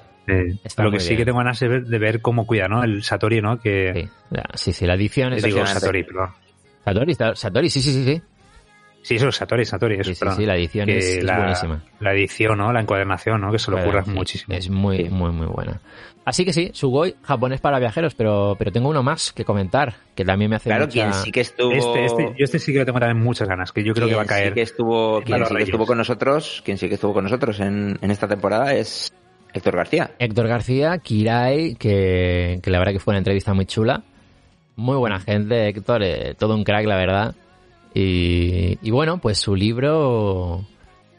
[0.64, 1.20] Está Lo que sí bien.
[1.20, 2.84] que tengo ganas de ver, de ver cómo cuida, ¿no?
[2.84, 3.60] El Satori, ¿no?
[3.60, 4.10] Que Sí,
[4.56, 5.42] sí, sí, la edición es...
[5.44, 5.66] digo.
[5.66, 6.30] Satori, perdón.
[6.94, 8.22] Satori, Satori, sí, sí, sí, sí.
[9.02, 10.38] Sí, eso es Satori, Satori, eso, Sí, sí, perdón.
[10.38, 11.84] sí, la edición es, es la, buenísima.
[12.00, 12.72] La edición, ¿no?
[12.74, 13.52] La encuadernación, ¿no?
[13.52, 14.56] Que se lo ocurra Sí, muchísimo.
[14.56, 15.10] Es muy, Sí.
[15.10, 15.80] muy, muy buena.
[16.26, 20.26] Así que sí, Sugoi, japonés para viajeros, pero, pero tengo uno más que comentar, que
[20.26, 20.92] también me hace Claro, mucha...
[20.94, 21.72] quien sí que estuvo.
[21.72, 24.16] Este, este, yo este sí que le tengo también muchas ganas, que yo creo que
[24.16, 24.50] va a quien caer.
[24.50, 27.60] Sí que estuvo, quien sí que estuvo con nosotros, quien sí que estuvo con nosotros
[27.62, 29.14] en, en esta temporada es
[29.54, 30.12] Héctor García.
[30.20, 34.04] Héctor García, Kirai, que, que la verdad que fue una entrevista muy chula.
[34.78, 37.36] Muy buena gente, Héctor, eh, todo un crack, la verdad.
[37.94, 40.62] Y, y bueno, pues su libro,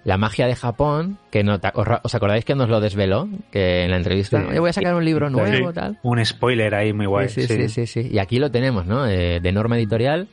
[0.05, 3.29] La magia de Japón, que no, os, ra- ¿os acordáis que nos lo desveló?
[3.51, 4.43] Que en la entrevista.
[4.49, 5.75] "Oye, voy a sacar un libro nuevo, Sí.
[5.75, 5.99] tal.
[6.03, 7.29] Un spoiler ahí muy guay.
[7.29, 8.09] sí, sí, sí, sí.
[8.11, 9.07] Y aquí lo tenemos, ¿no?
[9.07, 10.29] Eh, de norma editorial,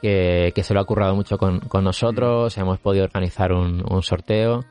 [0.00, 4.02] que, que se lo ha currado mucho con, con nosotros, hemos podido organizar un, un
[4.02, 4.64] sorteo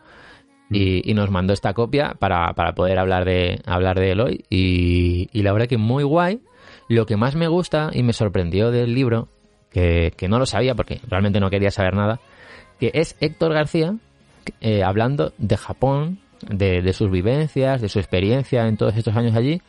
[0.71, 4.45] y, y nos mandó esta copia para, para poder hablar de, hablar de él hoy.
[4.49, 6.39] Y, y la verdad que muy guay.
[6.87, 9.27] Lo que más me gusta y me sorprendió del libro,
[9.71, 12.19] que, que no lo sabía porque realmente no quería saber nada,
[12.79, 13.95] que es Héctor García
[14.61, 19.35] eh, hablando de Japón, de, de sus vivencias, de su experiencia en todos estos años
[19.35, 19.61] allí,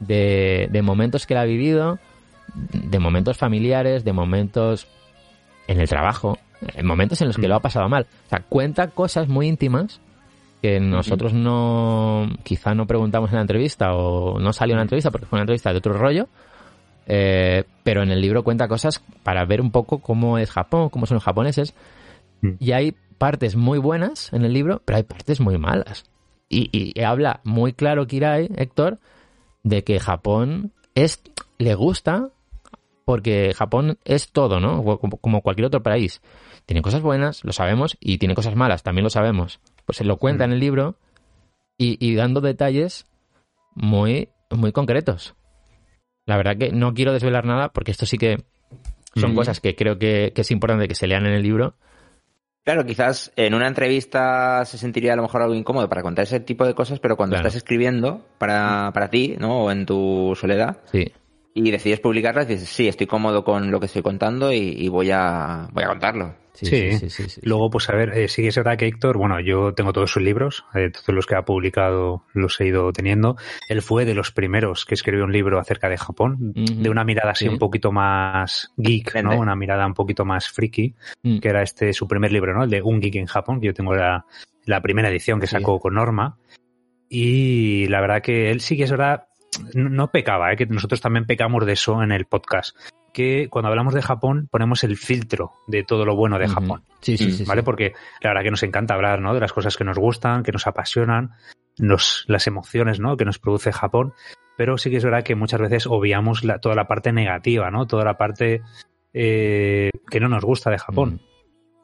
[0.00, 1.98] de, de momentos que él ha vivido,
[2.54, 4.86] de momentos familiares, de momentos
[5.68, 6.38] en el trabajo,
[6.74, 8.06] en momentos en los que lo ha pasado mal.
[8.26, 10.00] O sea, cuenta cosas muy íntimas
[10.62, 15.10] que nosotros no, quizá no preguntamos en la entrevista o no salió en la entrevista
[15.10, 16.28] porque fue una entrevista de otro rollo,
[17.06, 21.06] Eh, pero en el libro cuenta cosas para ver un poco cómo es Japón, cómo
[21.06, 21.74] son los japoneses.
[22.42, 22.50] Mm.
[22.58, 26.04] Y hay partes muy buenas en el libro, pero hay partes muy malas.
[26.48, 28.98] Y, y habla muy claro Kirai, Héctor,
[29.62, 31.20] de que Japón es
[31.58, 32.30] le gusta
[33.06, 34.98] porque Japón es todo, ¿no?
[34.98, 36.20] Como, cualquier otro país.
[36.66, 39.60] Tiene cosas buenas, lo sabemos, y tiene cosas malas, también lo sabemos.
[39.84, 40.96] Pues se lo cuenta en el libro
[41.78, 43.06] y, y dando detalles
[43.76, 45.36] muy, muy concretos.
[46.26, 48.36] La verdad que no quiero desvelar nada porque esto sí que
[49.14, 51.74] son cosas que creo que, que es importante que se lean en el libro.
[52.64, 56.40] Claro, quizás en una entrevista se sentiría a lo mejor algo incómodo para contar ese
[56.40, 57.46] tipo de cosas, pero cuando Claro.
[57.46, 59.62] estás escribiendo para, para ti, ¿no?
[59.62, 61.12] O en tu soledad, Sí.
[61.54, 65.10] y decides publicarlas, dices, sí, estoy cómodo con lo que estoy contando y, y voy
[65.12, 66.34] a voy a contarlo.
[66.64, 67.10] Sí, Sí.
[67.10, 67.40] sí, sí.
[67.44, 70.10] Luego, pues a ver, eh, sí que es verdad que Héctor, bueno, yo tengo todos
[70.10, 73.36] sus libros, eh, todos los que ha publicado los he ido teniendo.
[73.68, 77.32] Él fue de los primeros que escribió un libro acerca de Japón, de una mirada
[77.32, 77.48] así Sí.
[77.50, 79.38] un poquito más geek, ¿no?
[79.38, 81.38] Una mirada un poquito más friki, Mm.
[81.38, 82.64] que era este su primer libro, ¿no?
[82.64, 84.24] El de Un Geek en Japón, que yo tengo la,
[84.64, 86.38] la primera edición que sacó con Norma.
[87.08, 89.28] Y la verdad que él sí que es verdad,
[89.74, 90.56] no, no pecaba, ¿eh?
[90.56, 92.76] que nosotros también pecamos de eso en el podcast.
[93.16, 96.48] Que cuando hablamos de Japón ponemos el filtro de todo lo bueno de.
[96.48, 96.82] Japón.
[97.00, 97.44] Sí, sí, sí.
[97.46, 97.62] ¿vale?
[97.62, 97.64] sí.
[97.64, 99.32] Porque la verdad que nos encanta hablar, ¿no?
[99.32, 101.30] De las cosas que nos gustan, que nos apasionan,
[101.78, 103.16] nos, las emociones, ¿no?
[103.16, 104.12] Que nos produce Japón.
[104.58, 107.86] Pero sí que es verdad que muchas veces obviamos la- toda la parte negativa, ¿no?
[107.86, 108.60] Toda la parte
[109.14, 111.22] eh, que no nos gusta de Japón.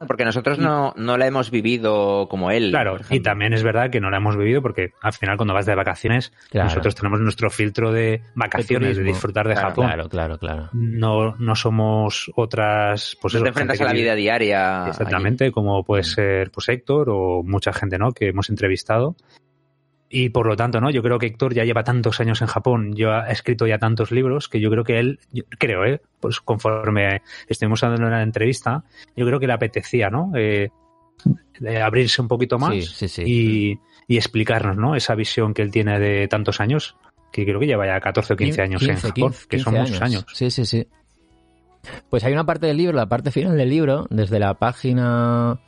[0.06, 2.70] Porque nosotros no, no la hemos vivido como él.
[2.70, 5.66] Claro, y también es verdad que no la hemos vivido porque al final cuando vas
[5.66, 6.68] de vacaciones, Claro.
[6.68, 9.86] nosotros tenemos nuestro filtro de vacaciones, de, disfrutar de Claro, Japón.
[9.86, 10.68] Claro, claro, claro.
[10.72, 14.84] No, no somos otras, pues No eso, te enfrentas a la vive- vida diaria.
[14.88, 18.12] Exactamente, como puede ser pues Héctor o mucha gente, ¿no?
[18.12, 19.16] Que hemos entrevistado.
[20.14, 20.90] Y por lo tanto, ¿no?
[20.90, 24.12] Yo creo que Héctor ya lleva tantos años en Japón, yo ha escrito ya tantos
[24.12, 26.02] libros que yo creo que él, yo creo, ¿eh?
[26.20, 28.84] Pues conforme estuvimos hablando en la entrevista,
[29.16, 30.30] yo creo que le apetecía, ¿no?
[30.36, 30.70] Eh,
[31.58, 33.22] de abrirse un poquito más Sí, sí, sí.
[33.24, 34.94] Y, y explicarnos, ¿no?
[34.96, 36.94] Esa visión que él tiene de tantos años,
[37.32, 39.72] que creo que lleva ya 14 o 15 años en 15, Japón, 15, que son
[39.72, 40.26] 15 muchos años.
[40.34, 40.86] Sí, sí, sí.
[42.10, 45.58] Pues hay una parte del libro, la parte final del libro, desde la página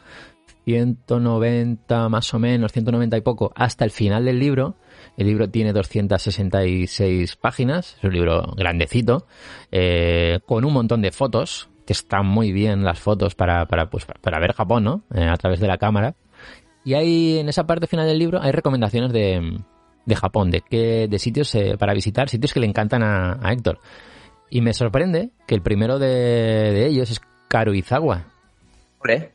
[0.64, 4.76] 190 más o menos, 190 y poco, hasta el final del libro.
[5.16, 9.26] El libro tiene 266 páginas, es un libro grandecito,
[9.70, 14.06] eh, con un montón de fotos, que están muy bien las fotos para, para, pues,
[14.20, 15.02] para ver Japón, ¿no?
[15.14, 16.16] Eh, a través de la cámara.
[16.84, 19.58] Y hay, en esa parte final del libro, hay recomendaciones de,
[20.04, 23.78] de Japón, de qué, de sitios eh, para visitar, sitios que le encantan a, Héctor.
[24.50, 28.26] Y me sorprende que el primero de, ellos es Karuizawa.
[28.98, 29.32] Hombre,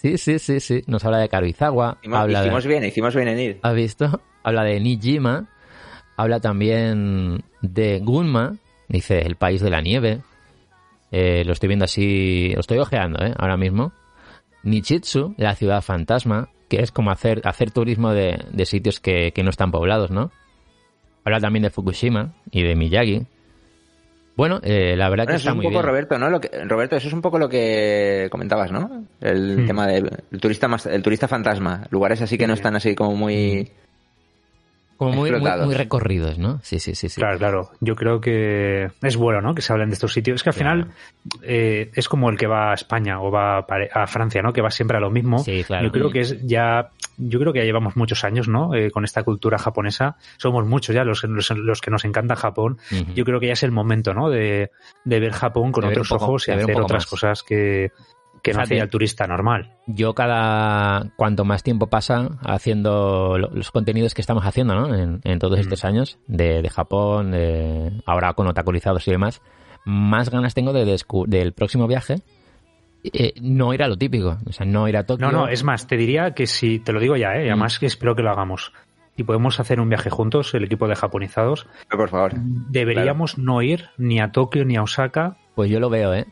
[0.00, 0.82] Sí, sí, sí, sí.
[0.86, 1.98] Nos habla de Karuizawa.
[2.00, 3.58] hicimos, habla hicimos de, bien, hicimos bien en ir.
[3.62, 4.22] ¿Has visto?
[4.44, 5.48] Habla de Nijima.
[6.16, 8.54] Habla también de Gunma.
[8.86, 10.20] Dice el país de la nieve.
[11.10, 12.52] Eh, lo estoy viendo así.
[12.54, 13.34] Lo estoy ojeando, ¿eh?
[13.36, 13.92] Ahora mismo.
[14.62, 16.48] Nichitsu, la ciudad fantasma.
[16.68, 20.30] Que es como hacer, hacer turismo de, de sitios que, que no están poblados, ¿no?
[21.24, 23.26] Habla también de Fukushima y de Miyagi.
[24.38, 25.84] Bueno, eh, la verdad Bueno, que eso está es un muy poco, bien.
[25.86, 26.30] Roberto, ¿no?
[26.30, 29.04] Lo que, Roberto, eso es un poco lo que comentabas, ¿no?
[29.20, 29.66] El Hmm.
[29.66, 31.84] tema del el turista más, el turista fantasma.
[31.90, 33.68] Lugares así que no están así como muy...
[34.98, 36.58] Como muy, muy, muy recorridos, ¿no?
[36.62, 37.08] Sí, sí, sí.
[37.08, 37.20] sí.
[37.20, 37.70] Claro, claro.
[37.80, 39.54] Yo creo que es bueno, ¿no?
[39.54, 40.34] Que se hablen de estos sitios.
[40.36, 40.82] Es que al Claro.
[40.82, 40.94] final
[41.42, 44.52] eh, es como el que va a España o va a Francia, ¿no?
[44.52, 45.38] Que va siempre a lo mismo.
[45.38, 45.84] Sí, claro.
[45.86, 48.74] Yo creo que es ya, yo creo que ya llevamos muchos años, ¿no?
[48.74, 50.16] Eh, con esta cultura japonesa.
[50.36, 52.78] Somos muchos ya los, los, los que nos encanta Japón.
[53.14, 54.28] Yo creo que ya es el momento, ¿no?
[54.30, 54.72] De,
[55.04, 57.06] de ver Japón con De otros poco- ojos y hacer otras más.
[57.06, 57.92] cosas que,
[58.52, 59.72] que no hacía el turista normal.
[59.86, 64.94] yo cada cuanto más tiempo pasa haciendo lo- los contenidos que estamos haciendo ¿no?
[64.94, 65.60] en, en todos Mm.
[65.62, 69.40] estos años de, de Japón de- ahora con otakulizados y demás
[69.84, 72.16] más ganas tengo de descu- del próximo viaje
[73.04, 75.62] eh, no ir a lo típico o sea no ir a Tokio No, no, es
[75.64, 77.44] más, te diría que si, te lo digo ya, ¿eh?
[77.46, 78.72] Y además que espero que lo hagamos.
[79.16, 81.66] Y podemos hacer un viaje juntos, el equipo de japonizados.
[81.88, 82.32] Pero, por favor.
[82.70, 85.36] Deberíamos no ir ni a Tokio ni a Osaka.
[85.54, 86.26] pues yo lo veo eh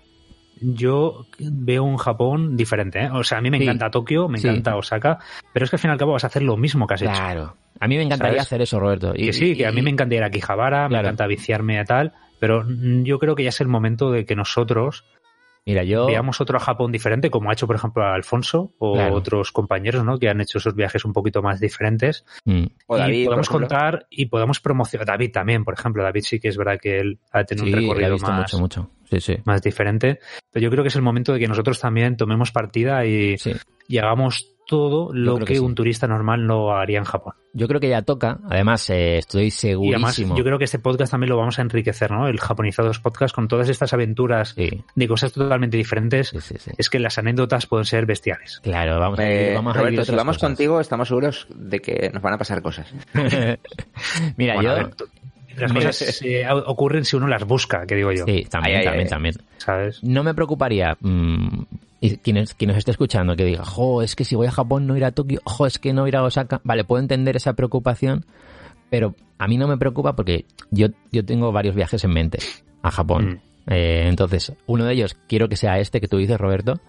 [0.61, 3.11] Yo veo un Japón diferente, ¿eh?
[3.12, 3.65] O sea, a mí me Sí.
[3.65, 4.49] encanta Tokio, me Sí.
[4.49, 5.19] encanta Osaka,
[5.53, 7.03] pero es que al fin y al cabo vas a hacer lo mismo que has
[7.03, 7.12] hecho.
[7.12, 8.47] claro a mí me encantaría ¿Sabes?
[8.47, 10.99] hacer eso Roberto y, Que sí, que a mí me encanta ir a Akihabara, me
[10.99, 14.35] encanta viciarme a tal, pero mm, yo creo que ya es el momento de que
[14.35, 15.05] nosotros
[15.66, 19.14] mira yo veamos otro Japón diferente, como ha hecho, por ejemplo, Alfonso o Claro.
[19.14, 20.18] otros compañeros, ¿no?
[20.18, 22.24] Que han hecho esos viajes un poquito más diferentes.
[22.44, 25.06] Mm, O y David, por podemos contar y podemos promocionar.
[25.06, 26.02] David también, por ejemplo.
[26.02, 28.59] David sí que es verdad que él ha tenido sí un recorrido visto más, mucho
[28.59, 30.20] mucho sí sí más diferente.
[30.52, 33.52] Pero yo creo que es el momento de que nosotros también tomemos partida y sí
[33.88, 35.60] y hagamos todo lo que, que sí.
[35.60, 37.34] un turista normal no haría en Japón.
[37.52, 38.38] Yo creo que ya toca.
[38.51, 40.36] Además, eh, estoy Y además, segurísimo.
[40.36, 42.28] yo creo que este podcast también lo vamos a enriquecer, ¿no?
[42.28, 46.28] El Japonizados Podcast con todas estas aventuras Sí, de cosas totalmente diferentes.
[46.28, 46.70] sí, sí, sí.
[46.76, 48.60] Es que las anécdotas pueden ser bestiales.
[48.62, 50.48] Claro, vamos a Eh, ir, vamos a Roberto, vivir si otras vamos cosas.
[50.51, 52.93] contigo, estamos seguros de que nos van a pasar cosas.
[54.36, 54.74] Mira, Bueno, a yo...
[54.74, 54.94] ver,
[55.57, 58.24] las cosas eh, ocurren si uno las busca, que digo yo.
[58.24, 59.11] Sí, también, Ay, también, ay.
[59.11, 59.35] también.
[59.59, 60.03] ¿Sabes?
[60.03, 60.97] No me preocuparía...
[61.01, 61.62] mm,
[62.01, 64.51] y quien, es- quien nos esté escuchando que diga, jo, es que si voy a
[64.51, 66.61] Japón no ir a Tokio, jo, es que no ir a Osaka.
[66.62, 68.27] Vale, puedo entender esa preocupación,
[68.91, 72.39] pero a mí no me preocupa porque yo, yo tengo varios viajes en mente
[72.83, 73.41] a Japón.
[73.66, 76.81] Eh, entonces, uno de ellos quiero que sea este que tú dices, Roberto,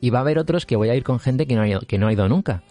[0.00, 1.80] y va a haber otros que voy a ir con gente que no ha ido,
[1.80, 2.62] que no ha ido nunca.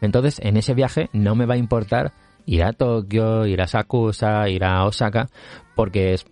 [0.00, 2.12] Entonces, en ese viaje no me va a importar
[2.46, 5.28] ir a Tokio, ir a Sakusa, ir a Osaka,
[5.74, 6.24] porque es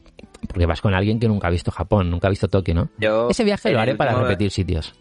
[0.48, 2.88] porque vas con alguien que nunca ha visto Japón, nunca ha visto Tokio, ¿no?
[2.98, 4.94] Yo, Ese viaje lo haré para repetir sitios.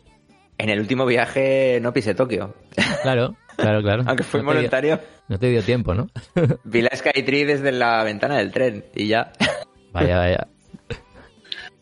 [0.58, 2.56] En el último viaje no pisé Tokio.
[3.04, 4.04] Claro, claro, claro.
[4.08, 6.08] Aunque fui No te dio- voluntario, no te dio tiempo, ¿no?
[6.64, 9.32] vi la Skytree desde la ventana del tren y ya.
[9.94, 10.48] Vaya, vaya.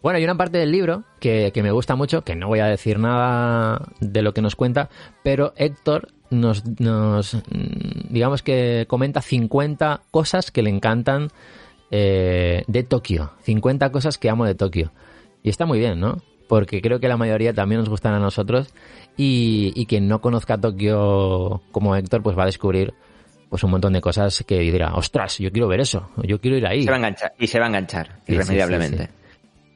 [0.01, 2.67] Bueno, hay una parte del libro que, que me gusta mucho, que no voy a
[2.67, 4.89] decir nada de lo que nos cuenta,
[5.23, 11.29] pero Héctor nos, nos mm, digamos que comenta 50 cosas que le encantan
[11.91, 13.31] eh, de Tokio.
[13.43, 14.91] 50 cosas que amo de Tokio.
[15.43, 16.21] Y está muy bien, ¿no?
[16.47, 18.73] Porque creo que la mayoría también nos gustan a nosotros
[19.17, 22.93] y, y quien no conozca Tokio como Héctor, pues va a descubrir
[23.49, 26.65] pues un montón de cosas que dirá, ostras, yo quiero ver eso, yo quiero ir
[26.67, 26.83] ahí.
[26.83, 27.33] Se va a enganchar.
[27.39, 29.05] Y se va a enganchar, Sí, sí, irremediablemente.
[29.05, 29.11] sí,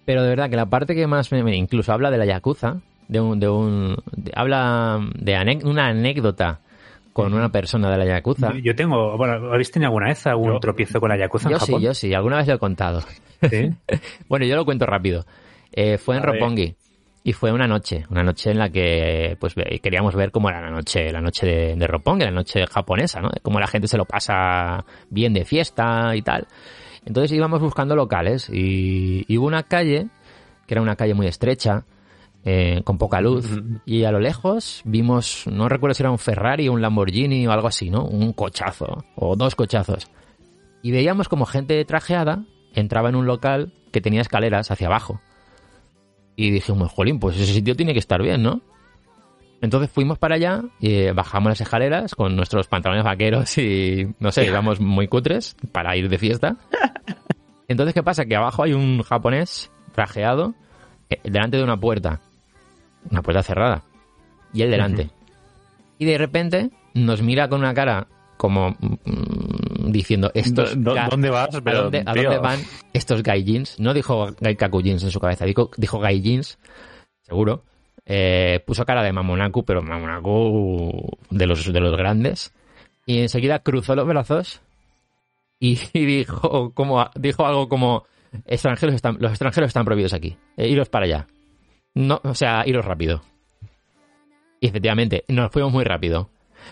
[0.06, 2.82] Pero de verdad que la parte que más me, me- incluso habla de la Yakuza,
[3.10, 6.62] de un, de un de- habla de una anécdota
[7.12, 8.54] con una persona de la Yakuza.
[8.64, 11.66] Yo tengo, bueno, ¿habéis tenido alguna vez algún tropiezo con la Yakuza en Yo sí,
[11.66, 11.82] Japón?
[11.82, 13.02] yo sí, alguna vez lo he contado.
[13.50, 13.70] Sí.
[14.30, 15.26] Bueno, yo lo cuento rápido.
[15.74, 16.36] Eh, fue en A ver.
[16.40, 16.76] Roppongi
[17.24, 20.70] y fue una noche, una noche en la que pues queríamos ver cómo era la
[20.72, 23.30] noche, la noche de, de Roppongi, la noche japonesa, ¿no?
[23.42, 26.48] Cómo la gente se lo pasa bien de fiesta y tal.
[27.06, 30.08] Entonces íbamos buscando locales y, y hubo una calle
[30.66, 31.84] que era una calle muy estrecha,
[32.46, 33.48] eh, con poca luz,
[33.86, 37.68] y a lo lejos vimos, no recuerdo si era un Ferrari, un Lamborghini o algo
[37.68, 38.06] así, ¿no?
[38.06, 40.10] Un cochazo o dos cochazos.
[40.82, 45.22] Y veíamos como gente trajeada entraba en un local que tenía escaleras hacia abajo.
[46.36, 48.62] Y dijimos, jolín, pues ese sitio tiene que estar bien, ¿no?
[49.62, 54.32] Entonces fuimos para allá y eh, bajamos las escaleras con nuestros pantalones vaqueros y, no
[54.32, 56.56] sé, íbamos muy cutres para ir de fiesta.
[57.68, 58.26] Entonces, ¿qué pasa?
[58.26, 60.56] Que abajo hay un japonés trajeado
[61.10, 62.22] eh, delante de una puerta.
[63.10, 63.84] Una puerta cerrada.
[64.54, 65.10] Y él delante.
[65.98, 68.08] Y de repente nos mira con una cara
[68.38, 71.54] como mm, diciendo, estos ¿Dó- ¿Dónde vas?
[71.54, 72.60] ¿A dónde, a dónde van
[72.94, 73.80] estos gaijins?
[73.80, 76.58] No dijo gaikaku jeans en su cabeza, dijo, dijo gaijins,
[77.22, 77.64] seguro.
[78.06, 82.54] Eh, puso cara de Mamonaku, pero Mamonaku de los, de los grandes.
[83.06, 84.62] Y enseguida cruzó los brazos
[85.60, 88.06] y, y dijo, como, dijo algo como,
[88.46, 91.28] extranjeros están, los extranjeros están prohibidos aquí, eh, iros para allá.
[91.96, 93.22] No, o sea, iros rápido.
[94.60, 96.30] Y efectivamente, nos fuimos muy rápido.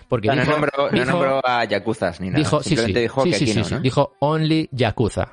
[0.08, 2.38] Porque O sea, no, dijo- nombró, no nombró a Yakuzas ni nada.
[2.38, 3.74] dijo, sí, sí, Simplemente dijo sí, que sí, aquí sí, no, sí.
[3.74, 3.80] ¿no?
[3.80, 5.32] dijo only Yakuza.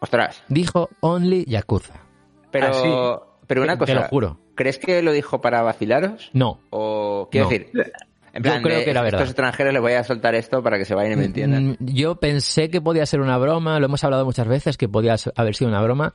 [0.00, 0.42] Ostras.
[0.48, 1.94] Dijo only Yakuza.
[2.50, 3.36] Pero, Ah, sí.
[3.46, 3.92] pero una Te- cosa.
[3.94, 4.38] te lo juro.
[4.54, 6.30] ¿Crees que lo dijo para vacilaros?
[6.32, 6.60] No.
[6.70, 7.50] O quiero No.
[7.50, 9.20] decir, en Yo plan, creo de, que era verdad.
[9.20, 11.70] estos extranjeros les voy a soltar esto para que se vayan y me entiendan.
[11.70, 15.16] Mm, Yo pensé que podía ser una broma, lo hemos hablado muchas veces, que podía
[15.36, 16.14] haber sido una broma,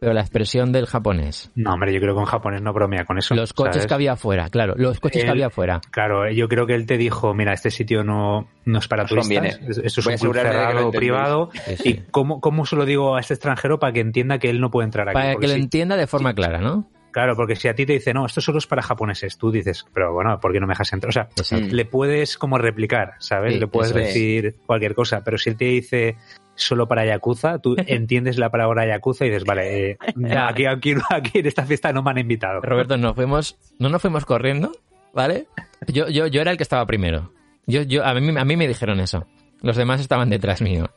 [0.00, 3.18] pero la expresión del japonés, No, hombre, yo creo que un japonés no bromea con
[3.18, 3.34] eso.
[3.34, 3.86] los coches ¿sabes?
[3.86, 5.80] que había afuera, claro, los coches que había afuera.
[5.90, 9.08] Claro, yo creo que él te dijo, mira, este sitio no, no es para Os
[9.10, 11.50] turistas, es- esto es Voy a un club cerrado privado.
[11.66, 11.88] Sí, sí.
[11.88, 14.70] ¿Y cómo, cómo se lo digo a este extranjero para que entienda que él no
[14.70, 15.14] puede entrar aquí?
[15.14, 16.88] Para que lo si- entienda de forma clara, ¿no?
[17.10, 19.84] Claro, porque si a ti te dice, no, esto solo es para japoneses, tú dices,
[19.94, 21.08] pero bueno, ¿por qué no me dejas entrar?
[21.08, 21.74] O sea, Exacto.
[21.74, 23.54] le puedes como replicar, ¿sabes?
[23.54, 23.96] Sí, le puedes es.
[23.96, 26.16] decir cualquier cosa, pero si él te dice
[26.58, 30.48] solo para Yakuza, tú entiendes la palabra Yakuza y dices, vale, eh, Ya.
[30.48, 32.60] aquí, aquí, aquí en esta fiesta no me han invitado.
[32.60, 34.72] Roberto, nos fuimos, no nos fuimos corriendo,
[35.14, 35.46] ¿vale?
[35.86, 37.32] Yo, yo, yo era el que estaba primero.
[37.66, 39.26] Yo, yo, a mí, a mí me dijeron eso.
[39.62, 40.90] Los demás estaban detrás mío.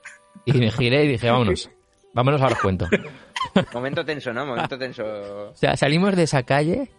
[0.46, 1.70] Y me giré y dije, vámonos.
[2.14, 2.88] Vámonos, ahora os cuento.
[3.74, 4.46] Momento tenso, ¿no?
[4.46, 5.04] Momento tenso.
[5.52, 6.90] O sea, salimos de esa calle.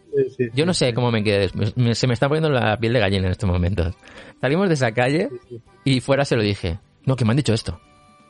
[0.55, 1.49] Yo no sé cómo me quedé.
[1.77, 3.95] me- se me está poniendo la piel de gallina en estos momentos.
[4.41, 5.29] Salimos de esa calle
[5.85, 6.79] y fuera se lo dije.
[7.05, 7.81] No, que me han dicho esto.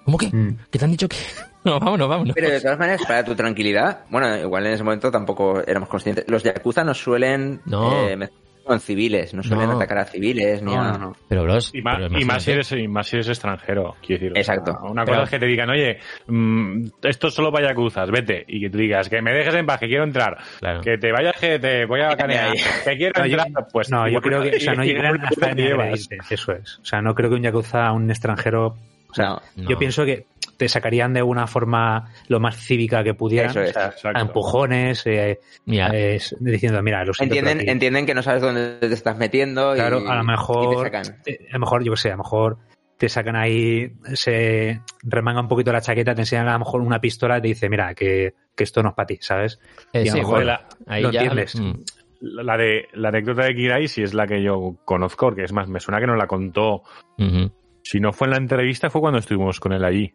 [0.05, 0.27] ¿Cómo que?
[0.29, 0.57] Mm.
[0.71, 1.17] ¿Que te han dicho que...?
[1.65, 2.35] No, vámonos, vámonos.
[2.35, 6.25] Pero de todas maneras, para tu tranquilidad, bueno, igual en ese momento tampoco éramos conscientes.
[6.27, 8.09] Los Yakuza nos suelen No.
[8.09, 8.19] eh,
[8.65, 9.77] Con civiles, no suelen No.
[9.77, 10.91] atacar a civiles ni No, a...
[10.91, 11.17] no, no.
[11.29, 14.23] Pero, bros, Y más, pero y más si eres, y más si eres extranjero, quiero
[14.25, 14.37] decir.
[14.37, 14.77] Exacto.
[14.91, 18.45] una Pero- cosa es que te digan, oye, mm, esto es solo para yacuzas, vete.
[18.49, 20.39] Y que tú digas, que me dejes en paz, que quiero entrar.
[20.59, 20.81] Claro.
[20.81, 22.55] Que te vayas, que te voy a canear.
[22.85, 23.89] que quiero No, yo- entrar, pues.
[23.89, 26.79] no, yo igual- creo que, o sea, no igual hasta te agredirte, eso es.
[26.81, 28.77] O sea, no creo que un yakuza, un extranjero,
[29.13, 29.69] o sea, No.
[29.69, 30.27] Yo pienso que
[30.57, 34.19] te sacarían de una forma lo más cívica que pudieran, Eso es, o sea, exacto.
[34.19, 39.17] a empujones, eh, eh, diciendo, mira, lo Entienden, entienden que no sabes dónde te estás
[39.19, 41.17] metiendo Claro, y, a lo mejor, te sacan.
[41.27, 42.59] eh, a lo mejor, yo qué sé, a lo mejor
[42.97, 47.01] te sacan ahí, se remanga un poquito la chaqueta, te enseñan a lo mejor una
[47.01, 49.59] pistola y te dice, mira, que, que esto no es para ti, ¿sabes?
[49.93, 51.61] eh, y a sí, lo mejor bueno, ahí lo ya, entiendes.
[51.61, 51.73] mm,
[52.21, 55.69] La de la anécdota de Kirai sí es la que yo conozco, porque es más,
[55.69, 56.83] me suena que nos la contó.
[57.19, 57.51] ujú,
[57.83, 60.13] Si no fue en la entrevista, fue cuando estuvimos con él allí.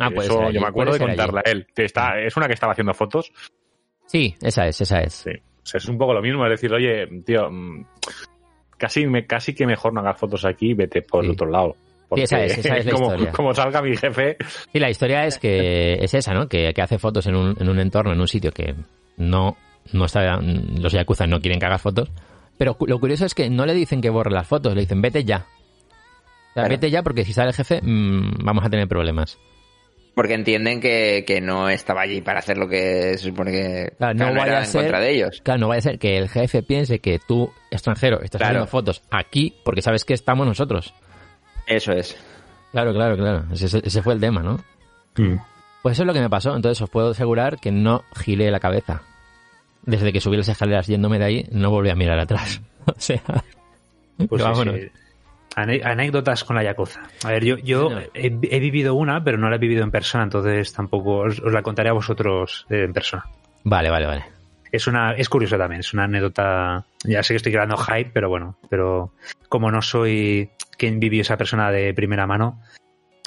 [0.00, 1.06] Ah, puede eso yo me acuerdo de allí.
[1.06, 1.66] contarla a él.
[1.76, 3.32] Está, es una que estaba haciendo fotos.
[4.06, 5.14] Sí, esa es, esa es.
[5.14, 5.30] Sí.
[5.30, 7.84] O sea, es un poco lo mismo, es decir, oye, tío, mm,
[8.76, 11.26] casi, me, casi que mejor no hagas fotos aquí, vete por Sí.
[11.28, 11.76] el otro lado.
[12.14, 13.32] Sí, esa es, esa es la como, historia.
[13.32, 14.36] como salga mi jefe,
[14.72, 16.48] Sí, la historia es que es esa, ¿no?
[16.48, 18.74] Que, que hace fotos en un, en un entorno, en un sitio que
[19.16, 19.56] no,
[19.92, 22.10] no está, los yakuza no quieren que hagas fotos.
[22.58, 25.24] Pero lo curioso es que no le dicen que borre las fotos, le dicen vete
[25.24, 25.46] ya.
[26.54, 26.68] O sea, Claro.
[26.68, 29.38] vete ya porque si sale el jefe mm, vamos a tener problemas.
[30.14, 34.14] Porque entienden que, que no estaba allí para hacer lo que se supone que Claro,
[34.14, 35.40] no vaya era a en ser- contra de ellos.
[35.42, 38.50] Claro, no vaya a ser que el jefe piense que tú, extranjero, estás Claro.
[38.60, 40.94] haciendo fotos aquí porque sabes que estamos nosotros.
[41.66, 42.16] Eso es.
[42.70, 43.44] Claro, claro, claro.
[43.52, 44.60] Ese, ese fue el tema, ¿no?
[45.82, 46.54] Pues eso es lo que me pasó.
[46.54, 49.02] Entonces os puedo asegurar que no giré la cabeza.
[49.82, 52.60] Desde que subí las escaleras yéndome de ahí, no volví a mirar atrás.
[52.86, 53.20] O sea,
[54.28, 54.76] Pues sí, vámonos.
[54.76, 54.88] sí.
[55.56, 57.02] Anécdotas con la Yakuza.
[57.24, 60.24] A ver, yo, yo he, he vivido una, pero no la he vivido en persona,
[60.24, 63.24] entonces tampoco os, os la contaré a vosotros eh, en persona.
[63.62, 64.24] Vale, vale, vale.
[64.72, 66.84] Es una, es curioso también, es una anécdota.
[67.04, 69.12] Ya sé que estoy creando hype, pero bueno, pero
[69.48, 72.60] como no soy quien vivió esa persona de primera mano,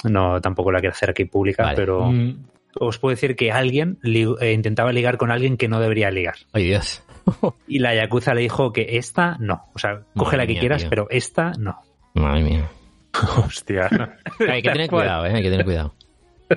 [0.04, 1.76] no tampoco la quiero hacer aquí pública, Vale.
[1.76, 2.44] pero mm,
[2.78, 6.36] os puedo decir que alguien li- eh, intentaba ligar con alguien que no debería ligar.
[6.52, 7.02] Ay, Dios.
[7.66, 9.64] Y la Yakuza le dijo que esta no.
[9.74, 10.90] O sea, coge Madre la que mía, quieras, tío.
[10.90, 11.80] pero esta no.
[12.14, 12.70] Madre mía.
[13.44, 13.88] hostia.
[14.48, 15.32] Hay que tener cuidado, ¿eh?
[15.34, 15.94] Hay que tener cuidado.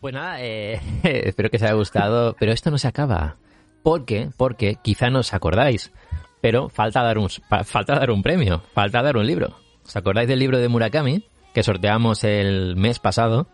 [0.00, 3.36] Pues nada, eh, espero que os haya gustado, pero esto no se acaba.
[3.82, 4.30] ¿Por qué?
[4.34, 5.92] Porque quizá no os acordáis,
[6.40, 9.58] pero falta dar un, fa- falta dar un premio, falta dar un libro.
[9.84, 13.46] ¿Os acordáis del libro de Murakami que sorteamos el mes pasado?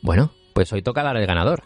[0.00, 1.64] Bueno, pues hoy toca dar el ganador.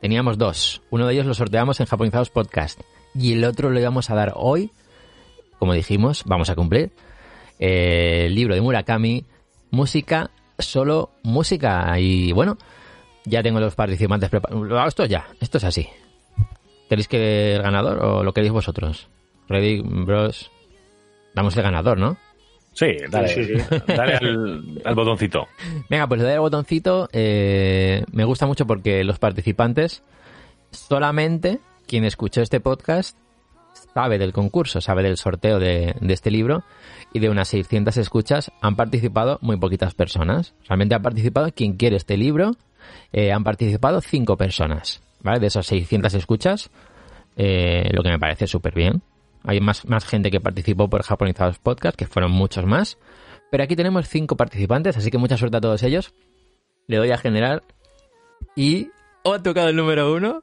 [0.00, 0.82] Teníamos dos.
[0.90, 2.80] Uno de ellos lo sorteamos en Japonizados Podcast
[3.12, 4.70] y el otro lo íbamos a dar hoy.
[5.58, 6.92] Como dijimos, vamos a cumplir.
[7.60, 9.24] Eh, el libro de Murakami,
[9.70, 11.98] música, solo música.
[12.00, 12.58] Y bueno,
[13.24, 14.88] ya tengo los participantes preparados.
[14.88, 15.86] Esto ya, esto es así.
[16.88, 19.08] ¿Queréis que el ganador o lo queréis vosotros?
[19.48, 20.50] Ready, bros.
[21.34, 22.16] Damos el ganador, ¿no?
[22.72, 23.52] Sí, dale, Sí, sí,
[23.86, 25.46] dale al, al botoncito.
[25.88, 27.08] Venga, pues le doy al botoncito.
[27.12, 30.02] eh, me gusta mucho porque los participantes,
[30.70, 33.16] solamente quien escuchó este podcast
[33.72, 36.64] sabe del concurso, sabe del sorteo de, este libro
[37.12, 40.54] y de unas 600 escuchas han participado muy poquitas personas.
[40.68, 42.52] Realmente ha participado quien quiere este libro,
[43.12, 45.40] eh, han participado 5 personas, ¿vale?
[45.40, 46.70] De esas 600 escuchas,
[47.36, 49.02] eh, lo que me parece súper bien.
[49.44, 52.98] Hay más, más gente que participó por Japonizados Podcast, que fueron muchos más.
[53.50, 56.14] Pero aquí tenemos cinco participantes, así que mucha suerte a todos ellos.
[56.86, 57.62] Le doy a generar.
[58.54, 58.90] Y.
[59.22, 60.42] ¡Oh, ha tocado el número uno!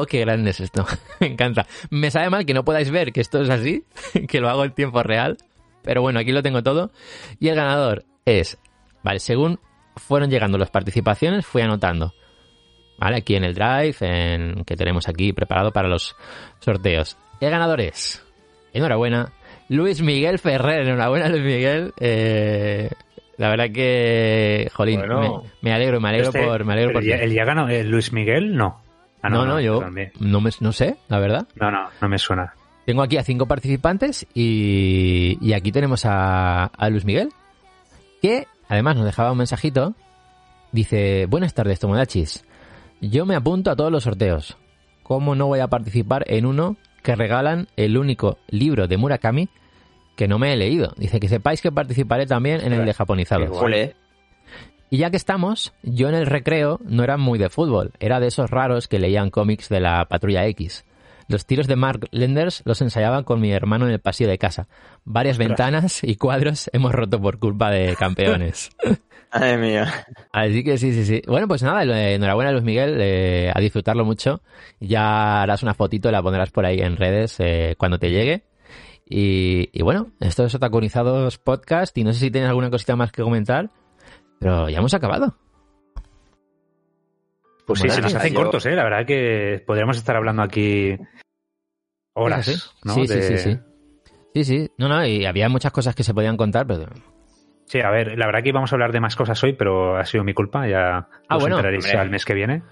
[0.00, 0.84] ¡Oh, qué grande es esto!
[1.20, 1.66] Me encanta.
[1.90, 3.84] Me sabe mal que no podáis ver que esto es así,
[4.28, 5.36] que lo hago en tiempo real.
[5.82, 6.90] Pero bueno, aquí lo tengo todo.
[7.40, 8.58] Y el ganador es.
[9.02, 9.60] Vale, según
[9.96, 12.14] fueron llegando las participaciones, fui anotando.
[12.98, 13.16] ¿Vale?
[13.18, 16.16] Aquí en el drive, en, que tenemos aquí preparado para los
[16.60, 17.16] sorteos.
[17.40, 18.24] El ganador es.
[18.72, 19.32] Enhorabuena.
[19.68, 21.92] Luis Miguel Ferrer, enhorabuena Luis Miguel.
[22.00, 22.88] Eh,
[23.36, 25.42] la verdad que, jolín, Bueno.
[25.60, 27.04] me, me alegro, me alegro Este- por, me alegro por.
[27.04, 27.68] ¿El ya ganó?
[27.68, 28.56] ¿El Luis Miguel?
[28.56, 28.80] No.
[29.24, 30.12] Ah, no, no, yo también.
[30.20, 31.48] no, me, no sé, la verdad.
[31.54, 32.52] No, no, no me suena.
[32.84, 37.30] Tengo aquí a cinco participantes y, y aquí tenemos a, a Luis Miguel,
[38.20, 39.94] que además nos dejaba un mensajito.
[40.72, 42.44] Dice, buenas tardes, Tomodachis.
[43.00, 44.58] Yo me apunto a todos los sorteos.
[45.02, 49.48] ¿Cómo no voy a participar en uno que regalan el único libro de Murakami
[50.16, 50.92] que no me he leído?
[50.96, 52.94] Dice que sepáis que participaré también en el de
[53.48, 53.96] Jole,
[54.90, 58.28] Y ya que estamos, yo en el recreo no era muy de fútbol, era de
[58.28, 60.84] esos raros que leían cómics de la Patrulla X.
[61.28, 64.68] Los tiros de Mark Lenders los ensayaba con mi hermano en el pasillo de casa.
[65.04, 68.70] Varias ventanas y cuadros hemos roto por culpa de campeones.
[69.32, 70.06] madre mía.
[70.32, 71.22] Así que sí, sí, sí.
[71.26, 71.82] Bueno, pues nada,
[72.12, 74.42] enhorabuena Luis Miguel, eh, a disfrutarlo mucho.
[74.80, 78.44] Ya harás una fotito, la pondrás por ahí en redes eh, cuando te llegue.
[79.08, 83.12] Y, y bueno, esto es Otacunizados Podcast y no sé si tienes alguna cosita más
[83.12, 83.70] que comentar,
[84.40, 85.36] pero ya hemos acabado.
[87.66, 88.72] Pues sí, se nos hacen yo- cortos, ¿eh?
[88.76, 90.96] La verdad que podríamos estar hablando aquí
[92.14, 92.54] horas, Sí,
[92.84, 92.94] ¿no?
[92.94, 93.58] sí, sí, De- sí, sí.
[94.34, 94.70] Sí, sí.
[94.78, 96.86] No, no, y había muchas cosas que se podían contar, pero...
[97.66, 100.04] Sí, a ver, la verdad que íbamos a hablar de más cosas hoy, pero ha
[100.04, 102.62] sido mi culpa, ya Ah, os bueno, enteraréis al mes que viene.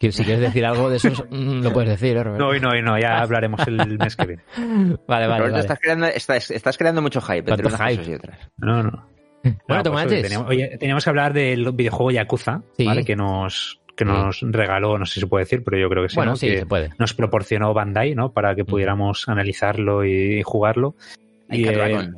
[0.00, 2.24] Si quieres decir algo de eso, mm, lo puedes decir, ¿eh?
[2.24, 4.42] No, hoy no, hoy no, ya hablaremos el mes que viene.
[5.08, 5.60] Vale, vale, Roberto, vale.
[5.60, 7.96] Estás, creando, estás, estás creando mucho hype entre unas hype.
[7.96, 8.38] cosas y otras.
[8.58, 9.08] No, no.
[9.68, 10.12] Bueno, No, pues, Tomates.
[10.12, 12.86] oye, teníamos, oye, teníamos que hablar del videojuego Yakuza, Sí.
[12.86, 13.04] ¿vale?
[13.04, 16.08] Que nos, que nos regaló, no sé si se puede decir, pero yo creo que
[16.08, 16.36] sí, Bueno, ¿no?
[16.36, 16.90] sí, que se puede.
[16.98, 18.32] nos proporcionó Bandai, ¿no?
[18.32, 20.94] Para que pudiéramos analizarlo y jugarlo.
[21.48, 22.10] Hay Y, eh,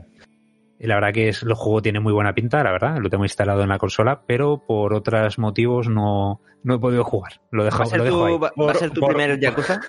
[0.78, 2.98] y la verdad que es, el juego tiene muy buena pinta, la verdad.
[2.98, 7.40] Lo tengo instalado en la consola, pero por otros motivos no, no he podido jugar.
[7.50, 8.38] Lo ¿Va dejo, a ser lo dejo tu, ahí.
[8.38, 9.80] va- va a ser tu Por- primer Yakuza?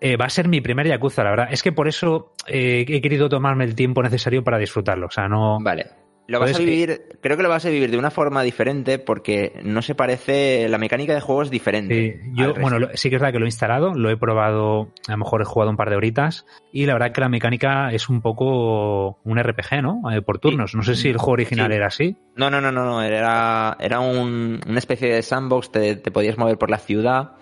[0.00, 1.48] Eh, va a ser mi primer Yakuza, la verdad.
[1.50, 5.06] Es que por eso eh, he querido tomarme el tiempo necesario para disfrutarlo.
[5.06, 5.58] O sea, no.
[5.60, 5.86] Vale.
[6.30, 9.60] Lo vas a vivir, creo que lo vas a vivir de una forma diferente porque
[9.64, 12.20] no se parece, la mecánica de juego es diferente.
[12.22, 15.12] Sí, yo, bueno, sí que es verdad que lo he instalado, lo he probado, a
[15.12, 18.08] lo mejor he jugado un par de horitas y la verdad que la mecánica es
[18.08, 20.02] un poco un RPG, ¿no?
[20.12, 20.74] Eh, por turnos.
[20.74, 21.76] No sé si el juego original Sí.
[21.76, 22.16] era así.
[22.36, 26.38] No, no, no, no, no, era, era un- una especie de sandbox, te, te podías
[26.38, 27.32] mover por la ciudad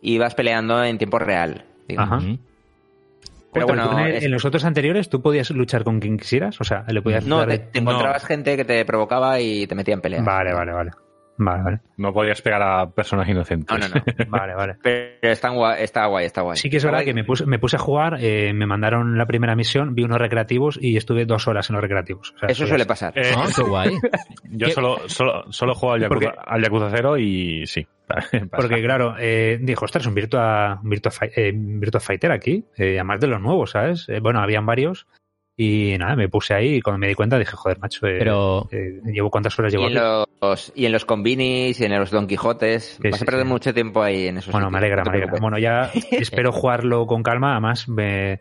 [0.00, 1.64] y ibas peleando en tiempo real.
[1.88, 2.24] digamos.
[2.24, 2.36] Ajá.
[3.52, 6.64] Pero bueno, en, es- en los otros anteriores tú podías luchar con quien quisieras, o
[6.64, 10.00] sea, le podías No, te, te encontrabas gente que te provocaba y te metía en
[10.00, 10.22] pelea.
[10.22, 10.90] Vale, vale, vale.
[11.44, 11.80] Vale, vale.
[11.96, 13.78] No podías pegar a personas inocentes.
[13.78, 14.02] No, no, no.
[14.28, 14.76] Vale, vale.
[14.82, 16.56] Pero está guay, está guay, está guay.
[16.56, 19.26] Sí que es verdad que me puse, me puse a jugar, eh, me mandaron la
[19.26, 22.32] primera misión, vi unos recreativos y estuve dos horas en los recreativos.
[22.36, 23.12] O sea, Eso suele pasar.
[23.16, 23.90] Eh, Ah, qué guay.
[24.50, 24.72] yo ¿Qué?
[24.72, 27.86] solo, solo, solo juego al Yakuza, al Yakuza 0 y sí.
[28.50, 33.20] Porque claro, eh, dijo, ostras, un Virtua, un Virtua, eh, Virtua Fighter aquí, eh, además
[33.20, 34.06] de los nuevos, ¿sabes?
[34.08, 35.06] Eh, bueno, habían varios
[35.62, 38.68] y nada, me puse ahí y cuando me di cuenta dije, joder, macho, eh, Pero-
[38.72, 40.30] eh, llevo cuántas horas Y llevo en, aquí?
[40.40, 42.98] los, y en los combinis y en los Don Quijotes.
[43.00, 43.48] Sí, vas sí, a perder sí.
[43.48, 45.38] mucho tiempo ahí en esos Bueno, me alegra, no me alegra.
[45.40, 48.40] Bueno, ya espero jugarlo con calma, además me,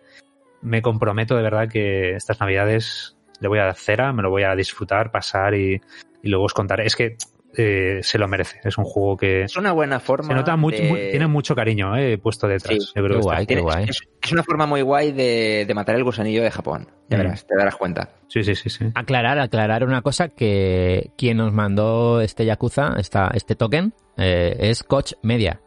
[0.61, 4.43] me comprometo de verdad que estas navidades le voy a dar cera, me lo voy
[4.43, 5.81] a disfrutar, pasar y,
[6.23, 6.85] y luego os contaré.
[6.85, 7.17] Es que
[7.57, 10.27] eh, se lo merece, es un juego que Es una buena forma.
[10.27, 12.77] se nota mucho, de- tiene mucho cariño eh, puesto detrás.
[12.77, 13.83] Sí, yo creo qué que está- guay, qué tiene- guay.
[13.89, 16.87] Es, es una forma muy guay de, de matar el gusanillo de Japón.
[17.09, 17.19] Ya Mm.
[17.21, 18.09] verás, te darás cuenta.
[18.27, 18.85] Sí, sí, sí, sí.
[18.95, 24.83] Aclarar, aclarar una cosa que quien nos mandó este Yakuza, esta, este token, eh, es
[24.83, 25.59] Koch Media.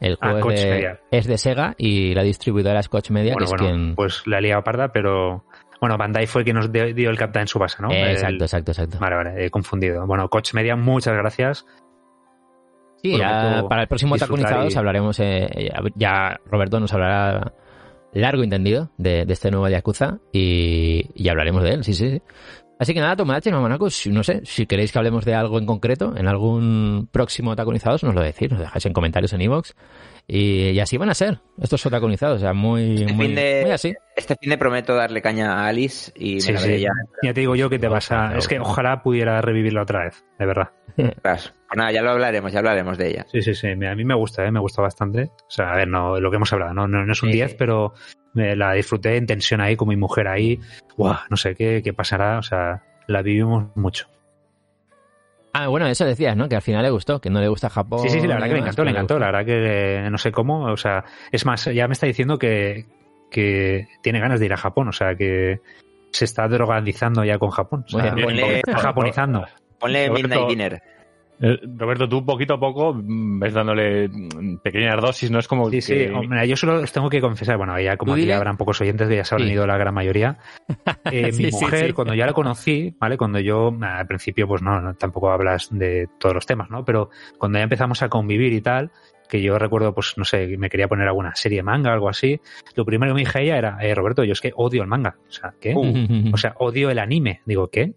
[0.00, 1.00] El Ah, juego es, de, Media.
[1.10, 3.94] es de Sega y la distribuidora es Koch Media, bueno, que es bueno, quien...
[3.94, 5.44] pues la he liado parda, pero
[5.84, 7.90] bueno, Bandai fue quien nos dio, el Captain Subasa, ¿no?
[7.90, 8.98] Eh, El- exacto, exacto, exacto.
[8.98, 10.06] Vale, vale, he confundido.
[10.06, 11.66] Bueno, Coach Media, muchas gracias.
[13.02, 14.18] Sí, ya para el próximo y-
[14.78, 17.52] hablaremos, eh, ya, Roberto nos hablará
[18.14, 22.10] largo y entendido de, de este nuevo Yakuza y, y hablaremos de él, sí, sí.
[22.12, 22.22] sí.
[22.78, 26.14] Así que nada, Tomodachi, Mamonacos, no sé, si queréis que hablemos de algo en concreto,
[26.16, 29.72] en algún próximo Tacunizados, nos lo decís, nos dejáis en comentarios en iVoox
[30.26, 33.60] y, y así van a ser estos Tacunizados, o sea, muy, Este muy, fin de-
[33.62, 33.94] muy así.
[34.16, 36.90] Este fin de prometo darle caña a Alice y Sí, me la veré sí, ya.
[37.22, 38.36] ya te digo yo que te vas a...
[38.36, 40.70] Es que ojalá pudiera revivirla otra vez, de verdad.
[40.96, 43.26] Pues nada, ya lo hablaremos, ya hablaremos de ella.
[43.32, 44.50] Sí, sí, sí, a mí me gusta, ¿eh?
[44.52, 45.24] me gusta bastante.
[45.24, 47.36] O sea, a ver, no, lo que hemos hablado, no, no, no es un Sí,
[47.36, 47.56] 10, sí.
[47.58, 47.92] pero
[48.32, 50.60] me la disfruté en tensión ahí con mi mujer ahí.
[50.96, 54.06] Buah, no sé qué, qué pasará, o sea, la vivimos mucho.
[55.56, 56.48] Ah, bueno, eso decías, ¿no?
[56.48, 58.00] Que al final le gustó, que no le gusta Japón.
[58.00, 59.18] Sí, sí, sí, la verdad que le encantó, le encantó.
[59.20, 62.38] La verdad que eh, no sé cómo, o sea, es más, ya me está diciendo
[62.38, 62.86] que,
[63.30, 65.60] que tiene ganas de ir a Japón, o sea, que
[66.10, 67.84] se está drogandizando ya con Japón.
[67.86, 69.46] O sea, Ponle, japonizando.
[69.78, 70.82] ponle Midnight Dinner.
[71.40, 74.08] Eh, Roberto, tú poquito a poco ves dándole
[74.62, 75.38] pequeñas dosis, ¿no?
[75.40, 78.30] Es como Sí, sí, hombre, yo solo os tengo que confesar, bueno, ya como aquí
[78.30, 79.54] habrán pocos oyentes que ya se habrán Sí.
[79.54, 80.38] ido la gran mayoría.
[81.12, 81.92] Eh, Sí, mi sí, mujer, sí.
[81.92, 83.16] cuando ya la conocí, ¿vale?
[83.18, 86.84] Cuando yo, al principio, pues no, no, tampoco hablas de todos los temas, ¿no?
[86.84, 88.90] Pero cuando ya empezamos a convivir y tal,
[89.28, 92.08] que yo recuerdo, pues no sé, me quería poner alguna serie de manga o algo
[92.08, 92.40] así,
[92.74, 94.88] lo primero que me dije a ella era, eh, Roberto, yo es que odio el
[94.88, 95.16] manga.
[95.28, 95.74] O sea, ¿qué?
[95.74, 96.30] Uh.
[96.32, 97.40] O sea, odio el anime.
[97.44, 97.92] Digo, ¿qué?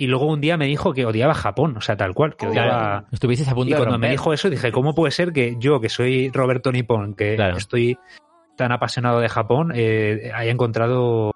[0.00, 2.78] Y luego un día me dijo que odiaba Japón, o sea, tal cual, que odiaba...
[3.00, 5.56] Claro, estuvisteis a punto Y de cuando me dijo eso, dije, ¿cómo puede ser que
[5.58, 7.58] yo, que soy Roberto Nippon, que Claro.
[7.58, 7.98] estoy
[8.56, 11.34] tan apasionado de Japón, eh, haya encontrado, o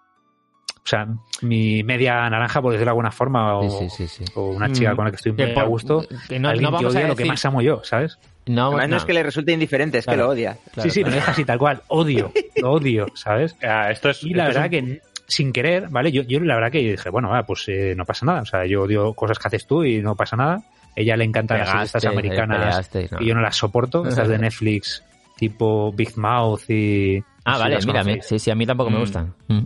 [0.82, 1.06] sea,
[1.42, 4.32] mi media naranja, por decirlo de alguna forma, o, Sí, sí, sí, sí.
[4.34, 4.96] o una chica Mm.
[4.96, 7.16] con la que estoy muy a gusto, que no, alguien no que a odia lo
[7.16, 8.18] que más amo yo, ¿sabes?
[8.46, 8.96] No, Además, no no.
[8.96, 10.16] es que le resulte indiferente, es Claro.
[10.20, 10.56] que lo odia.
[10.72, 11.10] Claro, sí, sí, claro.
[11.10, 12.32] me deja así tal cual, odio,
[12.62, 13.54] lo odio, ¿sabes?
[13.62, 16.12] Ah, esto es, Y la esto es verdad un- que sin querer, ¿vale?
[16.12, 18.42] Yo, yo la verdad que dije, bueno, va, pues eh, no pasa nada.
[18.42, 20.62] O sea, yo odio cosas que haces tú y no pasa nada.
[20.96, 22.90] Ella le encantan las estas americanas
[23.20, 25.02] y yo no las soporto, estas de Netflix,
[25.36, 27.22] tipo Big Mouth y...
[27.44, 28.26] Ah, vale, conocéis.
[28.26, 29.00] sí, sí, a mí tampoco me Mm.
[29.00, 29.34] gustan.
[29.48, 29.62] Mm.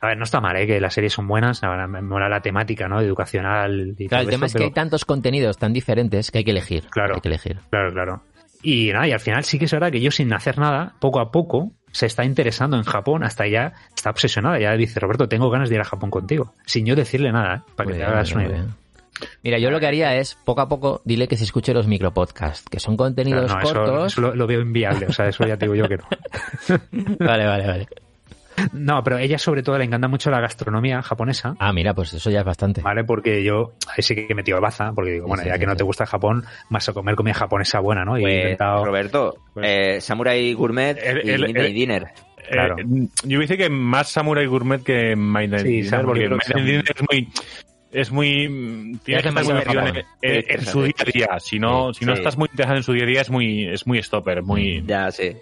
[0.00, 0.66] A ver, no está mal, ¿eh?
[0.66, 3.00] que las series son buenas, verdad, me mola la temática, ¿no?
[3.00, 6.50] Educacional y Claro, el tema es que hay tantos contenidos tan diferentes que hay que
[6.50, 6.84] elegir.
[6.90, 7.14] Claro.
[7.14, 7.58] Hay que elegir.
[7.70, 8.22] Claro, claro.
[8.62, 11.20] Y nada, y al final sí que es verdad que yo sin hacer nada, poco
[11.20, 14.58] a poco, se está interesando en Japón, hasta ya está obsesionada.
[14.58, 16.52] Ya dice, Roberto, tengo ganas de ir a Japón contigo.
[16.66, 17.72] Sin yo decirle nada, ¿eh?
[17.74, 18.54] para Muy que te hagas una idea.
[18.62, 18.74] bien.
[19.42, 22.68] Mira, yo lo que haría es, poco a poco, dile que se escuche los micropodcasts,
[22.68, 24.12] que son contenidos Pero no, eso, cortos.
[24.12, 26.04] eso lo, lo veo inviable, o sea, eso ya te digo yo que no.
[27.18, 27.88] Vale, vale, vale.
[28.72, 31.54] No, pero ella sobre todo le encanta mucho la gastronomía japonesa.
[31.58, 32.80] Ah, mira, pues eso ya es bastante.
[32.82, 33.04] ¿Vale?
[33.04, 35.66] Porque yo ahí sí que he metido baza, porque digo, bueno, Sí, ya sí, que
[35.66, 38.16] no te gusta Japón, vas a comer comida japonesa buena, ¿no?
[38.18, 38.84] Y he Pues, inventado...
[38.84, 42.06] Roberto, eh, Samurai Gourmet El- y el- Midnight el- Dinner.
[42.50, 42.76] Claro.
[42.78, 42.84] Eh,
[43.24, 46.66] yo dice que más Samurai Gourmet que Midnight Sí, Dinner, Samurai, porque Midnight.
[46.66, 47.28] Dinner es muy
[47.92, 51.28] es muy mm, Ya tiene que es estar muy metido en, su día a día
[51.40, 52.18] si no si no Sí.
[52.18, 55.10] estás muy interesado en su día a día es muy es muy stopper muy Ya,
[55.10, 55.36] sí.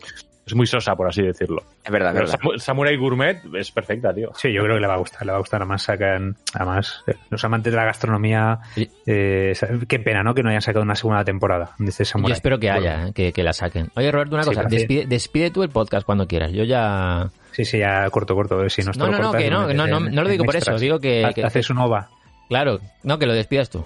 [0.46, 2.38] Es muy sosa por así decirlo Es verdad, Pero verdad.
[2.40, 5.32] Samu- Samurai Gourmet es perfecta tío Sí, yo creo que le va a gustar, le
[5.32, 5.62] va a gustar.
[5.62, 8.90] Además, sacan, además, eh, los amantes de la gastronomía, Sí.
[9.06, 9.54] eh,
[9.88, 10.34] qué pena, ¿no?
[10.34, 12.32] Que no hayan sacado una segunda temporada de este Yo Samurai.
[12.32, 13.12] espero que Bueno, haya, ¿eh?
[13.14, 13.90] que, que la saquen.
[13.96, 14.76] Oye, Roberto, una Sí, cosa, sí.
[14.76, 16.52] despide, despide tú el podcast cuando quieras.
[16.52, 17.28] Yo ya...
[17.52, 18.68] Sí, sí, ya corto, corto.
[18.68, 20.76] Si no, No, lo no, que no, no, no, no lo digo por extras.
[20.76, 22.08] eso, digo que- que- Haces un OVA.
[22.48, 23.84] Claro, no, que lo despidas tú.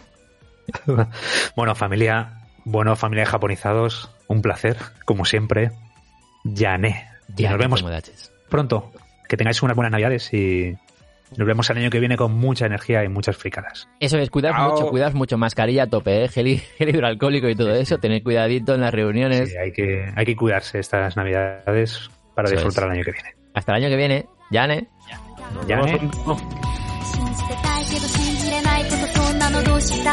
[1.56, 5.70] Bueno, familia, bueno, familia de japonizados, un placer, como siempre.
[6.44, 7.06] Yané.
[7.36, 7.84] Y Ya, nos vemos
[8.48, 8.92] pronto.
[9.28, 10.74] Que tengáis unas buenas navidades y
[11.36, 13.86] nos vemos el año que viene con mucha energía y muchas fricadas.
[14.00, 14.70] Eso es, cuidaos Chao.
[14.72, 16.28] mucho, cuidaos mucho, mascarilla a tope, ¿eh?
[16.28, 19.50] gel, hi- gel hidroalcohólico y todo eso, tener cuidadito en las reuniones.
[19.50, 22.86] Sí, hay que, hay que cuidarse estas navidades para Eso disfrutar es.
[22.86, 23.34] el año que viene.
[23.54, 24.88] Hasta el año que viene, Yane.
[25.66, 25.98] Yané.
[29.80, 30.04] 信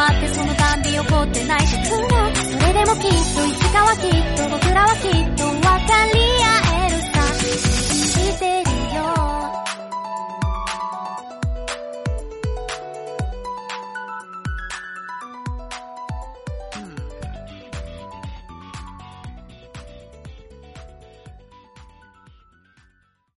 [0.00, 0.90] あってそのたんび
[1.22, 1.74] ってないし。
[1.84, 5.70] それでもきっといつかはきっと僕らはきっと分か
[6.14, 7.18] り合えるさ。
[7.34, 9.67] 信じてるよ